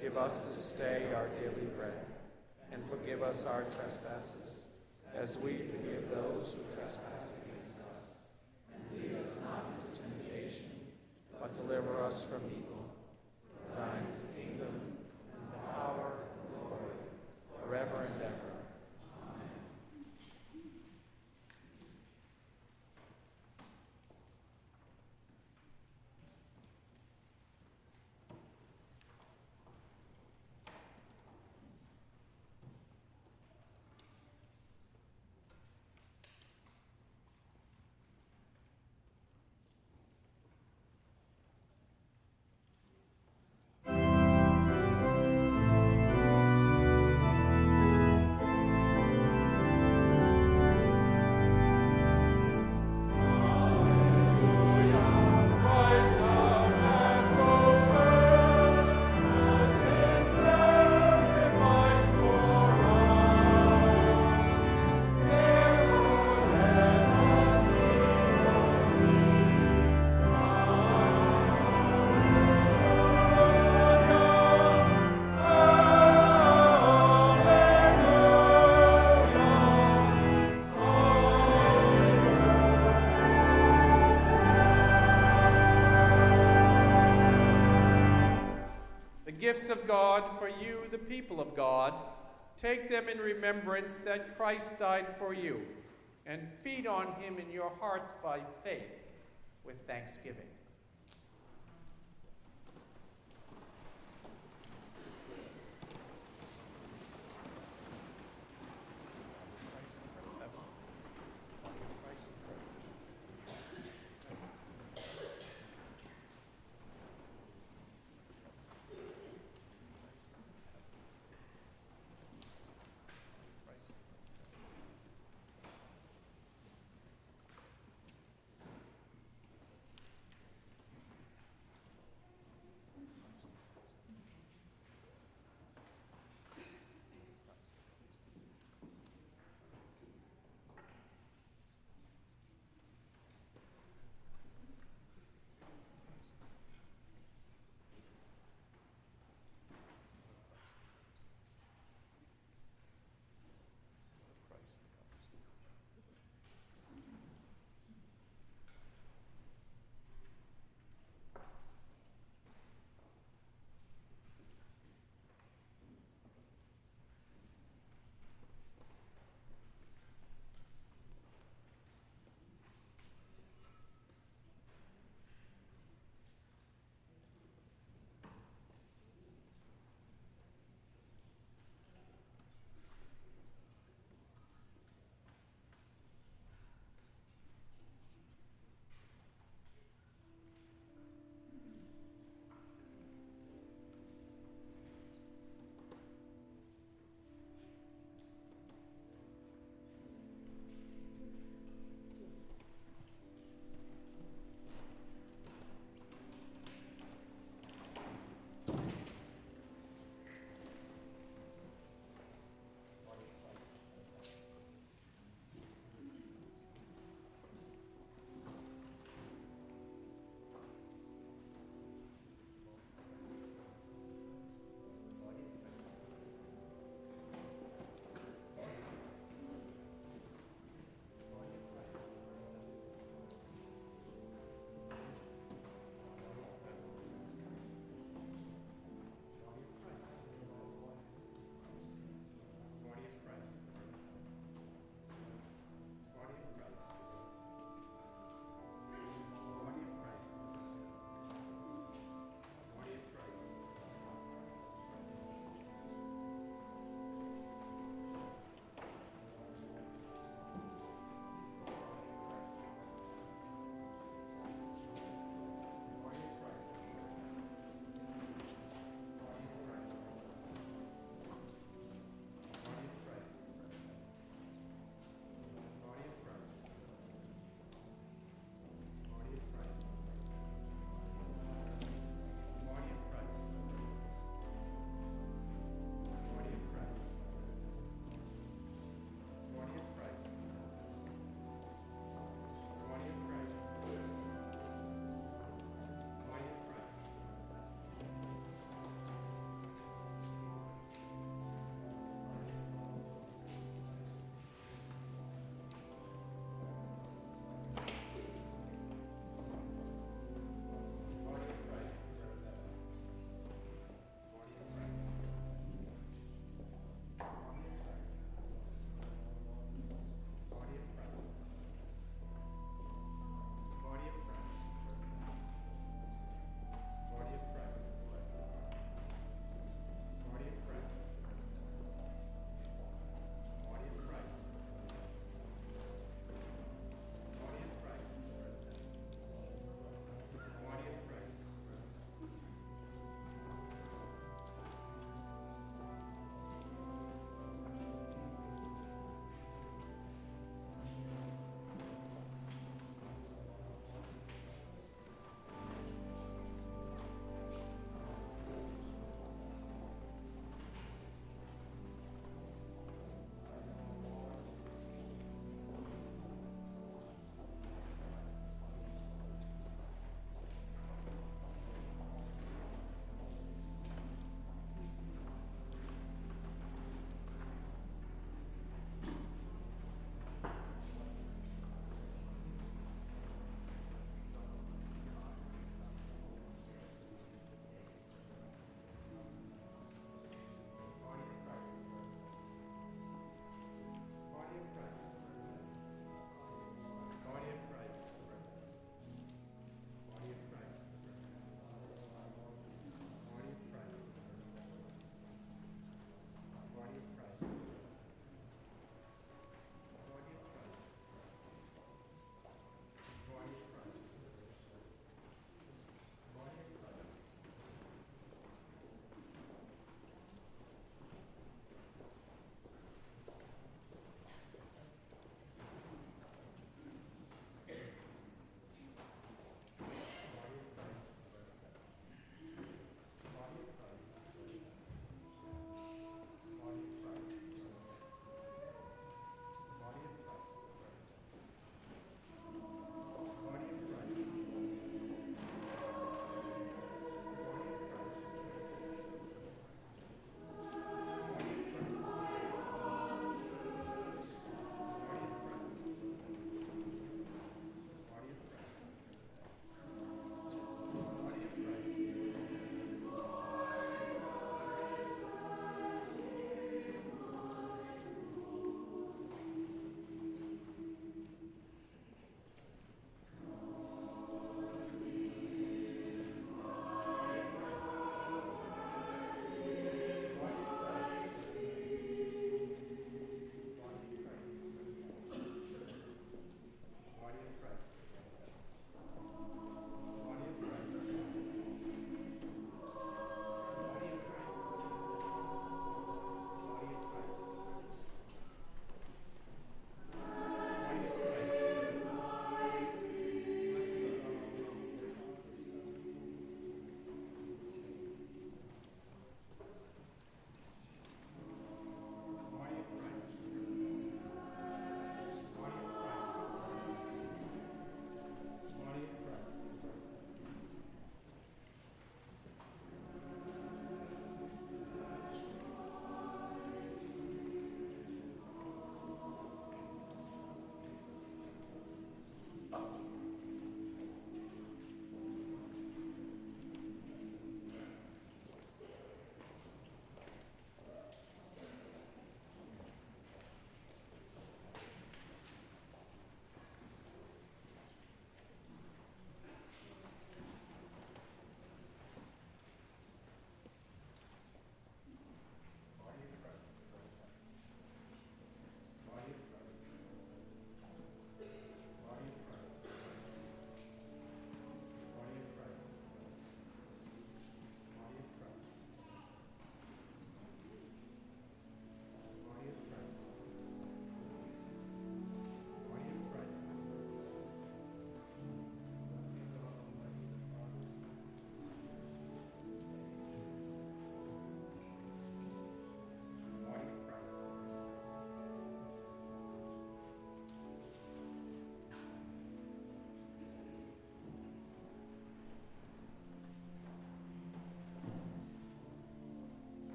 Give 0.00 0.16
us 0.16 0.42
this 0.42 0.72
day 0.72 1.08
our 1.14 1.28
daily 1.28 1.66
bread, 1.76 2.06
and 2.72 2.82
forgive 2.88 3.22
us 3.22 3.44
our 3.44 3.64
trespasses, 3.64 4.66
as 5.14 5.36
we 5.38 5.58
forgive 5.58 6.08
those 6.10 6.37
gifts 89.38 89.70
of 89.70 89.86
God 89.86 90.38
for 90.38 90.48
you, 90.48 90.82
the 90.90 90.98
people 90.98 91.40
of 91.40 91.54
God. 91.54 91.94
Take 92.56 92.90
them 92.90 93.08
in 93.08 93.18
remembrance 93.18 94.00
that 94.00 94.36
Christ 94.36 94.78
died 94.78 95.06
for 95.18 95.32
you, 95.32 95.60
and 96.26 96.48
feed 96.62 96.86
on 96.86 97.12
him 97.14 97.38
in 97.38 97.50
your 97.52 97.72
hearts 97.80 98.12
by 98.22 98.40
faith 98.64 98.82
with 99.64 99.76
thanksgiving. 99.86 100.42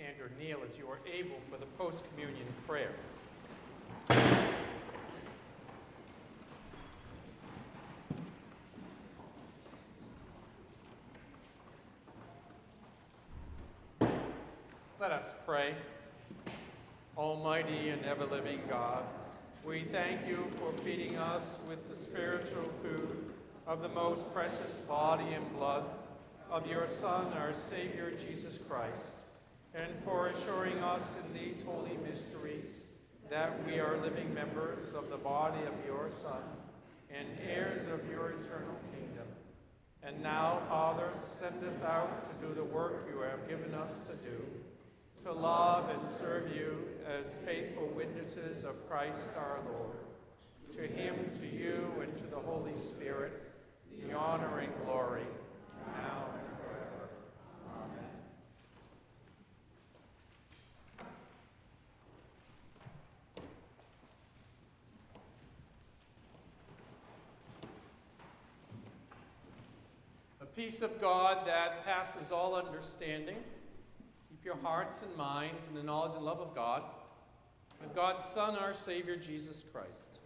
Stand 0.00 0.20
or 0.20 0.30
kneel 0.38 0.58
as 0.66 0.78
you 0.78 0.86
are 0.88 0.98
able 1.12 1.36
for 1.50 1.58
the 1.58 1.66
post 1.76 2.04
communion 2.10 2.46
prayer. 2.66 2.92
Let 14.98 15.10
us 15.10 15.34
pray. 15.46 15.74
Almighty 17.16 17.90
and 17.90 18.04
ever 18.04 18.24
living 18.24 18.60
God, 18.68 19.02
we 19.64 19.82
thank 19.84 20.26
you 20.26 20.50
for 20.58 20.72
feeding 20.82 21.16
us 21.16 21.58
with 21.68 21.90
the 21.90 21.96
spiritual 21.96 22.70
food 22.82 23.32
of 23.66 23.82
the 23.82 23.88
most 23.88 24.32
precious 24.32 24.78
body 24.88 25.34
and 25.34 25.56
blood 25.56 25.84
of 26.50 26.66
your 26.66 26.86
Son, 26.86 27.32
our 27.34 27.52
Savior 27.52 28.12
Jesus 28.12 28.58
Christ, 28.58 29.19
and 29.90 30.04
for 30.04 30.28
assuring 30.28 30.78
us 30.78 31.16
in 31.24 31.34
these 31.34 31.62
holy 31.62 31.98
mysteries 32.08 32.84
that 33.28 33.64
we 33.66 33.78
are 33.78 34.00
living 34.00 34.32
members 34.32 34.92
of 34.92 35.10
the 35.10 35.16
body 35.16 35.60
of 35.66 35.74
your 35.86 36.10
Son 36.10 36.42
and 37.10 37.26
heirs 37.46 37.86
of 37.86 38.08
your 38.08 38.30
eternal 38.30 38.76
kingdom. 38.92 39.26
And 40.02 40.22
now, 40.22 40.60
Father, 40.68 41.08
send 41.14 41.64
us 41.64 41.82
out 41.82 42.28
to 42.28 42.46
do 42.46 42.54
the 42.54 42.64
work 42.64 43.08
you 43.12 43.20
have 43.20 43.48
given 43.48 43.74
us 43.74 43.90
to 44.06 44.14
do 44.28 44.42
to 45.24 45.32
love 45.32 45.90
and 45.90 46.08
serve 46.08 46.54
you 46.54 46.78
as 47.06 47.36
faithful 47.38 47.86
witnesses 47.88 48.64
of 48.64 48.88
Christ 48.88 49.28
our 49.36 49.58
Lord. 49.70 49.96
To 50.74 50.82
him, 50.86 51.14
to 51.40 51.46
you, 51.46 51.92
and 52.00 52.16
to 52.16 52.24
the 52.24 52.38
Holy 52.38 52.76
Spirit, 52.78 53.32
the 54.02 54.16
honor 54.16 54.60
and 54.60 54.72
glory, 54.84 55.24
now 55.94 56.24
and 56.32 56.46
forever. 56.58 57.10
Amen. 57.76 58.04
The 70.38 70.46
peace 70.60 70.82
of 70.82 71.00
God 71.00 71.46
that 71.46 71.86
passes 71.86 72.30
all 72.30 72.54
understanding 72.54 73.36
Keep 74.28 74.44
your 74.44 74.56
hearts 74.56 75.00
and 75.00 75.16
minds 75.16 75.66
in 75.66 75.74
the 75.74 75.82
knowledge 75.82 76.12
and 76.14 76.22
love 76.22 76.38
of 76.38 76.54
God, 76.54 76.82
of 77.82 77.94
God's 77.94 78.26
Son, 78.26 78.56
our 78.56 78.74
Savior, 78.74 79.16
Jesus 79.16 79.64
Christ. 79.72 80.20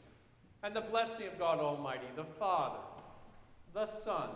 And 0.64 0.74
the 0.74 0.80
blessing 0.80 1.28
of 1.28 1.38
God 1.38 1.60
Almighty, 1.60 2.06
the 2.16 2.24
Father, 2.24 2.80
the 3.74 3.86
Son, 3.86 4.30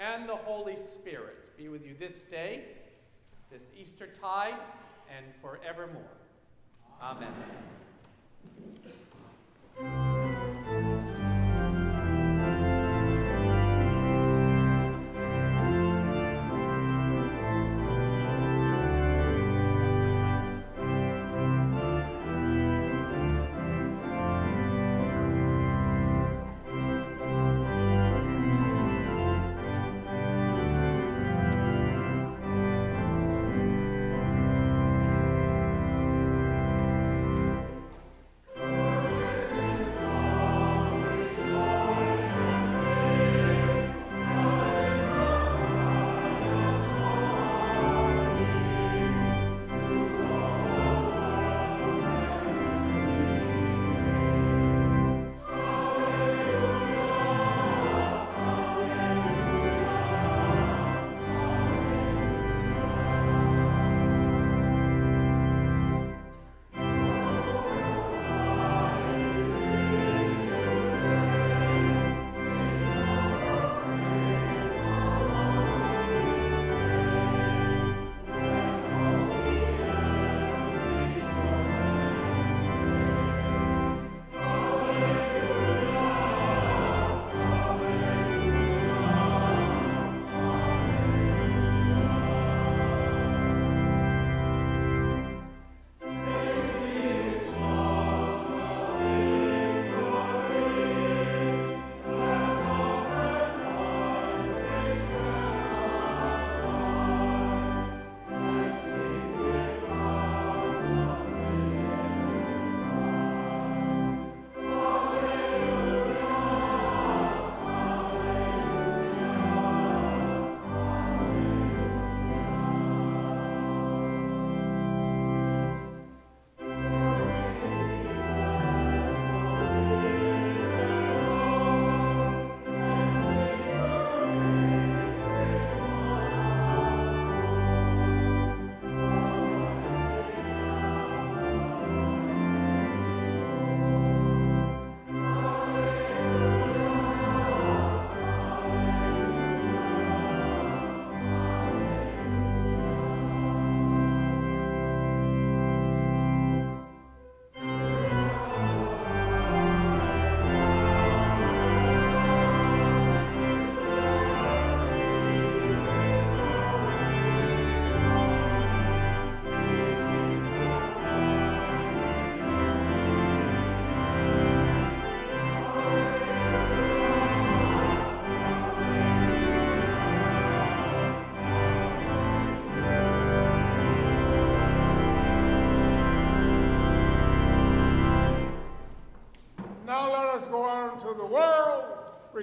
and 0.00 0.28
the 0.28 0.36
Holy 0.36 0.80
Spirit 0.80 1.56
be 1.56 1.68
with 1.68 1.84
you 1.84 1.94
this 1.98 2.22
day, 2.22 2.62
this 3.50 3.70
Easter 3.76 4.08
tide, 4.20 4.54
and 5.16 5.26
forevermore. 5.42 6.02
Amen. 7.02 7.32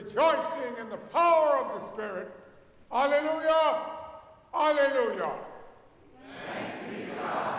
Rejoicing 0.03 0.77
in 0.79 0.89
the 0.89 0.97
power 0.97 1.57
of 1.57 1.73
the 1.73 1.85
Spirit. 1.85 2.31
Alleluia! 2.91 3.81
Alleluia! 4.53 5.31
Thanks 6.53 6.77
be 6.89 7.05
to 7.05 7.11
God. 7.21 7.58